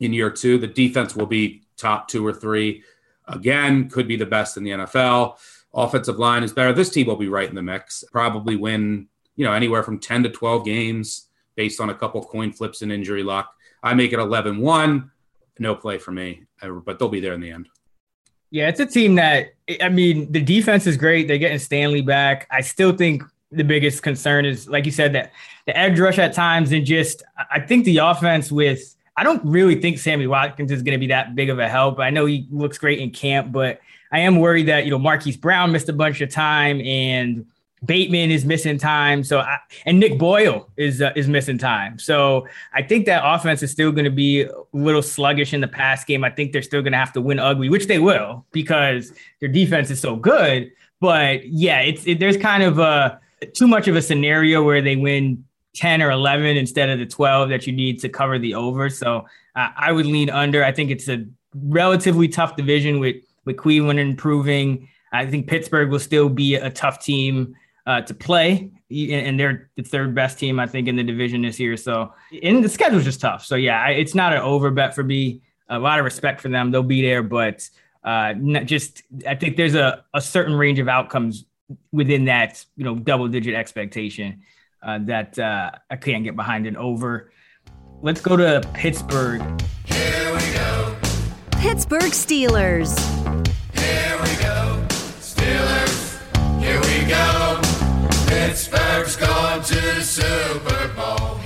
in 0.00 0.12
year 0.12 0.30
two. 0.30 0.58
The 0.58 0.66
defense 0.66 1.14
will 1.14 1.26
be 1.26 1.62
top 1.76 2.08
two 2.08 2.26
or 2.26 2.32
three 2.32 2.82
again. 3.28 3.88
Could 3.88 4.08
be 4.08 4.16
the 4.16 4.26
best 4.26 4.56
in 4.56 4.64
the 4.64 4.70
NFL. 4.70 5.38
Offensive 5.74 6.18
line 6.18 6.42
is 6.42 6.52
better. 6.52 6.72
This 6.72 6.90
team 6.90 7.06
will 7.06 7.16
be 7.16 7.28
right 7.28 7.48
in 7.48 7.54
the 7.54 7.62
mix. 7.62 8.04
Probably 8.10 8.56
win 8.56 9.08
you 9.36 9.44
know 9.44 9.52
anywhere 9.52 9.82
from 9.82 9.98
ten 9.98 10.22
to 10.22 10.30
twelve 10.30 10.64
games 10.64 11.28
based 11.54 11.80
on 11.80 11.90
a 11.90 11.94
couple 11.94 12.22
coin 12.24 12.52
flips 12.52 12.82
and 12.82 12.90
injury 12.90 13.22
luck. 13.22 13.54
I 13.82 13.94
make 13.94 14.12
it 14.12 14.18
11-1. 14.18 15.10
No 15.58 15.74
play 15.74 15.98
for 15.98 16.12
me, 16.12 16.44
uh, 16.62 16.70
but 16.70 16.98
they'll 16.98 17.08
be 17.08 17.20
there 17.20 17.34
in 17.34 17.40
the 17.40 17.50
end. 17.50 17.68
Yeah, 18.50 18.68
it's 18.68 18.80
a 18.80 18.86
team 18.86 19.14
that 19.14 19.54
I 19.80 19.88
mean, 19.88 20.30
the 20.30 20.42
defense 20.42 20.86
is 20.86 20.96
great. 20.96 21.28
They're 21.28 21.38
getting 21.38 21.58
Stanley 21.58 22.02
back. 22.02 22.46
I 22.50 22.60
still 22.60 22.92
think 22.92 23.22
the 23.50 23.64
biggest 23.64 24.02
concern 24.02 24.44
is, 24.44 24.68
like 24.68 24.84
you 24.84 24.92
said, 24.92 25.14
that 25.14 25.32
the 25.66 25.76
edge 25.76 25.98
rush 25.98 26.18
at 26.18 26.32
times, 26.32 26.72
and 26.72 26.84
just 26.84 27.22
I 27.50 27.60
think 27.60 27.84
the 27.84 27.98
offense 27.98 28.50
with. 28.52 28.96
I 29.14 29.24
don't 29.24 29.44
really 29.44 29.78
think 29.78 29.98
Sammy 29.98 30.26
Watkins 30.26 30.72
is 30.72 30.82
going 30.82 30.94
to 30.94 30.98
be 30.98 31.08
that 31.08 31.34
big 31.34 31.50
of 31.50 31.58
a 31.58 31.68
help. 31.68 31.98
I 31.98 32.08
know 32.08 32.24
he 32.24 32.46
looks 32.50 32.78
great 32.78 32.98
in 32.98 33.10
camp, 33.10 33.52
but 33.52 33.78
I 34.10 34.20
am 34.20 34.36
worried 34.38 34.68
that 34.68 34.84
you 34.84 34.90
know 34.90 34.98
Marquise 34.98 35.36
Brown 35.36 35.70
missed 35.70 35.88
a 35.90 35.92
bunch 35.92 36.22
of 36.22 36.30
time 36.30 36.80
and 36.80 37.46
Bateman 37.84 38.30
is 38.30 38.44
missing 38.44 38.78
time. 38.78 39.24
So 39.24 39.40
I, 39.40 39.58
and 39.86 39.98
Nick 39.98 40.18
Boyle 40.18 40.68
is 40.76 41.02
uh, 41.02 41.12
is 41.16 41.28
missing 41.28 41.58
time. 41.58 41.98
So 41.98 42.46
I 42.72 42.82
think 42.82 43.06
that 43.06 43.22
offense 43.24 43.62
is 43.62 43.70
still 43.70 43.90
going 43.90 44.04
to 44.04 44.10
be 44.10 44.42
a 44.42 44.50
little 44.72 45.02
sluggish 45.02 45.52
in 45.52 45.60
the 45.60 45.68
pass 45.68 46.04
game. 46.04 46.22
I 46.22 46.30
think 46.30 46.52
they're 46.52 46.62
still 46.62 46.82
going 46.82 46.92
to 46.92 46.98
have 46.98 47.12
to 47.14 47.20
win 47.20 47.38
ugly, 47.38 47.68
which 47.68 47.86
they 47.86 47.98
will 47.98 48.46
because 48.52 49.12
their 49.40 49.48
defense 49.48 49.90
is 49.90 50.00
so 50.00 50.14
good. 50.14 50.70
But 51.00 51.46
yeah, 51.48 51.80
it's 51.80 52.06
it, 52.06 52.20
there's 52.20 52.36
kind 52.36 52.62
of 52.62 52.78
a 52.78 53.20
too 53.54 53.66
much 53.66 53.88
of 53.88 53.96
a 53.96 54.02
scenario 54.02 54.62
where 54.62 54.80
they 54.80 54.94
win 54.94 55.44
10 55.74 56.02
or 56.02 56.10
11 56.10 56.56
instead 56.56 56.88
of 56.88 56.98
the 56.98 57.06
12 57.06 57.48
that 57.48 57.66
you 57.66 57.72
need 57.72 57.98
to 58.00 58.08
cover 58.08 58.38
the 58.38 58.54
over. 58.54 58.88
So 58.90 59.26
uh, 59.56 59.68
I 59.76 59.90
would 59.90 60.06
lean 60.06 60.30
under. 60.30 60.64
I 60.64 60.70
think 60.70 60.90
it's 60.90 61.08
a 61.08 61.26
relatively 61.54 62.28
tough 62.28 62.56
division 62.56 63.00
with 63.00 63.16
with 63.44 63.56
Cleveland 63.56 63.98
improving. 63.98 64.88
I 65.12 65.26
think 65.26 65.48
Pittsburgh 65.48 65.90
will 65.90 65.98
still 65.98 66.28
be 66.28 66.54
a 66.54 66.70
tough 66.70 67.02
team 67.04 67.56
uh, 67.86 68.00
to 68.02 68.14
play, 68.14 68.70
and 68.90 69.38
they're 69.38 69.70
the 69.76 69.82
third 69.82 70.14
best 70.14 70.38
team 70.38 70.60
I 70.60 70.66
think 70.66 70.88
in 70.88 70.96
the 70.96 71.02
division 71.02 71.42
this 71.42 71.58
year. 71.58 71.76
So, 71.76 72.12
and 72.42 72.62
the 72.64 72.68
schedule's 72.68 73.04
just 73.04 73.20
tough. 73.20 73.44
So 73.44 73.56
yeah, 73.56 73.88
it's 73.88 74.14
not 74.14 74.32
an 74.32 74.40
over 74.40 74.70
bet 74.70 74.94
for 74.94 75.02
me. 75.02 75.42
A 75.68 75.78
lot 75.78 75.98
of 75.98 76.04
respect 76.04 76.40
for 76.40 76.48
them; 76.48 76.70
they'll 76.70 76.82
be 76.82 77.02
there, 77.02 77.22
but 77.22 77.68
uh, 78.04 78.34
just 78.64 79.02
I 79.26 79.34
think 79.34 79.56
there's 79.56 79.74
a, 79.74 80.04
a 80.14 80.20
certain 80.20 80.54
range 80.54 80.78
of 80.78 80.88
outcomes 80.88 81.44
within 81.90 82.26
that 82.26 82.64
you 82.76 82.84
know 82.84 82.96
double 82.96 83.28
digit 83.28 83.54
expectation 83.54 84.42
uh, 84.82 84.98
that 85.02 85.38
uh, 85.38 85.70
I 85.90 85.96
can't 85.96 86.24
get 86.24 86.36
behind 86.36 86.66
an 86.66 86.76
over. 86.76 87.32
Let's 88.02 88.20
go 88.20 88.36
to 88.36 88.68
Pittsburgh. 88.74 89.40
Here 89.84 90.34
we 90.34 90.52
go. 90.54 90.96
Pittsburgh 91.52 92.10
Steelers. 92.10 92.98
Here 93.72 94.18
we 94.20 94.42
go. 94.42 94.84
Steelers. 95.20 96.60
Here 96.60 96.80
we 96.80 97.08
go. 97.08 97.51
Pittsburgh's 98.32 99.16
going 99.16 99.62
to 99.62 99.74
the 99.74 100.00
Super 100.00 100.88
Bowl. 100.96 101.38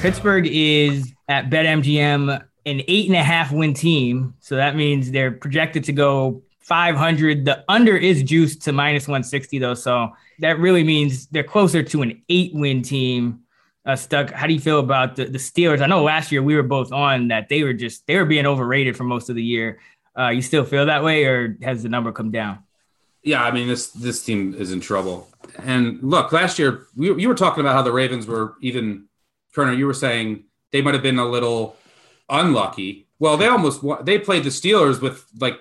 Pittsburgh 0.00 0.46
is 0.46 1.12
at 1.28 1.50
BetMGM 1.50 2.42
an 2.66 2.82
eight 2.88 3.08
and 3.08 3.16
a 3.16 3.22
half 3.22 3.52
win 3.52 3.74
team. 3.74 4.34
So 4.40 4.56
that 4.56 4.74
means 4.74 5.10
they're 5.10 5.32
projected 5.32 5.84
to 5.84 5.92
go 5.92 6.42
500. 6.60 7.44
The 7.44 7.62
under 7.68 7.94
is 7.96 8.22
juiced 8.22 8.62
to 8.62 8.72
minus 8.72 9.06
160, 9.06 9.58
though. 9.58 9.74
So 9.74 10.12
that 10.38 10.58
really 10.58 10.82
means 10.82 11.26
they're 11.26 11.42
closer 11.44 11.82
to 11.82 12.00
an 12.00 12.22
eight 12.30 12.52
win 12.54 12.80
team. 12.80 13.40
Uh, 13.84 13.94
Stuck, 13.94 14.30
how 14.30 14.46
do 14.46 14.54
you 14.54 14.60
feel 14.60 14.80
about 14.80 15.16
the, 15.16 15.26
the 15.26 15.36
Steelers? 15.36 15.82
I 15.82 15.86
know 15.86 16.02
last 16.02 16.32
year 16.32 16.42
we 16.42 16.56
were 16.56 16.62
both 16.62 16.90
on 16.90 17.28
that 17.28 17.50
they 17.50 17.62
were 17.64 17.74
just 17.74 18.06
they 18.06 18.16
were 18.16 18.24
being 18.24 18.46
overrated 18.46 18.96
for 18.96 19.04
most 19.04 19.28
of 19.28 19.36
the 19.36 19.44
year. 19.44 19.78
Uh, 20.18 20.28
you 20.28 20.40
still 20.40 20.64
feel 20.64 20.86
that 20.86 21.04
way, 21.04 21.26
or 21.26 21.58
has 21.60 21.82
the 21.82 21.90
number 21.90 22.12
come 22.12 22.30
down? 22.30 22.60
Yeah, 23.22 23.42
I 23.42 23.50
mean 23.50 23.68
this 23.68 23.88
this 23.88 24.24
team 24.24 24.54
is 24.54 24.72
in 24.72 24.80
trouble. 24.80 25.28
And 25.62 26.02
look, 26.02 26.32
last 26.32 26.58
year 26.58 26.86
we, 26.96 27.14
you 27.20 27.28
were 27.28 27.34
talking 27.34 27.60
about 27.60 27.74
how 27.74 27.82
the 27.82 27.92
Ravens 27.92 28.26
were 28.26 28.54
even 28.60 29.06
Koerner. 29.54 29.76
You 29.76 29.86
were 29.86 29.94
saying 29.94 30.44
they 30.72 30.82
might 30.82 30.94
have 30.94 31.02
been 31.02 31.18
a 31.18 31.26
little 31.26 31.76
unlucky. 32.28 33.06
Well, 33.18 33.36
they 33.36 33.46
almost 33.46 33.82
won. 33.82 34.04
they 34.04 34.18
played 34.18 34.44
the 34.44 34.50
Steelers 34.50 35.00
with 35.00 35.24
like 35.38 35.58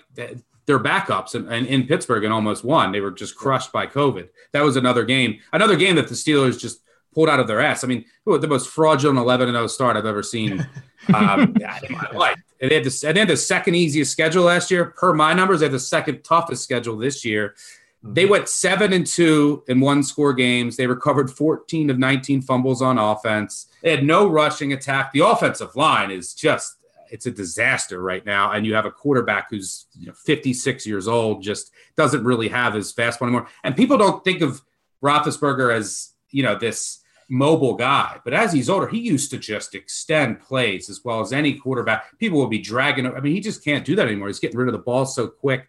their 0.65 0.79
backups 0.79 1.35
and, 1.35 1.47
and 1.49 1.67
in 1.67 1.87
Pittsburgh 1.87 2.23
and 2.23 2.33
almost 2.33 2.63
won. 2.63 2.91
They 2.91 3.01
were 3.01 3.11
just 3.11 3.35
crushed 3.35 3.71
by 3.71 3.87
COVID. 3.87 4.29
That 4.53 4.63
was 4.63 4.75
another 4.75 5.03
game, 5.03 5.39
another 5.51 5.75
game 5.75 5.95
that 5.95 6.07
the 6.07 6.15
Steelers 6.15 6.59
just 6.59 6.79
pulled 7.13 7.29
out 7.29 7.39
of 7.39 7.47
their 7.47 7.61
ass. 7.61 7.83
I 7.83 7.87
mean, 7.87 8.05
the 8.25 8.47
most 8.47 8.69
fraudulent 8.69 9.19
11 9.19 9.49
0 9.49 9.67
start 9.67 9.97
I've 9.97 10.05
ever 10.05 10.23
seen 10.23 10.67
um, 11.13 11.55
in 11.55 11.91
my 11.91 12.09
life. 12.13 12.41
And 12.59 12.71
they, 12.71 12.75
had 12.75 12.85
the, 12.85 13.03
and 13.07 13.15
they 13.15 13.19
had 13.19 13.29
the 13.29 13.37
second 13.37 13.75
easiest 13.75 14.11
schedule 14.11 14.45
last 14.45 14.71
year. 14.71 14.85
Per 14.85 15.13
my 15.13 15.33
numbers, 15.33 15.59
they 15.59 15.65
had 15.65 15.73
the 15.73 15.79
second 15.79 16.23
toughest 16.23 16.63
schedule 16.63 16.97
this 16.97 17.25
year. 17.25 17.55
They 18.03 18.23
mm-hmm. 18.23 18.31
went 18.31 18.49
seven 18.49 18.91
and 18.93 19.07
two 19.07 19.63
in 19.67 19.79
one 19.79 20.03
score 20.03 20.33
games. 20.33 20.75
They 20.75 20.87
recovered 20.87 21.31
14 21.31 21.89
of 21.89 21.97
19 21.97 22.41
fumbles 22.41 22.81
on 22.81 22.97
offense. 22.97 23.67
They 23.81 23.91
had 23.91 24.03
no 24.03 24.27
rushing 24.27 24.73
attack. 24.73 25.13
The 25.13 25.25
offensive 25.25 25.75
line 25.75 26.11
is 26.11 26.33
just 26.33 26.75
it's 27.09 27.27
a 27.27 27.31
disaster 27.31 28.01
right 28.01 28.25
now. 28.25 28.51
And 28.51 28.65
you 28.65 28.73
have 28.73 28.85
a 28.85 28.91
quarterback 28.91 29.51
who's 29.51 29.85
you 29.97 30.07
know, 30.07 30.13
56 30.13 30.87
years 30.87 31.07
old, 31.07 31.43
just 31.43 31.71
doesn't 31.95 32.23
really 32.23 32.47
have 32.49 32.73
his 32.73 32.91
fastball 32.91 33.23
anymore. 33.23 33.47
And 33.63 33.75
people 33.75 33.97
don't 33.97 34.23
think 34.23 34.41
of 34.41 34.63
Roethlisberger 35.03 35.73
as 35.73 36.13
you 36.31 36.43
know 36.43 36.57
this 36.57 37.03
mobile 37.29 37.75
guy, 37.75 38.19
but 38.23 38.33
as 38.33 38.51
he's 38.51 38.69
older, 38.69 38.87
he 38.87 38.99
used 38.99 39.31
to 39.31 39.37
just 39.37 39.75
extend 39.75 40.39
plays 40.39 40.89
as 40.89 41.01
well 41.03 41.21
as 41.21 41.31
any 41.31 41.53
quarterback. 41.53 42.17
People 42.19 42.39
will 42.39 42.47
be 42.47 42.59
dragging. 42.59 43.05
I 43.05 43.19
mean, 43.19 43.33
he 43.33 43.39
just 43.39 43.63
can't 43.63 43.85
do 43.85 43.95
that 43.95 44.07
anymore. 44.07 44.27
He's 44.27 44.39
getting 44.39 44.57
rid 44.57 44.67
of 44.67 44.73
the 44.73 44.79
ball 44.79 45.05
so 45.05 45.27
quick. 45.27 45.67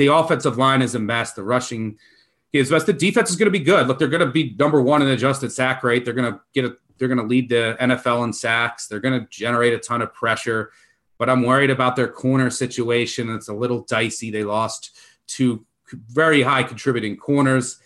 The 0.00 0.06
offensive 0.06 0.56
line 0.56 0.80
is 0.80 0.94
a 0.94 0.98
mess. 0.98 1.34
The 1.34 1.42
rushing 1.42 1.98
is 2.54 2.70
best. 2.70 2.86
The 2.86 2.94
defense 2.94 3.28
is 3.28 3.36
going 3.36 3.52
to 3.52 3.58
be 3.58 3.62
good. 3.62 3.86
Look, 3.86 3.98
they're 3.98 4.08
going 4.08 4.24
to 4.24 4.32
be 4.32 4.56
number 4.58 4.80
one 4.80 5.02
in 5.02 5.08
adjusted 5.08 5.52
sack 5.52 5.84
rate. 5.84 6.06
They're 6.06 6.14
going 6.14 6.32
to 6.32 6.40
get 6.54 6.64
a. 6.64 6.78
They're 6.96 7.06
going 7.06 7.18
to 7.18 7.26
lead 7.26 7.50
the 7.50 7.76
NFL 7.78 8.24
in 8.24 8.32
sacks. 8.32 8.86
They're 8.86 8.98
going 8.98 9.20
to 9.20 9.26
generate 9.28 9.74
a 9.74 9.78
ton 9.78 10.00
of 10.00 10.14
pressure. 10.14 10.72
But 11.18 11.28
I'm 11.28 11.42
worried 11.42 11.68
about 11.68 11.96
their 11.96 12.08
corner 12.08 12.48
situation. 12.48 13.28
It's 13.28 13.48
a 13.48 13.52
little 13.52 13.82
dicey. 13.82 14.30
They 14.30 14.42
lost 14.42 14.98
two 15.26 15.66
very 16.08 16.40
high 16.40 16.62
contributing 16.62 17.18
corners. 17.18 17.78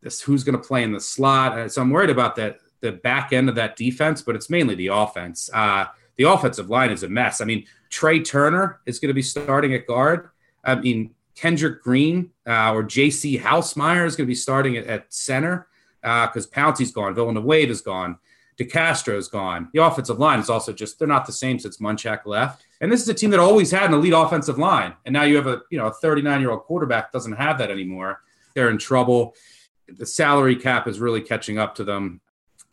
This 0.00 0.20
who's 0.20 0.42
going 0.42 0.60
to 0.60 0.66
play 0.66 0.82
in 0.82 0.90
the 0.90 0.98
slot. 0.98 1.56
Uh, 1.56 1.68
so 1.68 1.80
I'm 1.80 1.90
worried 1.90 2.10
about 2.10 2.34
that 2.36 2.58
the 2.80 2.90
back 2.90 3.32
end 3.32 3.48
of 3.48 3.54
that 3.54 3.76
defense, 3.76 4.20
but 4.20 4.34
it's 4.34 4.50
mainly 4.50 4.74
the 4.74 4.88
offense. 4.88 5.48
Uh, 5.54 5.84
the 6.16 6.24
offensive 6.24 6.70
line 6.70 6.90
is 6.90 7.04
a 7.04 7.08
mess. 7.08 7.40
I 7.40 7.44
mean, 7.44 7.66
Trai 7.88 8.24
Turner 8.24 8.80
is 8.84 8.98
going 8.98 9.10
to 9.10 9.14
be 9.14 9.22
starting 9.22 9.74
at 9.74 9.86
guard. 9.86 10.30
I 10.64 10.74
mean, 10.74 11.14
Kendrick 11.34 11.82
Green 11.82 12.30
uh, 12.46 12.72
or 12.72 12.82
J.C. 12.82 13.38
Hassenauer 13.38 14.06
is 14.06 14.16
going 14.16 14.26
to 14.26 14.30
be 14.30 14.34
starting 14.34 14.76
at, 14.76 14.86
at 14.86 15.12
center 15.12 15.68
because 16.00 16.46
uh, 16.46 16.50
Pouncey's 16.50 16.90
gone, 16.90 17.14
Villanova 17.14 17.46
Villanueva 17.46 17.70
is 17.72 17.80
gone, 17.80 18.18
DeCastro 18.58 19.16
is 19.16 19.28
gone. 19.28 19.68
The 19.72 19.82
offensive 19.84 20.18
line 20.18 20.40
is 20.40 20.50
also 20.50 20.72
just 20.72 20.98
they're 20.98 21.08
not 21.08 21.26
the 21.26 21.32
same 21.32 21.58
since 21.58 21.78
Munchak 21.78 22.26
left. 22.26 22.66
And 22.80 22.90
this 22.90 23.00
is 23.00 23.08
a 23.08 23.14
team 23.14 23.30
that 23.30 23.40
always 23.40 23.70
had 23.70 23.84
an 23.84 23.94
elite 23.94 24.12
offensive 24.14 24.58
line, 24.58 24.94
and 25.06 25.12
now 25.12 25.22
you 25.22 25.36
have 25.36 25.46
a 25.46 25.62
you 25.70 25.78
know 25.78 25.86
a 25.86 25.92
39 25.92 26.40
year 26.40 26.50
old 26.50 26.64
quarterback 26.64 27.12
doesn't 27.12 27.32
have 27.32 27.58
that 27.58 27.70
anymore. 27.70 28.20
They're 28.54 28.70
in 28.70 28.78
trouble. 28.78 29.34
The 29.88 30.06
salary 30.06 30.56
cap 30.56 30.86
is 30.86 31.00
really 31.00 31.20
catching 31.20 31.58
up 31.58 31.74
to 31.76 31.84
them. 31.84 32.20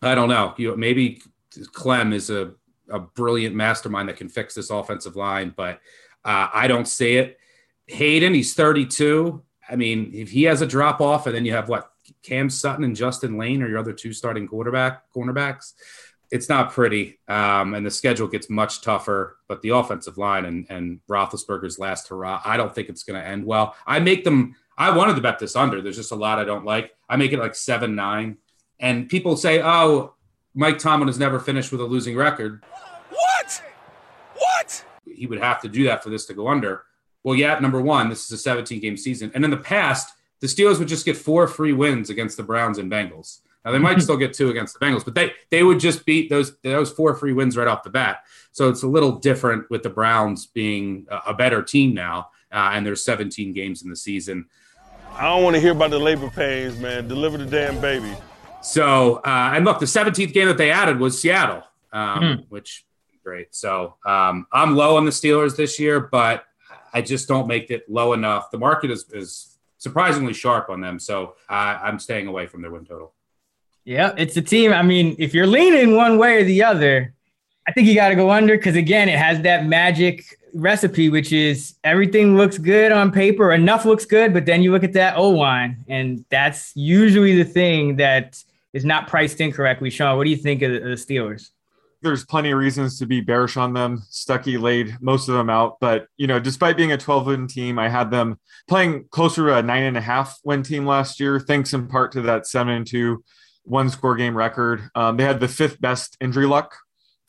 I 0.02 0.16
don't 0.16 0.30
know. 0.30 0.54
You 0.58 0.70
know, 0.70 0.76
maybe 0.76 1.22
Klemm 1.52 2.14
is 2.14 2.30
a 2.30 2.54
a 2.90 3.00
brilliant 3.00 3.56
mastermind 3.56 4.10
that 4.10 4.18
can 4.18 4.30
fix 4.30 4.56
this 4.56 4.72
offensive 4.72 5.16
line, 5.16 5.54
but 5.56 5.80
uh, 6.26 6.50
I 6.54 6.68
don't 6.68 6.88
see 6.88 7.18
it. 7.18 7.38
Haden, 7.90 8.34
he's 8.34 8.54
32. 8.54 9.42
I 9.70 9.76
mean, 9.76 10.12
if 10.14 10.30
he 10.30 10.44
has 10.44 10.62
a 10.62 10.68
drop 10.68 11.02
off, 11.02 11.26
and 11.26 11.36
then 11.36 11.46
you 11.46 11.54
have 11.54 11.70
what 11.70 11.92
Cam 12.24 12.50
Sutton 12.50 12.84
and 12.84 12.96
Justin 12.96 13.38
Layne 13.38 13.62
are 13.64 13.68
your 13.68 13.80
other 13.80 13.94
two 13.94 14.14
starting 14.14 14.48
quarterback 14.48 15.12
cornerbacks. 15.14 15.74
It's 16.32 16.48
not 16.50 16.72
pretty, 16.72 17.20
um, 17.28 17.74
and 17.74 17.84
the 17.84 17.90
schedule 17.90 18.28
gets 18.28 18.50
much 18.50 18.82
tougher. 18.82 19.38
But 19.48 19.64
the 19.64 19.70
offensive 19.70 20.20
line 20.20 20.46
and 20.46 20.68
and 20.70 21.00
Roethlisberger's 21.10 21.80
last 21.80 22.08
hurrah, 22.08 22.42
I 22.46 22.58
don't 22.58 22.74
think 22.74 22.90
it's 22.90 23.04
going 23.04 23.20
to 23.20 23.28
end 23.28 23.46
well. 23.46 23.76
I 23.88 24.00
make 24.00 24.24
them. 24.24 24.56
I 24.78 24.96
wanted 24.96 25.16
to 25.16 25.22
bet 25.22 25.40
this 25.40 25.56
under. 25.56 25.82
There's 25.82 25.98
just 25.98 26.12
a 26.12 26.16
lot 26.16 26.38
I 26.38 26.46
don't 26.46 26.66
like. 26.66 26.94
I 27.10 27.16
make 27.16 27.34
it 27.34 27.40
like 27.40 27.56
seven 27.56 27.96
nine, 27.96 28.38
and 28.80 29.10
people 29.10 29.36
say, 29.36 29.62
"Oh, 29.64 30.14
Mike 30.54 30.78
Tomlin 30.78 31.08
has 31.08 31.18
never 31.18 31.40
finished 31.40 31.72
with 31.72 31.82
a 31.82 31.86
losing 31.86 32.16
record." 32.16 32.64
What? 33.10 33.64
What? 34.36 34.86
He 35.06 35.26
would 35.26 35.40
have 35.40 35.62
to 35.62 35.68
do 35.68 35.86
that 35.86 36.04
for 36.04 36.12
this 36.12 36.28
to 36.28 36.36
go 36.36 36.48
under. 36.48 36.84
Well, 37.30 37.38
yeah, 37.38 37.60
number 37.60 37.80
one, 37.80 38.10
this 38.10 38.26
is 38.26 38.32
a 38.32 38.38
17 38.40 38.80
game 38.80 38.98
season. 38.98 39.30
And 39.36 39.46
in 39.46 39.52
the 39.52 39.58
past, 39.58 40.16
the 40.40 40.48
Steelers 40.48 40.80
would 40.80 40.88
just 40.88 41.06
get 41.06 41.16
four 41.16 41.46
free 41.48 41.74
wins 41.74 42.10
against 42.10 42.38
the 42.38 42.42
Browns 42.44 42.80
and 42.80 42.92
Bengals. 42.92 43.42
Now 43.64 43.72
they 43.72 43.78
might 43.78 44.02
still 44.08 44.18
get 44.18 44.34
two 44.34 44.50
against 44.50 44.74
the 44.80 44.84
Bengals, 44.84 45.06
but 45.06 45.14
they 45.14 45.34
they 45.52 45.62
would 45.62 45.80
just 45.80 46.08
beat 46.08 46.28
those 46.32 46.58
those 46.64 46.90
four 46.92 47.14
free 47.14 47.34
wins 47.34 47.56
right 47.56 47.68
off 47.68 47.84
the 47.84 47.92
bat. 47.92 48.24
So 48.52 48.68
it's 48.68 48.82
a 48.82 48.88
little 48.88 49.12
different 49.12 49.70
with 49.70 49.84
the 49.84 49.92
Browns 49.92 50.48
being 50.48 51.06
a, 51.12 51.20
a 51.28 51.34
better 51.36 51.62
team 51.62 51.94
now, 51.94 52.30
uh, 52.52 52.72
and 52.74 52.84
there's 52.84 53.06
17 53.06 53.54
games 53.54 53.84
in 53.84 53.92
the 53.92 53.96
season. 53.96 54.48
I 55.14 55.26
don't 55.26 55.44
want 55.44 55.56
to 55.56 55.60
hear 55.62 55.74
about 55.74 55.92
the 55.92 56.00
labor 56.00 56.32
pains, 56.32 56.80
man. 56.80 57.08
Deliver 57.08 57.38
the 57.38 57.46
damn 57.46 57.80
baby. 57.80 58.12
So, 58.64 59.18
uh, 59.18 59.52
and 59.54 59.66
look, 59.66 59.78
the 59.80 59.86
17th 59.86 60.34
game 60.34 60.48
that 60.48 60.58
they 60.58 60.72
added 60.72 61.00
was 61.00 61.22
Seattle, 61.22 61.62
um, 61.94 62.24
Mhm. 62.24 62.46
which 62.50 62.86
great. 63.24 63.54
So, 63.54 63.98
um, 64.04 64.48
I'm 64.52 64.76
low 64.76 64.98
on 64.98 65.06
the 65.06 65.12
Steelers 65.12 65.56
this 65.56 65.80
year, 65.80 66.00
but 66.00 66.46
I 66.94 67.02
just 67.02 67.28
don't 67.28 67.48
make 67.48 67.72
it 67.72 67.90
low 67.90 68.14
enough. 68.14 68.52
The 68.52 68.58
market 68.58 68.92
is, 68.92 69.06
is 69.12 69.58
surprisingly 69.78 70.34
sharp 70.34 70.70
on 70.70 70.82
them, 70.82 71.00
so 71.00 71.36
I'm 71.50 72.00
staying 72.00 72.28
away 72.28 72.46
from 72.48 72.62
their 72.62 72.72
win 72.72 72.86
total. 72.86 73.14
Yeah, 73.86 74.14
it's 74.18 74.38
a 74.38 74.42
team. 74.42 74.74
I 74.74 74.82
mean, 74.82 75.16
if 75.18 75.34
you're 75.34 75.48
leaning 75.48 75.96
one 75.96 76.18
way 76.18 76.42
or 76.42 76.44
the 76.44 76.64
other, 76.64 77.14
I 77.68 77.72
think 77.72 77.88
you 77.88 77.96
got 77.96 78.10
to 78.10 78.16
go 78.16 78.30
under 78.30 78.58
because 78.58 78.76
again, 78.76 79.10
it 79.10 79.18
has 79.18 79.42
that 79.42 79.66
magic 79.66 80.38
recipe, 80.54 81.10
which 81.10 81.32
is 81.32 81.76
everything 81.84 82.36
looks 82.36 82.58
good 82.58 82.92
on 82.92 83.12
paper, 83.12 83.52
enough 83.52 83.86
looks 83.86 84.06
good, 84.06 84.34
but 84.34 84.46
then 84.46 84.62
you 84.62 84.72
look 84.72 84.84
at 84.84 84.94
that 84.94 85.18
O 85.18 85.30
line, 85.30 85.84
and 85.88 86.26
that's 86.30 86.76
usually 86.76 87.36
the 87.36 87.50
thing 87.50 87.96
that 87.98 88.44
is 88.74 88.86
not 88.86 89.08
priced 89.08 89.42
in 89.42 89.52
correctly. 89.52 89.90
Sean, 89.90 90.18
what 90.18 90.26
do 90.26 90.30
you 90.30 90.38
think 90.38 90.62
of 90.62 90.72
the 90.72 90.80
Steelers? 90.98 91.52
There's 92.02 92.26
plenty 92.26 92.52
of 92.52 92.58
reasons 92.58 92.98
to 93.00 93.06
be 93.06 93.22
bearish 93.22 93.58
on 93.58 93.74
them. 93.74 94.02
Stuckey 94.10 94.60
laid 94.60 94.98
most 95.02 95.28
of 95.28 95.36
them 95.36 95.50
out, 95.50 95.78
but 95.80 96.08
you 96.18 96.28
know, 96.28 96.40
despite 96.40 96.78
being 96.78 96.92
a 96.92 96.98
12 96.98 97.26
win 97.28 97.48
team, 97.48 97.78
I 97.78 97.90
had 97.90 98.10
them 98.12 98.40
playing 98.68 99.06
closer 99.12 99.48
to 99.48 99.58
a 99.58 99.62
nine 99.62 99.84
and 99.84 99.98
a 99.98 100.02
half 100.02 100.38
win 100.44 100.64
team 100.64 100.86
last 100.86 101.20
year, 101.20 101.40
thanks 101.40 101.74
in 101.74 101.88
part 101.88 102.12
to 102.14 102.22
that 102.22 102.48
seven 102.48 102.74
and 102.74 102.88
two 102.88 103.24
one 103.64 103.90
score 103.90 104.16
game 104.16 104.36
record. 104.36 104.90
Um, 104.96 105.18
they 105.18 105.24
had 105.24 105.40
the 105.40 105.48
fifth 105.48 105.80
best 105.80 106.18
injury 106.20 106.48
luck. 106.48 106.76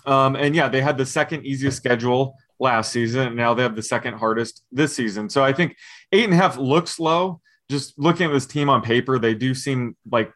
Um, 0.06 0.36
and 0.36 0.54
yeah, 0.54 0.68
they 0.68 0.80
had 0.80 0.96
the 0.96 1.06
second 1.06 1.44
easiest 1.44 1.76
schedule 1.76 2.34
last 2.58 2.92
season. 2.92 3.28
And 3.28 3.36
now 3.36 3.54
they 3.54 3.62
have 3.62 3.76
the 3.76 3.82
second 3.82 4.14
hardest 4.14 4.62
this 4.72 4.94
season. 4.94 5.28
So 5.28 5.44
I 5.44 5.52
think 5.52 5.76
eight 6.12 6.24
and 6.24 6.32
a 6.32 6.36
half 6.36 6.56
looks 6.56 6.98
low. 6.98 7.40
Just 7.70 7.98
looking 7.98 8.26
at 8.26 8.32
this 8.32 8.46
team 8.46 8.68
on 8.68 8.82
paper, 8.82 9.18
they 9.18 9.34
do 9.34 9.54
seem 9.54 9.96
like 10.10 10.32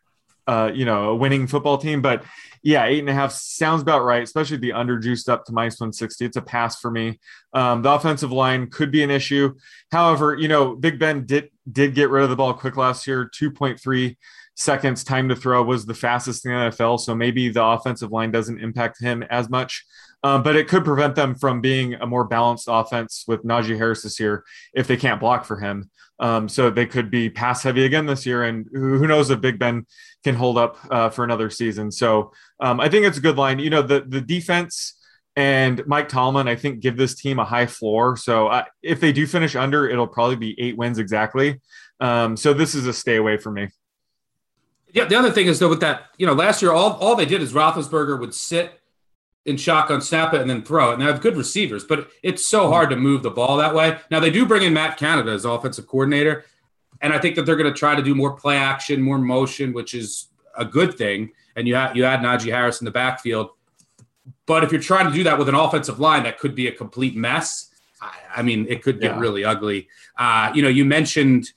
uh, 0.46 0.70
you 0.74 0.84
know, 0.84 1.10
a 1.10 1.16
winning 1.16 1.46
football 1.46 1.78
team. 1.78 2.02
But 2.02 2.24
yeah, 2.64 2.86
eight 2.86 2.98
and 2.98 3.10
a 3.10 3.14
half 3.14 3.30
sounds 3.30 3.82
about 3.82 4.04
right, 4.04 4.22
especially 4.22 4.56
the 4.56 4.72
under 4.72 4.98
juiced 4.98 5.28
up 5.28 5.44
to 5.44 5.52
minus 5.52 5.78
160. 5.78 6.24
It's 6.24 6.36
a 6.38 6.42
pass 6.42 6.80
for 6.80 6.90
me. 6.90 7.20
Um, 7.52 7.82
the 7.82 7.92
offensive 7.92 8.32
line 8.32 8.70
could 8.70 8.90
be 8.90 9.02
an 9.02 9.10
issue. 9.10 9.54
However, 9.92 10.34
you 10.34 10.48
know, 10.48 10.74
Big 10.74 10.98
Ben 10.98 11.26
did 11.26 11.50
did 11.70 11.94
get 11.94 12.08
rid 12.08 12.24
of 12.24 12.30
the 12.30 12.36
ball 12.36 12.54
quick 12.54 12.78
last 12.78 13.06
year. 13.06 13.30
2.3 13.38 14.16
seconds 14.56 15.04
time 15.04 15.28
to 15.28 15.36
throw 15.36 15.62
was 15.62 15.84
the 15.84 15.94
fastest 15.94 16.46
in 16.46 16.52
the 16.52 16.56
NFL. 16.56 17.00
So 17.00 17.14
maybe 17.14 17.50
the 17.50 17.62
offensive 17.62 18.10
line 18.10 18.30
doesn't 18.30 18.60
impact 18.60 18.98
him 18.98 19.22
as 19.24 19.50
much. 19.50 19.84
Um, 20.22 20.42
but 20.42 20.56
it 20.56 20.68
could 20.68 20.86
prevent 20.86 21.16
them 21.16 21.34
from 21.34 21.60
being 21.60 21.94
a 21.94 22.06
more 22.06 22.24
balanced 22.24 22.66
offense 22.66 23.24
with 23.28 23.44
Najee 23.44 23.76
Harris 23.76 24.02
this 24.02 24.18
year 24.18 24.42
if 24.72 24.86
they 24.86 24.96
can't 24.96 25.20
block 25.20 25.44
for 25.44 25.58
him. 25.60 25.90
Um, 26.20 26.48
so 26.48 26.70
they 26.70 26.86
could 26.86 27.10
be 27.10 27.28
pass 27.28 27.62
heavy 27.62 27.84
again 27.84 28.06
this 28.06 28.24
year. 28.24 28.44
And 28.44 28.66
who, 28.72 29.06
knows 29.06 29.30
if 29.30 29.40
Big 29.40 29.58
Ben 29.58 29.86
can 30.22 30.34
hold 30.34 30.58
up 30.58 30.78
uh, 30.90 31.10
for 31.10 31.24
another 31.24 31.50
season. 31.50 31.90
So 31.90 32.32
um, 32.60 32.80
I 32.80 32.88
think 32.88 33.04
it's 33.04 33.18
a 33.18 33.20
good 33.20 33.36
line. 33.36 33.58
You 33.58 33.70
know, 33.70 33.82
the, 33.82 34.04
the 34.06 34.20
defense 34.20 34.96
and 35.36 35.84
Mike 35.86 36.08
Tomlin, 36.08 36.46
I 36.46 36.54
think, 36.54 36.80
give 36.80 36.96
this 36.96 37.16
team 37.16 37.38
a 37.38 37.44
high 37.44 37.66
floor. 37.66 38.16
So 38.16 38.46
uh, 38.46 38.64
if 38.82 39.00
they 39.00 39.12
do 39.12 39.26
finish 39.26 39.56
under, 39.56 39.88
it'll 39.88 40.06
probably 40.06 40.36
be 40.36 40.54
eight 40.60 40.76
wins 40.76 40.98
exactly. 40.98 41.60
Um, 42.00 42.36
so 42.36 42.52
this 42.52 42.74
is 42.74 42.86
a 42.86 42.92
stay 42.92 43.16
away 43.16 43.36
for 43.36 43.50
me. 43.50 43.68
Yeah, 44.92 45.06
the 45.06 45.16
other 45.16 45.32
thing 45.32 45.48
is 45.48 45.58
though 45.58 45.68
with 45.68 45.80
that, 45.80 46.10
you 46.18 46.26
know, 46.26 46.34
last 46.34 46.62
year 46.62 46.70
all 46.70 46.92
all 46.98 47.16
they 47.16 47.26
did 47.26 47.42
is 47.42 47.52
Roethlisberger 47.52 48.18
would 48.20 48.32
sit 48.32 48.80
in 49.46 49.56
shotgun, 49.56 50.00
snap 50.00 50.32
it, 50.34 50.40
and 50.40 50.48
then 50.48 50.62
throw 50.62 50.90
it. 50.90 50.94
And 50.94 51.02
they 51.02 51.06
have 51.06 51.20
good 51.20 51.36
receivers, 51.36 51.84
but 51.84 52.08
it's 52.22 52.46
so 52.46 52.70
hard 52.70 52.90
to 52.90 52.96
move 52.96 53.22
the 53.22 53.30
ball 53.30 53.56
that 53.58 53.74
way. 53.74 53.98
Now 54.10 54.20
they 54.20 54.30
do 54.30 54.46
bring 54.46 54.62
in 54.62 54.72
Matt 54.72 54.96
Canada 54.96 55.32
as 55.32 55.44
offensive 55.44 55.86
coordinator, 55.86 56.44
and 57.02 57.12
I 57.12 57.18
think 57.18 57.36
that 57.36 57.44
they're 57.44 57.56
going 57.56 57.72
to 57.72 57.78
try 57.78 57.94
to 57.94 58.02
do 58.02 58.14
more 58.14 58.32
play 58.32 58.56
action, 58.56 59.02
more 59.02 59.18
motion, 59.18 59.72
which 59.72 59.92
is 59.94 60.28
a 60.56 60.64
good 60.64 60.96
thing. 60.96 61.32
And 61.56 61.68
you 61.68 61.74
had 61.74 61.94
you 61.96 62.04
had 62.04 62.20
Najee 62.20 62.50
Harris 62.50 62.80
in 62.80 62.84
the 62.86 62.90
backfield, 62.90 63.50
but 64.46 64.64
if 64.64 64.72
you're 64.72 64.80
trying 64.80 65.06
to 65.08 65.12
do 65.12 65.24
that 65.24 65.38
with 65.38 65.48
an 65.48 65.54
offensive 65.54 66.00
line, 66.00 66.22
that 66.24 66.38
could 66.38 66.54
be 66.54 66.66
a 66.68 66.72
complete 66.72 67.14
mess. 67.16 67.70
I, 68.00 68.12
I 68.36 68.42
mean, 68.42 68.66
it 68.68 68.82
could 68.82 69.00
get 69.00 69.12
Yeah. 69.12 69.20
really 69.20 69.44
ugly. 69.44 69.88
Uh, 70.18 70.50
you 70.54 70.62
know, 70.62 70.68
you 70.68 70.84
mentioned 70.84 71.50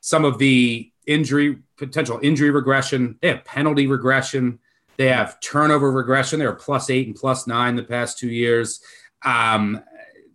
some 0.00 0.24
of 0.24 0.38
the 0.38 0.90
injury 1.06 1.58
potential 1.76 2.18
injury 2.22 2.50
regression. 2.50 3.16
They 3.22 3.28
have 3.28 3.44
penalty 3.44 3.86
regression. 3.86 4.58
They 5.00 5.08
have 5.08 5.40
turnover 5.40 5.90
regression. 5.90 6.40
They 6.40 6.46
were 6.46 6.52
plus 6.52 6.90
eight 6.90 7.06
and 7.06 7.16
plus 7.16 7.46
nine 7.46 7.74
the 7.74 7.82
past 7.82 8.18
two 8.18 8.28
years. 8.28 8.82
Um, 9.24 9.82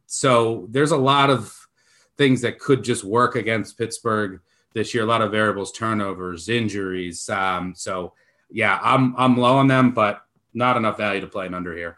so 0.08 0.66
there's 0.72 0.90
a 0.90 0.98
lot 0.98 1.30
of 1.30 1.56
things 2.18 2.42
that 2.42 2.58
could 2.58 2.84
just 2.84 3.04
work 3.04 3.36
against 3.36 3.78
Pittsburgh 3.78 4.42
this 4.74 4.92
year. 4.92 5.04
A 5.04 5.06
lot 5.06 5.22
of 5.22 5.30
variables, 5.30 5.72
turnovers, 5.72 6.50
injuries. 6.50 7.30
Um, 7.30 7.76
so 7.76 8.14
yeah, 8.50 8.80
I'm 8.82 9.14
I'm 9.20 9.38
low 9.38 9.56
on 9.58 9.68
them, 9.68 9.92
but 9.92 10.24
not 10.56 10.78
enough 10.78 10.98
value 10.98 11.22
to 11.22 11.28
play 11.28 11.46
an 11.46 11.54
under 11.54 11.78
here. 11.78 11.98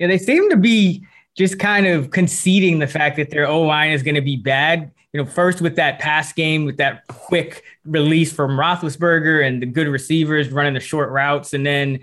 Yeah, 0.00 0.08
they 0.08 0.18
seem 0.18 0.50
to 0.50 0.56
be 0.56 1.06
just 1.36 1.60
kind 1.60 1.86
of 1.86 2.10
conceding 2.10 2.80
the 2.80 2.88
fact 2.88 3.16
that 3.18 3.30
their 3.30 3.46
O 3.46 3.62
line 3.62 3.92
is 3.92 4.02
going 4.02 4.16
to 4.16 4.20
be 4.20 4.36
bad. 4.36 4.90
You 5.12 5.22
know, 5.22 5.26
first 5.26 5.60
with 5.62 5.76
that 5.76 5.98
pass 5.98 6.32
game, 6.32 6.66
with 6.66 6.76
that 6.76 7.06
quick 7.06 7.64
release 7.84 8.30
from 8.30 8.52
Roethlisberger 8.52 9.46
and 9.46 9.62
the 9.62 9.66
good 9.66 9.88
receivers 9.88 10.50
running 10.50 10.74
the 10.74 10.80
short 10.80 11.10
routes, 11.10 11.54
and 11.54 11.64
then 11.64 12.00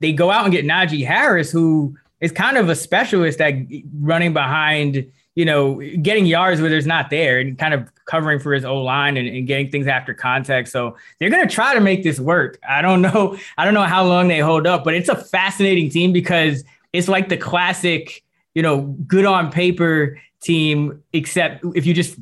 they 0.00 0.12
go 0.12 0.30
out 0.30 0.44
and 0.44 0.52
get 0.52 0.64
Najee 0.64 1.06
Harris, 1.06 1.50
who 1.50 1.96
is 2.20 2.32
kind 2.32 2.56
of 2.56 2.68
a 2.68 2.74
specialist 2.74 3.40
at 3.40 3.54
running 4.00 4.32
behind, 4.32 5.06
you 5.36 5.44
know, 5.44 5.80
getting 6.02 6.26
yards 6.26 6.60
where 6.60 6.68
there's 6.68 6.86
not 6.86 7.10
there, 7.10 7.38
and 7.38 7.56
kind 7.56 7.74
of 7.74 7.92
covering 8.06 8.40
for 8.40 8.52
his 8.52 8.64
O 8.64 8.82
line 8.82 9.16
and, 9.16 9.28
and 9.28 9.46
getting 9.46 9.70
things 9.70 9.86
after 9.86 10.12
contact. 10.12 10.68
So 10.68 10.96
they're 11.20 11.30
going 11.30 11.46
to 11.46 11.54
try 11.54 11.74
to 11.74 11.80
make 11.80 12.02
this 12.02 12.18
work. 12.18 12.58
I 12.68 12.82
don't 12.82 13.02
know. 13.02 13.38
I 13.56 13.64
don't 13.64 13.74
know 13.74 13.84
how 13.84 14.04
long 14.04 14.26
they 14.26 14.40
hold 14.40 14.66
up, 14.66 14.82
but 14.82 14.94
it's 14.94 15.08
a 15.08 15.14
fascinating 15.14 15.90
team 15.90 16.12
because 16.12 16.64
it's 16.92 17.06
like 17.06 17.28
the 17.28 17.36
classic, 17.36 18.24
you 18.54 18.62
know, 18.62 18.80
good 19.06 19.26
on 19.26 19.52
paper 19.52 20.18
team, 20.42 21.04
except 21.12 21.64
if 21.76 21.86
you 21.86 21.94
just 21.94 22.16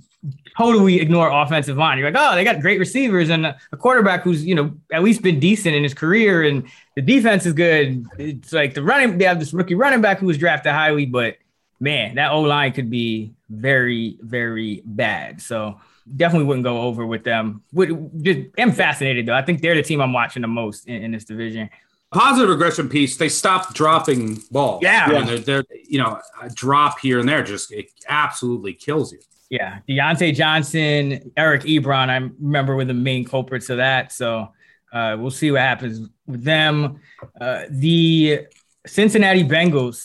totally 0.56 1.00
ignore 1.00 1.28
offensive 1.28 1.76
line. 1.76 1.98
You're 1.98 2.10
like, 2.10 2.20
oh, 2.20 2.34
they 2.34 2.44
got 2.44 2.60
great 2.60 2.78
receivers 2.78 3.30
and 3.30 3.46
a 3.46 3.76
quarterback 3.76 4.22
who's, 4.22 4.44
you 4.44 4.54
know, 4.54 4.74
at 4.92 5.02
least 5.02 5.22
been 5.22 5.38
decent 5.38 5.74
in 5.74 5.82
his 5.82 5.94
career 5.94 6.42
and 6.44 6.66
the 6.94 7.02
defense 7.02 7.44
is 7.46 7.52
good. 7.52 8.06
It's 8.18 8.52
like 8.52 8.74
the 8.74 8.82
running, 8.82 9.18
they 9.18 9.24
have 9.24 9.38
this 9.38 9.52
rookie 9.52 9.74
running 9.74 10.00
back 10.00 10.18
who 10.18 10.26
was 10.26 10.38
drafted 10.38 10.72
highly, 10.72 11.06
but 11.06 11.36
man, 11.78 12.14
that 12.14 12.32
O 12.32 12.40
line 12.40 12.72
could 12.72 12.90
be 12.90 13.34
very, 13.50 14.18
very 14.22 14.82
bad. 14.84 15.42
So 15.42 15.80
definitely 16.16 16.46
wouldn't 16.46 16.64
go 16.64 16.82
over 16.82 17.04
with 17.04 17.24
them. 17.24 17.62
Would 17.72 18.22
just 18.22 18.40
am 18.56 18.72
fascinated 18.72 19.26
though. 19.26 19.34
I 19.34 19.42
think 19.42 19.60
they're 19.60 19.74
the 19.74 19.82
team 19.82 20.00
I'm 20.00 20.12
watching 20.12 20.42
the 20.42 20.48
most 20.48 20.86
in, 20.86 21.02
in 21.02 21.12
this 21.12 21.24
division. 21.24 21.68
Positive 22.12 22.48
regression 22.48 22.88
piece, 22.88 23.16
they 23.16 23.28
stopped 23.28 23.74
dropping 23.74 24.40
balls. 24.50 24.80
Yeah. 24.82 25.08
Mean, 25.08 25.26
they're, 25.26 25.38
they're 25.38 25.64
you 25.86 25.98
know 25.98 26.20
a 26.40 26.48
drop 26.48 27.00
here 27.00 27.18
and 27.18 27.28
there 27.28 27.42
just 27.42 27.72
it 27.72 27.90
absolutely 28.08 28.72
kills 28.72 29.12
you. 29.12 29.18
Yeah, 29.48 29.78
Diontae 29.88 30.34
Johnson, 30.34 31.32
Eric 31.36 31.62
Ebron, 31.62 32.08
I 32.08 32.16
remember 32.40 32.74
were 32.74 32.84
the 32.84 32.94
main 32.94 33.24
culprits 33.24 33.70
of 33.70 33.76
that. 33.76 34.10
So 34.12 34.48
uh, 34.92 35.16
we'll 35.18 35.30
see 35.30 35.50
what 35.50 35.60
happens 35.60 36.08
with 36.26 36.42
them. 36.42 37.00
Uh, 37.40 37.64
the 37.70 38.46
Cincinnati 38.86 39.44
Bengals. 39.44 40.04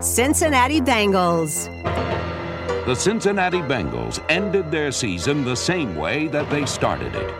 Cincinnati 0.00 0.80
Bengals. 0.80 1.66
The 2.86 2.94
Cincinnati 2.94 3.58
Bengals 3.58 4.24
ended 4.28 4.70
their 4.70 4.90
season 4.90 5.44
the 5.44 5.54
same 5.54 5.94
way 5.96 6.26
that 6.28 6.48
they 6.50 6.66
started 6.66 7.14
it. 7.14 7.34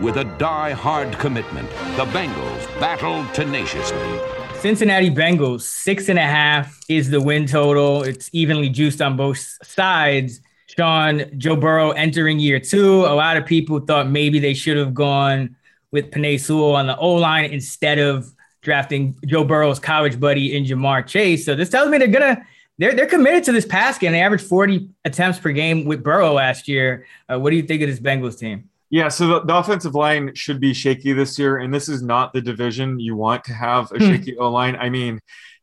With 0.00 0.18
a 0.18 0.24
die-hard 0.38 1.18
commitment, 1.18 1.68
the 1.96 2.06
Bengals 2.06 2.80
battled 2.80 3.34
tenaciously. 3.34 4.20
Cincinnati 4.60 5.10
Bengals, 5.10 5.62
six 5.62 6.08
and 6.08 6.18
a 6.18 6.22
half 6.22 6.78
is 6.88 7.10
the 7.10 7.20
win 7.20 7.46
total. 7.46 8.04
It's 8.04 8.30
evenly 8.32 8.68
juiced 8.68 9.02
on 9.02 9.16
both 9.16 9.38
sides. 9.62 10.40
Sean, 10.66 11.24
Joe 11.38 11.56
Burrow 11.56 11.90
entering 11.92 12.38
year 12.38 12.58
two. 12.60 13.00
A 13.06 13.14
lot 13.14 13.36
of 13.36 13.46
people 13.46 13.78
thought 13.80 14.08
maybe 14.10 14.38
they 14.38 14.54
should 14.54 14.76
have 14.76 14.94
gone 14.94 15.54
with 15.92 16.10
Penei 16.10 16.38
Sewell 16.40 16.74
on 16.74 16.86
the 16.86 16.96
O 16.96 17.14
line 17.14 17.44
instead 17.46 17.98
of 17.98 18.26
drafting 18.62 19.16
Joe 19.26 19.44
Burrow's 19.44 19.78
college 19.78 20.18
buddy 20.18 20.56
in 20.56 20.64
Ja'Marr 20.64 21.06
Chase. 21.06 21.44
So 21.44 21.54
this 21.54 21.68
tells 21.68 21.88
me 21.88 21.98
they're 21.98 22.08
gonna 22.08 22.44
they're 22.78 22.94
they're 22.94 23.06
committed 23.06 23.44
to 23.44 23.52
this 23.52 23.64
pass 23.64 23.96
game. 23.96 24.12
They 24.12 24.20
averaged 24.20 24.44
40 24.46 24.88
attempts 25.04 25.38
per 25.38 25.52
game 25.52 25.84
with 25.84 26.02
Burrow 26.02 26.32
last 26.32 26.66
year. 26.66 27.06
Uh, 27.32 27.38
what 27.38 27.50
do 27.50 27.56
you 27.56 27.62
think 27.62 27.82
of 27.82 27.88
this 27.88 28.00
Bengals 28.00 28.38
team? 28.38 28.68
Yeah, 28.90 29.08
so 29.08 29.26
the, 29.26 29.40
the 29.42 29.56
offensive 29.56 29.94
line 29.96 30.32
should 30.34 30.60
be 30.60 30.72
shaky 30.72 31.12
this 31.12 31.38
year, 31.40 31.58
and 31.58 31.74
this 31.74 31.88
is 31.88 32.02
not 32.02 32.32
the 32.32 32.40
division 32.40 33.00
you 33.00 33.16
want 33.16 33.42
to 33.44 33.52
have 33.52 33.90
a 33.92 33.98
Hmm. 33.98 34.10
shaky 34.12 34.36
O 34.36 34.48
line. 34.50 34.76
I 34.76 34.90
mean, 34.90 35.18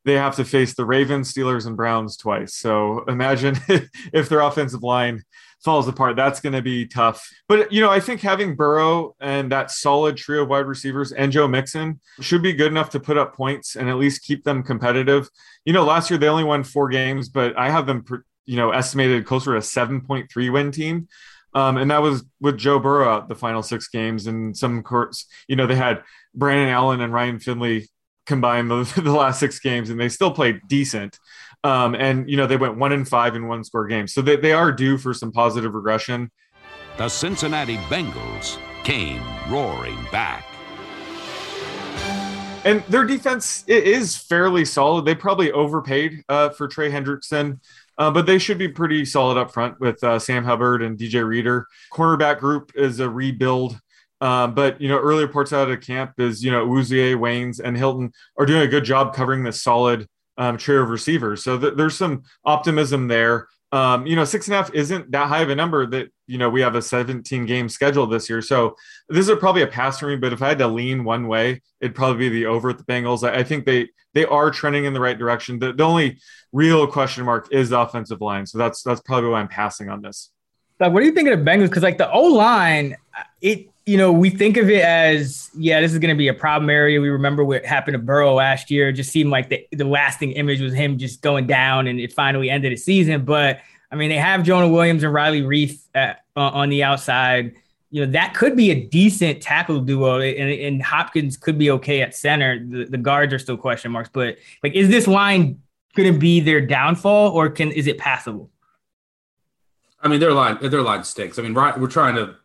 they 0.05 0.13
have 0.13 0.35
to 0.35 0.45
face 0.45 0.73
the 0.73 0.85
Ravens, 0.85 1.33
Steelers, 1.33 1.65
and 1.65 1.77
Browns 1.77 2.17
twice. 2.17 2.55
So 2.55 3.03
imagine 3.05 3.57
if 4.13 4.29
their 4.29 4.41
offensive 4.41 4.83
line 4.83 5.23
falls 5.63 5.87
apart. 5.87 6.15
That's 6.15 6.41
going 6.41 6.53
to 6.53 6.61
be 6.61 6.85
tough. 6.85 7.27
But 7.47 7.71
you 7.71 7.81
know, 7.81 7.89
I 7.89 7.99
think 7.99 8.21
having 8.21 8.55
Burrow 8.55 9.15
and 9.19 9.51
that 9.51 9.71
solid 9.71 10.17
trio 10.17 10.43
of 10.43 10.49
wide 10.49 10.65
receivers 10.65 11.11
and 11.11 11.31
Joe 11.31 11.47
Mixon 11.47 11.99
should 12.19 12.43
be 12.43 12.53
good 12.53 12.71
enough 12.71 12.89
to 12.91 12.99
put 12.99 13.17
up 13.17 13.35
points 13.35 13.75
and 13.75 13.89
at 13.89 13.97
least 13.97 14.23
keep 14.23 14.43
them 14.43 14.63
competitive. 14.63 15.29
You 15.65 15.73
know, 15.73 15.83
last 15.83 16.09
year 16.09 16.19
they 16.19 16.27
only 16.27 16.43
won 16.43 16.63
four 16.63 16.89
games, 16.89 17.29
but 17.29 17.57
I 17.57 17.69
have 17.69 17.85
them, 17.85 18.03
you 18.45 18.57
know, 18.57 18.71
estimated 18.71 19.25
closer 19.25 19.51
to 19.51 19.57
a 19.57 19.61
7.3 19.61 20.51
win 20.51 20.71
team. 20.71 21.07
Um, 21.55 21.77
and 21.77 21.91
that 21.91 22.01
was 22.01 22.25
with 22.41 22.57
Joe 22.57 22.79
Burrow 22.79 23.09
out 23.09 23.29
the 23.29 23.35
final 23.35 23.61
six 23.61 23.87
games. 23.87 24.27
And 24.27 24.57
some 24.57 24.81
courts, 24.81 25.27
you 25.47 25.55
know, 25.55 25.67
they 25.67 25.75
had 25.75 26.03
Brandon 26.33 26.69
Allen 26.69 26.99
and 26.99 27.13
Ryan 27.13 27.39
Finley 27.39 27.89
combined 28.25 28.69
the, 28.69 28.83
the 29.01 29.11
last 29.11 29.39
six 29.39 29.59
games, 29.59 29.89
and 29.89 29.99
they 29.99 30.09
still 30.09 30.31
played 30.31 30.61
decent. 30.67 31.17
Um, 31.63 31.95
and 31.95 32.29
you 32.29 32.35
know, 32.35 32.47
they 32.47 32.57
went 32.57 32.77
one 32.77 32.91
and 32.91 33.07
five 33.07 33.35
in 33.35 33.47
one 33.47 33.63
score 33.63 33.87
games, 33.87 34.13
so 34.13 34.21
they, 34.21 34.35
they 34.35 34.53
are 34.53 34.71
due 34.71 34.97
for 34.97 35.13
some 35.13 35.31
positive 35.31 35.73
regression. 35.73 36.31
The 36.97 37.09
Cincinnati 37.09 37.77
Bengals 37.77 38.59
came 38.83 39.21
roaring 39.49 39.97
back. 40.11 40.45
And 42.65 42.81
their 42.83 43.03
defense 43.03 43.65
is 43.67 44.15
fairly 44.15 44.63
solid. 44.63 45.03
They 45.03 45.15
probably 45.15 45.51
overpaid 45.51 46.23
uh, 46.29 46.49
for 46.49 46.67
Trey 46.67 46.89
Hendrickson. 46.89 47.59
Uh, 47.97 48.09
but 48.09 48.25
they 48.25 48.39
should 48.39 48.57
be 48.57 48.67
pretty 48.67 49.05
solid 49.05 49.37
up 49.37 49.51
front 49.51 49.79
with 49.79 50.03
uh, 50.03 50.17
Sam 50.17 50.43
Hubbard 50.43 50.81
and 50.81 50.97
DJ 50.97 51.25
Reader. 51.25 51.67
Cornerback 51.91 52.39
group 52.39 52.71
is 52.75 52.99
a 52.99 53.09
rebuild. 53.09 53.79
Um, 54.23 54.55
but 54.55 54.79
you 54.79 54.87
know, 54.87 54.97
early 54.97 55.25
reports 55.25 55.51
out 55.51 55.69
of 55.69 55.81
camp 55.81 56.13
is 56.17 56.41
you 56.41 56.49
know 56.49 56.65
Awuzie, 56.65 57.13
Waynes, 57.13 57.59
and 57.59 57.75
Hilton 57.75 58.13
are 58.37 58.45
doing 58.45 58.61
a 58.61 58.67
good 58.67 58.85
job 58.85 59.13
covering 59.13 59.43
the 59.43 59.51
solid 59.51 60.07
um, 60.37 60.57
trio 60.57 60.81
of 60.81 60.89
receivers. 60.89 61.43
So 61.43 61.59
th- 61.59 61.73
there's 61.75 61.97
some 61.97 62.23
optimism 62.45 63.09
there. 63.09 63.47
Um, 63.73 64.05
you 64.05 64.15
know, 64.15 64.23
six 64.23 64.47
and 64.47 64.53
a 64.53 64.57
half 64.57 64.73
isn't 64.73 65.11
that 65.11 65.27
high 65.27 65.41
of 65.41 65.49
a 65.49 65.55
number 65.55 65.85
that, 65.87 66.09
you 66.27 66.37
know, 66.37 66.49
we 66.49 66.61
have 66.61 66.75
a 66.75 66.81
17 66.81 67.45
game 67.45 67.67
schedule 67.67 68.05
this 68.05 68.29
year. 68.29 68.41
So 68.41 68.75
this 69.09 69.27
is 69.27 69.35
probably 69.39 69.63
a 69.63 69.67
pass 69.67 69.99
for 69.99 70.07
me, 70.07 70.15
but 70.15 70.31
if 70.31 70.43
I 70.43 70.49
had 70.49 70.59
to 70.59 70.67
lean 70.67 71.03
one 71.03 71.27
way, 71.27 71.61
it'd 71.81 71.95
probably 71.95 72.29
be 72.29 72.41
the 72.41 72.45
over 72.45 72.69
at 72.69 72.77
the 72.77 72.83
Bengals. 72.83 73.27
I, 73.27 73.39
I 73.39 73.43
think 73.43 73.65
they, 73.65 73.89
they 74.13 74.25
are 74.25 74.51
trending 74.51 74.85
in 74.85 74.93
the 74.93 74.99
right 74.99 75.17
direction. 75.17 75.57
The, 75.57 75.73
the, 75.73 75.83
only 75.83 76.19
real 76.51 76.85
question 76.85 77.25
mark 77.25 77.47
is 77.51 77.69
the 77.69 77.79
offensive 77.79 78.21
line. 78.21 78.45
So 78.45 78.59
that's, 78.59 78.83
that's 78.83 79.01
probably 79.01 79.31
why 79.31 79.39
I'm 79.39 79.47
passing 79.47 79.89
on 79.89 80.03
this. 80.03 80.29
Like, 80.79 80.93
what 80.93 80.99
do 80.99 81.07
you 81.07 81.11
think 81.11 81.29
of 81.29 81.39
the 81.39 81.45
Bengals? 81.49 81.71
Cause 81.71 81.81
like 81.81 81.97
the 81.97 82.11
O 82.11 82.21
line, 82.21 82.95
it, 83.41 83.69
you 83.85 83.97
know, 83.97 84.13
we 84.13 84.29
think 84.29 84.55
of 84.57 84.69
it 84.69 84.83
as, 84.83 85.51
yeah, 85.57 85.81
this 85.81 85.91
is 85.91 85.99
going 85.99 86.13
to 86.13 86.17
be 86.17 86.29
a 86.29 86.33
problem 86.33 86.69
area. 86.69 87.01
We 87.01 87.09
remember 87.09 87.43
what 87.43 87.65
happened 87.65 87.95
to 87.95 87.99
Burrow 87.99 88.33
last 88.33 88.71
year. 88.71 88.89
It 88.89 88.93
just 88.93 89.11
seemed 89.11 89.29
like 89.29 89.49
the, 89.49 89.67
the 89.73 89.83
lasting 89.83 90.31
image 90.33 90.61
was 90.61 90.73
him 90.73 90.97
just 90.97 91.21
going 91.21 91.47
down 91.47 91.87
and 91.87 91.99
it 91.99 92.13
finally 92.13 92.49
ended 92.49 92.71
the 92.71 92.77
season. 92.77 93.25
But 93.25 93.59
I 93.91 93.95
mean, 93.95 94.09
they 94.09 94.17
have 94.17 94.43
Jonah 94.43 94.69
Williams 94.69 95.03
and 95.03 95.13
Riley 95.13 95.41
Reiff 95.41 95.81
at, 95.93 96.23
uh, 96.35 96.39
on 96.39 96.69
the 96.69 96.83
outside. 96.83 97.55
You 97.91 98.05
know, 98.05 98.11
that 98.13 98.33
could 98.33 98.55
be 98.55 98.71
a 98.71 98.87
decent 98.87 99.39
tackle 99.39 99.79
duo, 99.81 100.19
and, 100.19 100.49
and 100.49 100.81
Hopkins 100.81 101.37
could 101.37 101.59
be 101.59 101.69
okay 101.71 102.01
at 102.01 102.15
center. 102.15 102.57
The, 102.57 102.85
the 102.85 102.97
guards 102.97 103.33
are 103.33 103.39
still 103.39 103.57
question 103.57 103.91
marks, 103.91 104.09
but 104.11 104.37
like, 104.63 104.73
is 104.73 104.89
this 104.89 105.05
line 105.05 105.61
going 105.95 106.11
to 106.11 106.17
be 106.17 106.39
their 106.39 106.59
downfall 106.59 107.31
or 107.33 107.49
can 107.49 107.71
is 107.71 107.85
it 107.85 107.99
passable? 107.99 108.49
I 110.01 110.07
mean, 110.07 110.19
their 110.19 110.33
line 110.33 110.57
their 110.61 110.81
line 110.81 111.03
stinks. 111.03 111.37
I 111.37 111.43
mean, 111.43 111.53
right, 111.53 111.79
we're 111.79 111.87
trying 111.87 112.15
to 112.15 112.35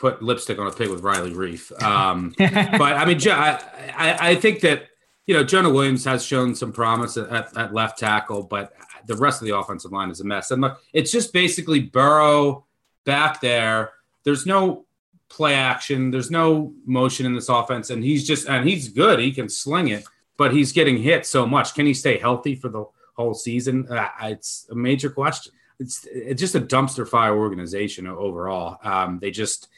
put 0.00 0.22
lipstick 0.22 0.58
on 0.58 0.66
a 0.66 0.72
pig 0.72 0.88
with 0.88 1.02
Riley 1.02 1.32
Reiff. 1.32 1.70
Um, 1.90 2.34
but 2.38 2.96
I 2.96 3.04
mean, 3.04 3.20
I, 3.28 3.62
I, 3.96 4.30
I, 4.30 4.34
think 4.34 4.60
that 4.60 4.88
you 5.26 5.34
know 5.34 5.44
Jonah 5.44 5.70
Williams 5.70 6.04
has 6.04 6.24
shown 6.24 6.54
some 6.54 6.72
promise 6.72 7.16
at, 7.16 7.56
at, 7.56 7.74
left 7.74 7.98
tackle, 7.98 8.42
but 8.42 8.72
the 9.06 9.16
rest 9.16 9.40
of 9.40 9.46
the 9.46 9.56
offensive 9.56 9.92
line 9.92 10.10
is 10.10 10.20
a 10.20 10.24
mess. 10.24 10.50
And 10.50 10.62
look, 10.62 10.80
it's 10.92 11.12
just 11.12 11.32
basically 11.32 11.80
Burrow 11.80 12.64
back 13.04 13.40
there. 13.40 13.92
There's 14.24 14.46
no 14.46 14.86
play 15.28 15.54
action. 15.54 16.10
There's 16.10 16.30
no 16.30 16.72
motion 16.84 17.26
in 17.26 17.34
this 17.34 17.48
offense, 17.48 17.90
and 17.90 18.02
he's 18.02 18.26
just 18.26 18.48
and 18.48 18.68
he's 18.68 18.88
good. 18.88 19.18
He 19.18 19.32
can 19.32 19.48
sling 19.48 19.88
it, 19.88 20.04
but 20.36 20.52
he's 20.52 20.72
getting 20.72 20.98
hit 20.98 21.26
so 21.26 21.46
much. 21.46 21.74
Can 21.74 21.86
he 21.86 21.94
stay 21.94 22.18
healthy 22.18 22.54
for 22.54 22.68
the 22.68 22.84
whole 23.14 23.34
season? 23.34 23.86
Uh, 23.90 24.08
it's 24.22 24.66
a 24.70 24.74
major 24.74 25.10
question. 25.10 25.52
It's, 25.78 26.06
it's 26.12 26.40
just 26.40 26.54
a 26.54 26.60
dumpster 26.60 27.08
fire 27.08 27.36
organization 27.36 28.06
overall. 28.06 28.76
Um, 28.84 29.18
they 29.18 29.30
just 29.30 29.68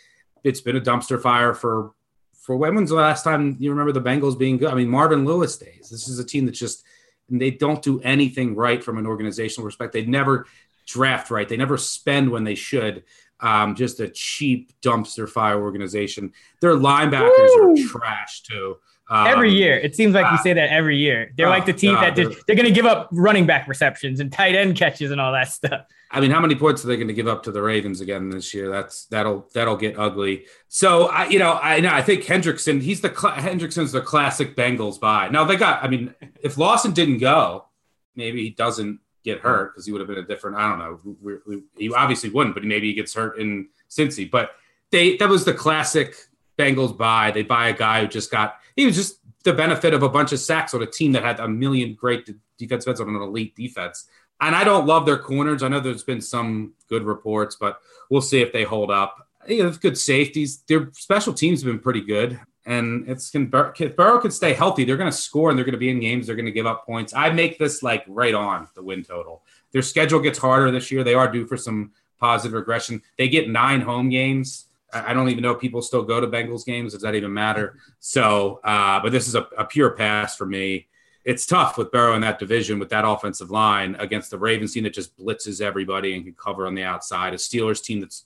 it's 0.45 0.61
been 0.61 0.77
a 0.77 0.81
dumpster 0.81 1.21
fire 1.21 1.55
for 1.55 1.93
for 2.33 2.57
when 2.57 2.75
was 2.75 2.91
the 2.91 2.97
last 2.97 3.23
time 3.23 3.57
you 3.61 3.71
remember 3.71 3.93
the 3.93 4.01
Bengals 4.01 4.37
being 4.37 4.57
good? 4.57 4.71
I 4.71 4.75
mean, 4.75 4.89
Marvin 4.89 5.25
Lewis 5.25 5.57
days. 5.57 5.89
This 5.91 6.09
is 6.09 6.19
a 6.19 6.25
team 6.25 6.47
that 6.47 6.53
just 6.53 6.85
they 7.29 7.51
don't 7.51 7.83
do 7.83 8.01
anything 8.01 8.57
right 8.57 8.83
from 8.83 8.99
an 8.99 9.07
organizational 9.07 9.67
perspective. 9.67 10.05
They 10.05 10.11
never 10.11 10.47
draft 10.87 11.31
right. 11.31 11.49
They 11.49 11.57
never 11.57 11.79
spend 11.79 12.31
when 12.31 12.45
they 12.45 12.57
should. 12.57 13.05
Um, 13.41 13.75
just 13.75 14.01
a 14.01 14.09
cheap 14.09 14.73
dumpster 14.83 15.29
fire 15.29 15.61
organization. 15.61 16.33
Their 16.61 16.75
linebackers 16.75 17.49
Woo! 17.57 17.73
are 17.73 17.89
trash 17.89 18.43
too. 18.43 18.77
Um, 19.11 19.27
every 19.27 19.53
year, 19.53 19.77
it 19.77 19.95
seems 19.95 20.15
like 20.15 20.25
uh, 20.25 20.33
you 20.33 20.39
say 20.39 20.53
that 20.55 20.71
every 20.71 20.97
year. 20.97 21.33
They're 21.37 21.49
uh, 21.49 21.51
like 21.51 21.67
the 21.67 21.73
team 21.73 21.95
that 21.95 22.17
just, 22.17 22.47
they're 22.47 22.57
going 22.57 22.69
to 22.69 22.73
give 22.73 22.87
up 22.87 23.09
running 23.13 23.47
back 23.47 23.69
receptions 23.69 24.21
and 24.21 24.33
tight 24.33 24.55
end 24.55 24.77
catches 24.77 25.11
and 25.11 25.21
all 25.21 25.33
that 25.33 25.49
stuff. 25.49 25.87
I 26.11 26.21
mean, 26.21 26.31
how 26.31 26.41
many 26.41 26.55
points 26.55 26.85
are 26.85 26.89
they 26.89 26.97
going 26.97 27.09
to 27.09 27.15
give 27.15 27.27
up 27.27 27.43
to 27.45 27.53
the 27.53 27.63
Ravens 27.63 28.01
again 28.01 28.31
this 28.31 28.53
year? 28.55 28.71
That's 28.71 29.07
that'll 29.07 29.49
that'll 29.55 29.77
get 29.77 29.99
ugly. 29.99 30.45
So 30.69 31.07
I, 31.07 31.27
you 31.29 31.39
know, 31.39 31.59
I 31.61 31.81
know 31.81 31.91
I 31.91 32.03
think 32.03 32.25
Hendrickson. 32.25 32.81
He's 32.81 33.01
the 33.01 33.11
Hendrickson's 33.11 33.93
the 33.93 34.03
classic 34.03 34.55
Bengals 34.55 35.01
buy. 35.01 35.29
Now 35.29 35.45
they 35.45 35.57
got. 35.57 35.83
I 35.83 35.89
mean, 35.89 36.15
if 36.43 36.57
Lawson 36.57 36.93
didn't 36.93 37.19
go, 37.19 37.67
maybe 38.15 38.43
he 38.43 38.51
doesn't 38.51 39.01
get 39.25 39.41
hurt 39.41 39.73
because 39.73 39.87
he 39.87 39.93
would 39.93 40.01
have 40.01 40.09
been 40.09 40.19
a 40.19 40.27
different. 40.27 40.59
I 40.59 40.69
don't 40.69 40.79
know. 40.79 41.17
We, 41.21 41.35
we, 41.47 41.63
he 41.77 41.93
obviously 41.93 42.31
wouldn't, 42.31 42.55
but 42.55 42.65
maybe 42.65 42.89
he 42.89 42.95
gets 42.95 43.15
hurt 43.15 43.39
in 43.39 43.69
Cincy. 43.91 44.31
But 44.31 44.53
they 44.91 45.17
that 45.17 45.29
was 45.29 45.45
the 45.45 45.55
classic 45.55 46.15
Bengals 46.59 46.97
buy. 46.97 47.31
They 47.31 47.43
buy 47.43 47.69
a 47.69 47.75
guy 47.75 48.03
who 48.03 48.07
just 48.07 48.31
got. 48.31 48.57
He 48.77 48.87
was 48.87 48.97
just 48.97 49.19
the 49.45 49.53
benefit 49.53 49.95
of 49.95 50.03
a 50.03 50.09
bunch 50.09 50.33
of 50.33 50.39
sacks 50.39 50.75
on 50.75 50.83
a 50.83 50.87
team 50.87 51.13
that 51.13 51.25
had 51.25 51.41
a 51.41 51.49
million 51.49 51.95
great 51.95 52.31
defensive 52.59 52.89
ends 52.89 53.01
on 53.01 53.09
an 53.09 53.17
elite 53.17 53.57
defense 53.57 54.09
and 54.43 54.57
I 54.57 54.65
don't 54.65 54.87
love 54.87 55.07
their 55.07 55.19
corners. 55.19 55.63
I 55.63 55.69
know 55.69 55.81
there's 55.81 56.03
been 56.03 56.21
some 56.21 56.75
good 56.89 57.05
reports, 57.05 57.57
but 57.59 57.81
we'll 58.11 58.21
see 58.21 58.43
if 58.43 58.53
they 58.53 58.65
hold 58.65 58.91
up. 58.91 59.29
You 59.47 59.63
know, 59.63 59.71
good 59.71 59.97
safeties. 59.97 60.59
Their 60.69 60.91
special 60.93 61.33
teams 61.33 61.63
have 61.63 61.71
been 61.73 61.79
pretty 61.79 62.01
good, 62.01 62.41
and 62.67 63.09
it's 63.09 63.31
can 63.31 63.51
if 63.79 63.97
Burrow 63.97 64.19
can 64.19 64.33
stay 64.33 64.53
healthy, 64.53 64.85
they're 64.85 64.97
going 64.97 65.11
to 65.11 65.17
score 65.17 65.51
and 65.51 65.59
they're 65.59 65.65
going 65.65 65.75
to 65.75 65.79
be 65.79 65.91
in 65.91 66.01
games. 66.01 66.27
They're 66.27 66.37
going 66.37 66.47
to 66.47 66.53
give 66.53 66.67
up 66.67 66.85
points. 66.85 67.15
I 67.15 67.31
make 67.31 67.59
this 67.59 67.83
like 67.83 68.05
right 68.09 68.35
on 68.35 68.69
the 68.75 68.83
win 68.83 69.05
total. 69.05 69.43
Their 69.71 69.83
schedule 69.83 70.21
gets 70.21 70.39
harder 70.39 70.71
this 70.71 70.91
year. 70.91 71.05
They 71.05 71.15
are 71.15 71.31
due 71.31 71.47
for 71.47 71.57
some 71.57 71.93
positive 72.19 72.55
regression. 72.55 73.03
They 73.19 73.29
get 73.29 73.49
nine 73.49 73.81
home 73.81 74.11
games. 74.11 74.67
I 74.93 75.15
don't 75.15 75.29
even 75.29 75.43
know 75.43 75.53
if 75.53 75.61
people 75.61 75.83
still 75.83 76.03
go 76.03 76.21
to 76.21 76.27
Bengals 76.27 76.65
games. 76.65 76.93
Does 76.93 77.03
that 77.03 77.15
even 77.15 77.33
matter? 77.33 77.79
So, 77.99 78.61
uh, 78.65 79.01
but 79.01 79.13
this 79.13 79.27
is 79.27 79.35
a, 79.35 79.49
a 79.57 79.65
pure 79.65 79.91
pass 79.91 80.37
for 80.37 80.47
me 80.47 80.89
it's 81.25 81.47
tough 81.47 81.79
with 81.79 81.93
Burrow 81.93 82.15
in 82.15 82.21
that 82.23 82.39
division 82.39 82.79
with 82.79 82.89
that 82.91 83.07
offensive 83.07 83.51
line 83.51 83.95
against 83.99 84.31
the 84.31 84.39
Ravens 84.39 84.75
team 84.75 84.85
that 84.85 84.93
just 84.93 85.17
blitzes 85.17 85.61
everybody 85.61 86.15
and 86.15 86.25
can 86.25 86.35
cover 86.35 86.67
on 86.67 86.75
the 86.75 86.83
outside. 86.83 87.33
A 87.33 87.37
Steelers 87.37 87.83
team 87.83 88.01
that's 88.01 88.25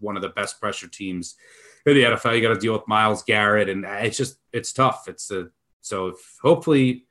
one 0.00 0.16
of 0.16 0.22
the 0.22 0.30
best 0.30 0.60
pressure 0.60 0.88
teams 0.88 1.36
in 1.84 1.94
the 1.94 2.04
NFL. 2.04 2.34
You 2.34 2.42
got 2.42 2.54
to 2.54 2.60
deal 2.60 2.72
with 2.72 2.88
Myles 2.88 3.22
Garrett, 3.22 3.68
and 3.68 3.84
it's 3.84 4.16
just 4.16 4.38
it's 4.52 4.72
tough. 4.72 5.08
It's 5.08 5.30
a 5.30 5.50
so 5.82 6.08
if, 6.08 6.38
hopefully 6.40 7.04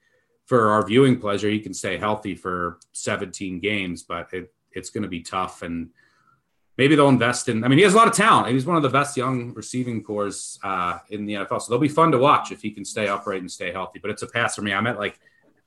for 0.46 0.72
our 0.72 0.86
viewing 0.86 1.20
pleasure, 1.20 1.50
he 1.50 1.60
can 1.60 1.74
stay 1.74 1.98
healthy 1.98 2.34
for 2.34 2.80
17 2.94 3.60
games, 3.60 4.04
but 4.04 4.34
it, 4.34 4.54
it's 4.72 4.90
going 4.90 5.04
to 5.04 5.10
be 5.10 5.22
tough 5.22 5.62
and. 5.62 5.90
Maybe 6.78 6.96
they'll 6.96 7.10
invest 7.10 7.50
in. 7.50 7.64
I 7.64 7.68
mean, 7.68 7.80
he 7.80 7.84
has 7.84 7.96
a 7.96 7.98
lot 7.98 8.08
of 8.08 8.14
talent. 8.14 8.54
He's 8.54 8.66
one 8.66 8.78
of 8.78 8.84
the 8.84 8.90
best 8.90 9.18
young 9.18 9.54
receiving 9.54 10.04
corps 10.04 10.60
uh, 10.64 11.00
in 11.10 11.26
the 11.26 11.34
NFL. 11.34 11.62
So 11.62 11.72
they'll 11.72 11.80
be 11.80 11.88
fun 11.88 12.12
to 12.12 12.20
watch 12.20 12.52
if 12.52 12.62
he 12.62 12.70
can 12.70 12.86
stay 12.86 13.08
upright 13.08 13.42
and 13.42 13.52
stay 13.52 13.72
healthy. 13.72 14.00
But 14.00 14.12
it's 14.12 14.22
a 14.22 14.28
pass 14.28 14.56
for 14.56 14.62
me. 14.62 14.74
I'm 14.74 14.86
at 14.86 15.00
like 15.00 15.20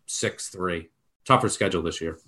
six 0.07 0.49
three. 0.49 0.89
Tougher 1.25 1.49
schedule 1.49 1.83
this 1.83 2.01
year. 2.01 2.19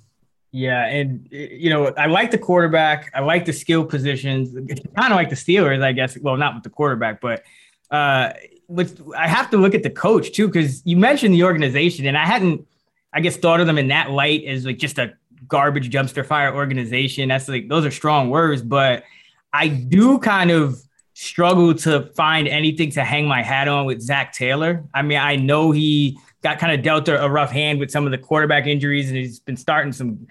Yeah, 0.51 0.85
and 0.85 1.27
you 1.31 1.71
know, 1.71 1.87
I 1.97 2.07
like 2.07 2.31
the 2.31 2.39
quarterback. 2.39 3.11
I 3.15 3.21
like 3.21 3.47
the 3.47 3.55
skill 3.55 3.85
positions. 3.85 4.53
Kind 4.97 5.13
of 5.13 5.17
like 5.17 5.31
the 5.31 5.37
Steelers, 5.37 5.83
I 5.83 5.93
guess. 5.93 6.19
Well, 6.19 6.37
not 6.37 6.55
with 6.55 6.65
the 6.65 6.71
quarterback, 6.71 7.23
but 7.23 7.43
uh, 7.91 8.33
with 8.69 9.01
I 9.17 9.29
have 9.29 9.49
to 9.51 9.57
look 9.57 9.75
at 9.75 9.83
the 9.83 9.91
coach 9.91 10.33
too 10.33 10.49
because 10.49 10.85
you 10.85 10.97
mentioned 10.97 11.35
the 11.35 11.45
organization, 11.45 12.07
and 12.07 12.19
I 12.19 12.27
hadn't, 12.27 12.67
I 13.15 13.21
guess, 13.21 13.37
thought 13.37 13.61
of 13.61 13.67
them 13.67 13.79
in 13.79 13.89
that 13.89 14.11
light 14.11 14.45
as 14.45 14.67
like 14.67 14.77
just 14.77 14.99
a 14.99 15.15
garbage 15.49 15.91
dumpster 15.91 16.25
fire 16.25 16.55
organization. 16.55 17.29
That's 17.29 17.49
like 17.49 17.69
those 17.69 17.85
are 17.85 17.91
strong 17.91 18.31
words, 18.31 18.63
but 18.63 19.05
I 19.53 19.69
do 19.69 20.19
kind 20.19 20.51
of 20.51 20.81
struggle 21.15 21.75
to 21.75 22.11
find 22.15 22.49
anything 22.49 22.91
to 22.91 23.05
hang 23.05 23.27
my 23.27 23.43
hat 23.43 23.69
on 23.69 23.87
with 23.87 24.01
Zac 24.01 24.33
Taylor. 24.33 24.85
I 24.95 25.03
mean, 25.03 25.19
I 25.19 25.37
know 25.37 25.71
he 25.71 26.19
got 26.43 26.59
kind 26.59 26.73
of 26.73 26.83
dealt 26.83 27.09
a, 27.09 27.29
rough 27.29 27.51
hand 27.51 27.79
with 27.79 27.91
some 27.91 28.05
of 28.07 28.11
the 28.11 28.19
quarterback 28.19 28.67
injuries, 28.67 29.09
and 29.09 29.17
he's 29.17 29.39
been 29.41 29.57
starting 29.57 29.93
some 29.93 30.27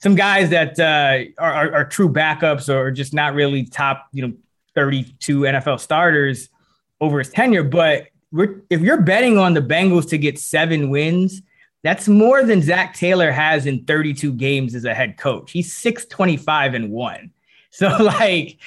some 0.00 0.14
guys 0.14 0.50
that 0.50 0.78
uh, 0.78 1.24
are, 1.42 1.52
are, 1.52 1.74
are, 1.74 1.84
true 1.84 2.08
backups 2.08 2.72
or 2.72 2.92
just 2.92 3.12
not 3.12 3.34
really 3.34 3.64
top, 3.64 4.06
you 4.12 4.24
know, 4.24 4.32
32 4.76 5.40
NFL 5.40 5.80
starters 5.80 6.50
over 7.00 7.18
his 7.18 7.30
tenure. 7.30 7.64
But 7.64 8.06
if 8.70 8.80
you're 8.80 9.00
betting 9.02 9.38
on 9.38 9.54
the 9.54 9.60
Bengals 9.60 10.08
to 10.10 10.18
get 10.18 10.38
seven 10.38 10.90
wins, 10.90 11.42
that's 11.82 12.08
more 12.08 12.42
than 12.44 12.62
Zac 12.62 12.94
Taylor 12.94 13.30
has 13.30 13.66
in 13.66 13.84
32 13.84 14.32
games 14.32 14.74
as 14.74 14.84
a 14.84 14.94
head 14.94 15.16
coach. 15.16 15.52
He's 15.52 15.72
625 15.72 16.74
and 16.74 16.90
one. 16.90 17.30
So 17.70 17.88
like 18.02 18.58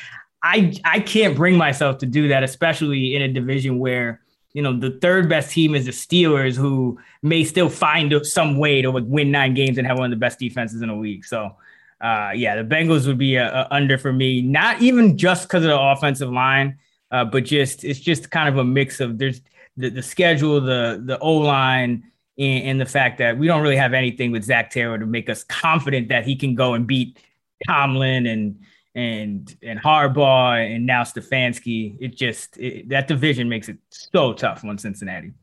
I 0.44 0.74
I 0.84 1.00
can't 1.00 1.36
bring 1.36 1.58
myself 1.58 2.00
to 2.00 2.06
do 2.06 2.30
that, 2.30 2.44
especially 2.44 3.16
in 3.16 3.22
a 3.22 3.28
division 3.28 3.80
where 3.80 4.22
you 4.54 4.62
know, 4.62 4.78
the 4.78 4.92
third 5.00 5.30
best 5.30 5.52
team 5.52 5.76
is 5.76 5.86
the 5.86 5.92
Steelers, 5.92 6.56
who 6.56 7.00
may 7.22 7.44
still 7.44 7.70
find 7.70 8.14
some 8.26 8.58
way 8.58 8.82
to 8.82 8.92
win 8.92 9.32
nine 9.32 9.54
games 9.54 9.78
and 9.78 9.88
have 9.88 9.98
one 9.98 10.06
of 10.06 10.12
the 10.12 10.20
best 10.20 10.40
defenses 10.40 10.82
in 10.82 10.90
the 10.90 10.96
league. 10.96 11.26
So, 11.26 11.56
uh, 12.02 12.32
yeah, 12.36 12.62
the 12.62 12.64
Bengals 12.64 13.08
would 13.08 13.18
be 13.18 13.36
a, 13.36 13.48
a 13.48 13.68
under 13.72 13.98
for 13.98 14.12
me. 14.12 14.42
Not 14.42 14.82
even 14.82 15.18
just 15.18 15.48
because 15.48 15.64
of 15.64 15.70
the 15.70 15.80
offensive 15.80 16.30
line, 16.30 16.78
uh, 17.12 17.26
but 17.26 17.46
just 17.46 17.84
it's 17.84 18.00
just 18.00 18.30
kind 18.30 18.50
of 18.50 18.58
a 18.58 18.64
mix 18.64 19.00
of 19.00 19.18
there's 19.18 19.42
the, 19.78 19.90
the 19.90 20.04
schedule, 20.04 20.60
the 20.60 21.02
the 21.06 21.18
O 21.20 21.34
line, 21.34 22.11
and, 22.42 22.64
and, 22.64 22.82
the 22.82 22.86
fact 22.86 23.20
that 23.20 23.38
we 23.38 23.48
don't 23.48 23.62
really 23.62 23.76
have 23.76 23.94
anything 23.94 24.32
with 24.32 24.44
Zac 24.44 24.72
Taylor 24.72 24.98
to 24.98 25.06
make 25.06 25.30
us 25.30 25.44
confident 25.44 26.10
that 26.10 26.26
he 26.26 26.36
can 26.36 26.56
go 26.56 26.74
and 26.74 26.88
beat 26.88 27.20
Tomlin 27.68 28.26
and 28.26 28.60
and 28.96 29.56
and 29.64 29.80
Harbaugh 29.80 30.76
and 30.76 30.86
now 30.86 31.04
Stefanski. 31.04 31.96
It 32.00 32.18
just 32.18 32.58
it, 32.58 32.90
that 32.90 33.08
division 33.08 33.48
makes 33.48 33.70
it 33.70 33.78
so 33.90 34.34
tough 34.34 34.64
on 34.66 34.78
Cincinnati. 34.78 35.34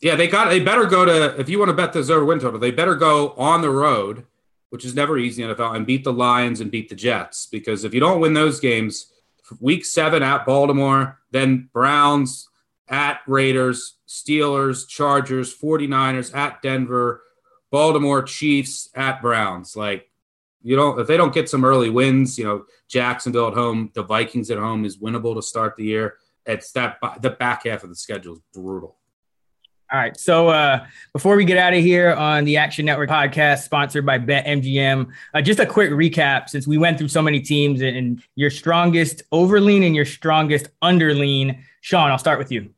Yeah, 0.00 0.16
they 0.16 0.28
got 0.28 0.48
they 0.48 0.60
better 0.60 0.86
go 0.86 1.04
to 1.04 1.38
if 1.40 1.48
you 1.48 1.58
want 1.58 1.68
to 1.68 1.74
bet 1.74 1.92
this 1.92 2.08
over 2.08 2.24
win 2.24 2.38
total, 2.38 2.58
they 2.58 2.70
better 2.70 2.94
go 2.94 3.30
on 3.36 3.60
the 3.60 3.70
road 3.70 4.24
which 4.72 4.86
is 4.86 4.94
never 4.94 5.18
easy 5.18 5.42
in 5.42 5.50
NFL, 5.50 5.76
and 5.76 5.86
beat 5.86 6.02
the 6.02 6.12
Lions 6.14 6.62
and 6.62 6.70
beat 6.70 6.88
the 6.88 6.94
Jets. 6.94 7.44
Because 7.44 7.84
if 7.84 7.92
you 7.92 8.00
don't 8.00 8.20
win 8.20 8.32
those 8.32 8.58
games, 8.58 9.12
week 9.60 9.84
seven 9.84 10.22
at 10.22 10.46
Baltimore, 10.46 11.20
then 11.30 11.68
Browns 11.74 12.48
at 12.88 13.20
Raiders, 13.26 13.96
Steelers, 14.08 14.88
Chargers, 14.88 15.56
49ers 15.56 16.34
at 16.34 16.62
Denver, 16.62 17.22
Baltimore 17.70 18.22
Chiefs 18.22 18.88
at 18.94 19.22
Browns. 19.22 19.76
Like, 19.76 20.08
you 20.62 20.76
don't 20.76 20.98
if 21.00 21.06
they 21.06 21.16
don't 21.16 21.34
get 21.34 21.48
some 21.48 21.64
early 21.64 21.90
wins, 21.90 22.38
you 22.38 22.44
know, 22.44 22.64
Jacksonville 22.88 23.48
at 23.48 23.54
home, 23.54 23.90
the 23.94 24.02
Vikings 24.02 24.50
at 24.50 24.58
home 24.58 24.84
is 24.84 24.98
winnable 24.98 25.34
to 25.34 25.42
start 25.42 25.76
the 25.76 25.84
year. 25.84 26.16
It's 26.46 26.72
that 26.72 26.98
the 27.20 27.30
back 27.30 27.64
half 27.66 27.82
of 27.82 27.88
the 27.88 27.96
schedule 27.96 28.34
is 28.34 28.40
brutal. 28.52 28.98
All 29.92 29.98
right. 29.98 30.18
So 30.18 30.48
uh, 30.48 30.86
before 31.12 31.36
we 31.36 31.44
get 31.44 31.58
out 31.58 31.74
of 31.74 31.80
here 31.80 32.14
on 32.14 32.46
the 32.46 32.56
Action 32.56 32.86
Network 32.86 33.10
podcast, 33.10 33.64
sponsored 33.64 34.06
by 34.06 34.18
BetMGM, 34.18 35.06
uh, 35.34 35.42
just 35.42 35.60
a 35.60 35.66
quick 35.66 35.90
recap 35.90 36.48
since 36.48 36.66
we 36.66 36.78
went 36.78 36.96
through 36.96 37.08
so 37.08 37.20
many 37.20 37.40
teams 37.40 37.82
and, 37.82 37.94
and 37.94 38.22
your 38.34 38.48
strongest 38.48 39.22
overlean 39.32 39.84
and 39.84 39.94
your 39.94 40.06
strongest 40.06 40.68
underlean. 40.80 41.62
Sean, 41.82 42.10
I'll 42.10 42.16
start 42.16 42.38
with 42.38 42.50
you. 42.50 42.70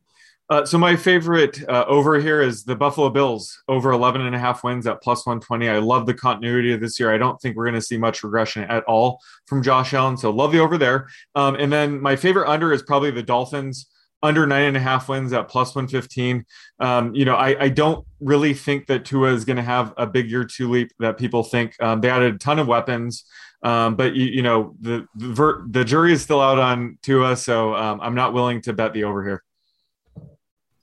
Uh, 0.50 0.66
so 0.66 0.76
my 0.76 0.96
favorite 0.96 1.62
uh, 1.68 1.84
over 1.86 2.18
here 2.18 2.42
is 2.42 2.64
the 2.64 2.74
Buffalo 2.74 3.08
Bills 3.10 3.62
over 3.68 3.92
11 3.92 4.22
and 4.22 4.34
a 4.34 4.38
half 4.38 4.64
wins 4.64 4.84
at 4.88 5.00
plus 5.00 5.24
120. 5.24 5.68
I 5.68 5.78
love 5.78 6.06
the 6.06 6.14
continuity 6.14 6.72
of 6.72 6.80
this 6.80 6.98
year. 6.98 7.14
I 7.14 7.18
don't 7.18 7.40
think 7.40 7.54
we're 7.54 7.64
going 7.64 7.76
to 7.76 7.80
see 7.80 7.96
much 7.96 8.24
regression 8.24 8.64
at 8.64 8.82
all 8.84 9.20
from 9.46 9.62
Josh 9.62 9.94
Allen. 9.94 10.16
So 10.16 10.30
love 10.30 10.50
the 10.50 10.58
over 10.58 10.76
there. 10.78 11.06
Um, 11.36 11.54
and 11.54 11.72
then 11.72 12.00
my 12.00 12.16
favorite 12.16 12.50
under 12.50 12.72
is 12.72 12.82
probably 12.82 13.12
the 13.12 13.22
Dolphins 13.22 13.86
under 14.24 14.46
nine 14.46 14.64
and 14.64 14.76
a 14.76 14.80
half 14.80 15.08
wins 15.08 15.34
at 15.34 15.48
plus 15.48 15.74
115. 15.74 16.46
Um, 16.80 17.14
you 17.14 17.26
know, 17.26 17.36
I, 17.36 17.64
I, 17.64 17.68
don't 17.68 18.06
really 18.20 18.54
think 18.54 18.86
that 18.86 19.04
Tua 19.04 19.34
is 19.34 19.44
going 19.44 19.58
to 19.58 19.62
have 19.62 19.92
a 19.98 20.06
big 20.06 20.30
year 20.30 20.44
two 20.44 20.70
leap 20.70 20.92
that 20.98 21.18
people 21.18 21.42
think. 21.42 21.80
Um, 21.80 22.00
they 22.00 22.08
added 22.08 22.36
a 22.36 22.38
ton 22.38 22.58
of 22.58 22.66
weapons, 22.66 23.24
um, 23.62 23.96
but 23.96 24.14
you, 24.14 24.24
you, 24.24 24.42
know, 24.42 24.74
the, 24.80 25.06
the, 25.14 25.28
ver- 25.28 25.64
the 25.68 25.84
jury 25.84 26.14
is 26.14 26.22
still 26.22 26.40
out 26.40 26.58
on 26.58 26.98
Tua, 27.02 27.36
so 27.36 27.74
um, 27.74 28.00
I'm 28.00 28.14
not 28.14 28.32
willing 28.32 28.62
to 28.62 28.72
bet 28.72 28.94
the 28.94 29.04
over 29.04 29.22
here. 29.22 29.44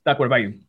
Doc, 0.06 0.20
what 0.20 0.26
about 0.26 0.42
you? 0.42 0.60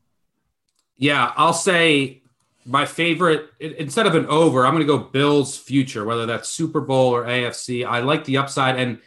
Yeah, 0.97 1.31
I'll 1.37 1.53
say 1.53 2.23
my 2.65 2.85
favorite 2.85 3.49
instead 3.59 4.07
of 4.07 4.15
an 4.15 4.25
over, 4.27 4.65
I'm 4.65 4.73
going 4.73 4.85
to 4.85 4.87
go 4.87 4.97
Bills 4.97 5.57
future, 5.57 6.05
whether 6.05 6.25
that's 6.25 6.49
Super 6.49 6.81
Bowl 6.81 7.13
or 7.13 7.25
AFC. 7.25 7.85
I 7.85 7.99
like 7.99 8.25
the 8.25 8.37
upside, 8.37 8.79
and 8.79 8.99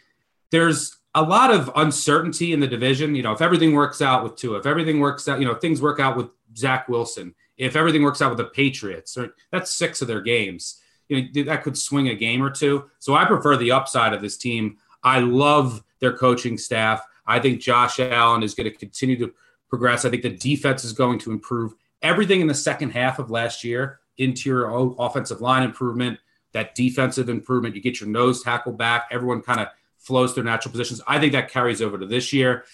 there's 0.51 0.95
a 1.17 1.23
lot 1.23 1.51
of 1.51 1.71
uncertainty 1.77 2.53
in 2.53 2.61
the 2.61 2.67
division. 2.67 3.14
You 3.14 3.23
know, 3.23 3.33
if 3.33 3.41
everything 3.41 3.75
works 3.75 4.03
out 4.03 4.23
with 4.23 4.37
Tua, 4.37 4.59
if 4.59 4.67
everything 4.67 5.01
works 5.01 5.27
out, 5.27 5.41
you 5.41 5.47
know, 5.47 5.55
things 5.55 5.81
work 5.81 5.99
out 5.99 6.17
with 6.17 6.29
Zach 6.57 6.89
Wilson, 6.89 7.35
if 7.57 7.75
everything 7.75 8.03
works 8.03 8.21
out 8.21 8.29
with 8.29 8.39
the 8.39 8.45
Patriots, 8.45 9.17
or 9.17 9.35
that's 9.51 9.75
six 9.75 10.03
of 10.03 10.09
their 10.09 10.21
games. 10.21 10.81
You 11.09 11.23
know, 11.23 11.45
that 11.45 11.62
could 11.62 11.79
swing 11.79 12.09
a 12.09 12.14
game 12.14 12.43
or 12.43 12.51
two. 12.51 12.91
So 12.99 13.14
I 13.14 13.25
prefer 13.25 13.57
the 13.57 13.73
upside 13.73 14.12
of 14.12 14.21
this 14.21 14.37
team. 14.37 14.77
I 15.03 15.21
love 15.21 15.83
their 16.01 16.17
coaching 16.17 16.59
staff. 16.59 17.03
I 17.27 17.41
think 17.41 17.61
Josh 17.61 17.99
Allen 17.99 18.43
is 18.43 18.55
going 18.55 18.71
to 18.71 18.77
continue 18.77 19.17
to 19.19 19.33
progress. 19.69 20.05
I 20.05 20.11
think 20.11 20.23
the 20.23 20.37
defense 20.37 20.85
is 20.85 20.93
going 20.93 21.19
to 21.21 21.31
improve. 21.31 21.75
Everything 22.03 22.41
in 22.41 22.47
the 22.47 22.55
second 22.55 22.91
half 22.91 23.19
of 23.19 23.31
last 23.31 23.64
year, 23.64 24.01
interior 24.19 24.69
offensive 24.99 25.41
line 25.41 25.62
improvement, 25.62 26.19
that 26.53 26.75
defensive 26.75 27.29
improvement, 27.29 27.75
you 27.75 27.81
get 27.81 28.01
your 28.01 28.09
nose 28.09 28.43
tackle 28.43 28.73
back. 28.73 29.09
Everyone 29.11 29.41
kind 29.41 29.61
of 29.61 29.69
flows 30.07 30.32
through 30.32 30.44
natural 30.44 30.70
positions. 30.70 31.02
I 31.07 31.18
think 31.18 31.32
that 31.32 31.50
carries 31.50 31.82
over 31.82 31.98
to 31.98 32.07
this 32.07 32.32
year. 32.32 32.64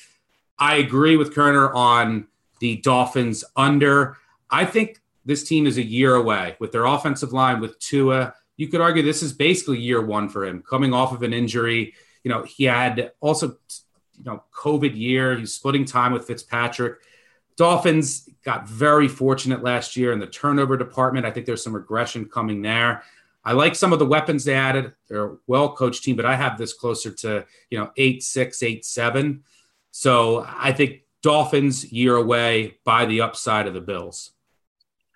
I 0.58 0.76
agree 0.76 1.16
with 1.16 1.34
Koerner 1.34 1.74
on 1.74 2.26
the 2.60 2.76
Dolphins 2.76 3.42
under. 3.56 4.18
I 4.50 4.66
think 4.66 5.00
this 5.24 5.42
team 5.44 5.66
is 5.66 5.78
a 5.78 5.82
year 5.82 6.14
away 6.14 6.56
with 6.60 6.72
their 6.72 6.84
offensive 6.84 7.32
line 7.32 7.60
with 7.60 7.78
Tua. 7.78 8.34
You 8.56 8.68
could 8.68 8.80
argue 8.80 9.02
this 9.02 9.22
is 9.22 9.32
basically 9.32 9.78
year 9.78 10.04
one 10.04 10.28
for 10.28 10.44
him, 10.44 10.62
coming 10.62 10.92
off 10.92 11.12
of 11.12 11.22
an 11.22 11.32
injury. 11.32 11.94
You 12.22 12.30
know, 12.30 12.42
he 12.42 12.64
had 12.64 13.12
also, 13.20 13.56
you 14.18 14.24
know, 14.24 14.44
COVID 14.54 14.94
year. 14.94 15.36
He's 15.36 15.54
splitting 15.54 15.86
time 15.86 16.12
with 16.12 16.26
Fitzpatrick. 16.26 16.98
Dolphins 17.56 18.28
got 18.44 18.68
very 18.68 19.08
fortunate 19.08 19.62
last 19.62 19.96
year 19.96 20.12
in 20.12 20.18
the 20.18 20.26
turnover 20.26 20.76
department. 20.76 21.26
I 21.26 21.30
think 21.30 21.46
there's 21.46 21.64
some 21.64 21.74
regression 21.74 22.26
coming 22.26 22.62
there. 22.62 23.02
I 23.44 23.52
like 23.52 23.74
some 23.74 23.92
of 23.92 23.98
the 23.98 24.06
weapons 24.06 24.44
they 24.44 24.54
added. 24.54 24.92
They're 25.08 25.26
a 25.26 25.36
well 25.46 25.72
coached 25.74 26.04
team, 26.04 26.16
but 26.16 26.26
I 26.26 26.36
have 26.36 26.58
this 26.58 26.72
closer 26.72 27.10
to, 27.10 27.44
you 27.70 27.78
know, 27.78 27.90
eight, 27.96 28.22
six, 28.22 28.62
eight, 28.62 28.84
seven. 28.84 29.42
So 29.90 30.46
I 30.48 30.72
think 30.72 31.02
Dolphins 31.22 31.90
year 31.92 32.16
away 32.16 32.78
by 32.84 33.04
the 33.06 33.20
upside 33.20 33.66
of 33.66 33.74
the 33.74 33.80
Bills. 33.80 34.32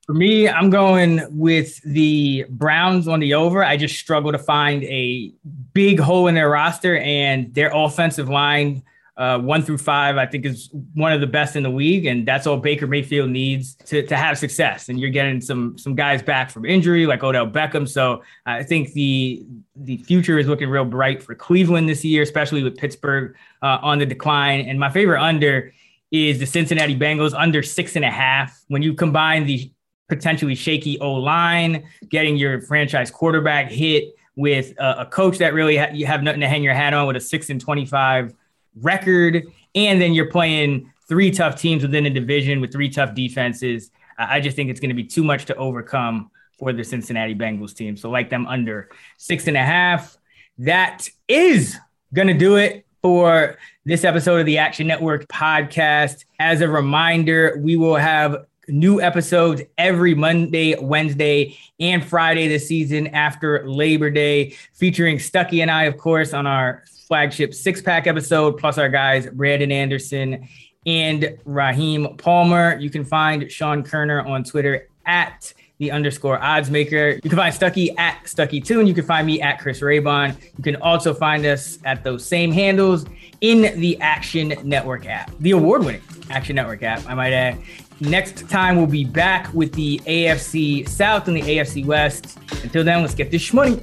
For 0.06 0.14
me, 0.14 0.48
I'm 0.48 0.70
going 0.70 1.20
with 1.30 1.82
the 1.82 2.44
Browns 2.48 3.08
on 3.08 3.18
the 3.18 3.34
over. 3.34 3.64
I 3.64 3.76
just 3.76 3.98
struggle 3.98 4.30
to 4.30 4.38
find 4.38 4.84
a 4.84 5.32
big 5.72 5.98
hole 5.98 6.28
in 6.28 6.36
their 6.36 6.48
roster 6.48 6.96
and 6.98 7.52
their 7.54 7.72
offensive 7.74 8.28
line 8.28 8.84
uh, 9.16 9.38
one 9.38 9.62
through 9.62 9.78
five, 9.78 10.18
I 10.18 10.26
think 10.26 10.44
is 10.44 10.68
one 10.94 11.12
of 11.12 11.20
the 11.20 11.26
best 11.26 11.56
in 11.56 11.62
the 11.62 11.70
league, 11.70 12.04
and 12.04 12.28
that's 12.28 12.46
all 12.46 12.58
Baker 12.58 12.86
Mayfield 12.86 13.30
needs 13.30 13.74
to, 13.86 14.06
to 14.06 14.16
have 14.16 14.36
success. 14.36 14.90
And 14.90 15.00
you're 15.00 15.10
getting 15.10 15.40
some 15.40 15.78
some 15.78 15.94
guys 15.94 16.22
back 16.22 16.50
from 16.50 16.66
injury, 16.66 17.06
like 17.06 17.22
Odell 17.22 17.46
Beckham. 17.46 17.88
So 17.88 18.22
I 18.44 18.62
think 18.62 18.92
the 18.92 19.46
the 19.74 19.96
future 19.98 20.38
is 20.38 20.46
looking 20.46 20.68
real 20.68 20.84
bright 20.84 21.22
for 21.22 21.34
Cleveland 21.34 21.88
this 21.88 22.04
year, 22.04 22.22
especially 22.22 22.62
with 22.62 22.76
Pittsburgh 22.76 23.34
uh, 23.62 23.78
on 23.80 23.98
the 23.98 24.06
decline. 24.06 24.60
And 24.68 24.78
my 24.78 24.90
favorite 24.90 25.22
under 25.22 25.72
is 26.10 26.38
the 26.38 26.46
Cincinnati 26.46 26.96
Bengals 26.96 27.32
under 27.36 27.62
six 27.62 27.96
and 27.96 28.04
a 28.04 28.10
half. 28.10 28.62
When 28.68 28.82
you 28.82 28.92
combine 28.92 29.46
the 29.46 29.72
potentially 30.08 30.54
shaky 30.54 31.00
O 31.00 31.14
line, 31.14 31.88
getting 32.10 32.36
your 32.36 32.60
franchise 32.60 33.10
quarterback 33.10 33.70
hit 33.70 34.14
with 34.36 34.72
a, 34.78 35.00
a 35.00 35.06
coach 35.06 35.38
that 35.38 35.54
really 35.54 35.78
ha- 35.78 35.90
you 35.92 36.04
have 36.04 36.22
nothing 36.22 36.42
to 36.42 36.48
hang 36.48 36.62
your 36.62 36.74
hat 36.74 36.92
on 36.92 37.06
with 37.06 37.16
a 37.16 37.20
six 37.20 37.48
and 37.48 37.60
twenty 37.60 37.86
five 37.86 38.34
record, 38.80 39.44
and 39.74 40.00
then 40.00 40.12
you're 40.12 40.30
playing 40.30 40.92
three 41.08 41.30
tough 41.30 41.60
teams 41.60 41.82
within 41.82 42.06
a 42.06 42.10
division 42.10 42.60
with 42.60 42.72
three 42.72 42.88
tough 42.88 43.14
defenses. 43.14 43.90
I 44.18 44.40
just 44.40 44.56
think 44.56 44.70
it's 44.70 44.80
going 44.80 44.90
to 44.90 44.94
be 44.94 45.04
too 45.04 45.24
much 45.24 45.44
to 45.46 45.56
overcome 45.56 46.30
for 46.58 46.72
the 46.72 46.82
Cincinnati 46.82 47.34
Bengals 47.34 47.74
team. 47.74 47.96
So, 47.96 48.10
like 48.10 48.30
them 48.30 48.46
under 48.46 48.88
six 49.18 49.46
and 49.46 49.56
a 49.56 49.64
half. 49.64 50.16
That 50.58 51.06
is 51.28 51.76
going 52.14 52.28
to 52.28 52.34
do 52.34 52.56
it 52.56 52.86
for 53.02 53.58
this 53.84 54.04
episode 54.04 54.40
of 54.40 54.46
the 54.46 54.58
Action 54.58 54.86
Network 54.86 55.28
podcast. 55.28 56.24
As 56.40 56.62
a 56.62 56.68
reminder, 56.68 57.58
we 57.60 57.76
will 57.76 57.96
have 57.96 58.46
new 58.68 59.00
episodes 59.00 59.62
every 59.78 60.14
Monday, 60.14 60.76
Wednesday, 60.78 61.56
and 61.80 62.04
Friday 62.04 62.48
this 62.48 62.66
season 62.66 63.08
after 63.08 63.68
Labor 63.68 64.10
Day, 64.10 64.56
featuring 64.74 65.18
Stuckey 65.18 65.62
and 65.62 65.70
I, 65.70 65.84
of 65.84 65.96
course, 65.96 66.32
on 66.32 66.46
our 66.46 66.84
flagship 67.06 67.54
six 67.54 67.80
pack 67.80 68.06
episode, 68.06 68.58
plus 68.58 68.78
our 68.78 68.88
guys, 68.88 69.26
Brandon 69.26 69.70
Anderson 69.70 70.48
and 70.86 71.38
Raheem 71.44 72.16
Palmer. 72.16 72.78
You 72.78 72.90
can 72.90 73.04
find 73.04 73.50
Sean 73.50 73.82
Koerner 73.82 74.24
on 74.24 74.44
Twitter 74.44 74.88
at 75.04 75.52
the 75.78 75.90
underscore 75.90 76.42
odds 76.42 76.70
maker. 76.70 77.18
You 77.22 77.28
can 77.28 77.36
find 77.36 77.54
Stuckey 77.54 77.94
at 77.98 78.22
Stuckey2, 78.24 78.78
and 78.78 78.88
you 78.88 78.94
can 78.94 79.04
find 79.04 79.26
me 79.26 79.42
at 79.42 79.58
Chris 79.58 79.80
Raybon. 79.80 80.36
You 80.56 80.64
can 80.64 80.76
also 80.76 81.12
find 81.12 81.44
us 81.44 81.78
at 81.84 82.02
those 82.02 82.24
same 82.24 82.50
handles 82.50 83.04
in 83.42 83.78
the 83.78 84.00
Action 84.00 84.54
Network 84.64 85.06
app, 85.06 85.30
the 85.40 85.50
award 85.50 85.84
winning 85.84 86.02
Action 86.30 86.56
Network 86.56 86.82
app, 86.82 87.06
I 87.06 87.14
might 87.14 87.32
add. 87.32 87.58
Next 88.00 88.48
time, 88.50 88.76
we'll 88.76 88.86
be 88.86 89.04
back 89.04 89.52
with 89.54 89.72
the 89.72 90.00
AFC 90.06 90.86
South 90.86 91.28
and 91.28 91.36
the 91.36 91.42
AFC 91.42 91.86
West. 91.86 92.38
Until 92.62 92.84
then, 92.84 93.00
let's 93.00 93.14
get 93.14 93.30
this 93.30 93.52
money. 93.54 93.80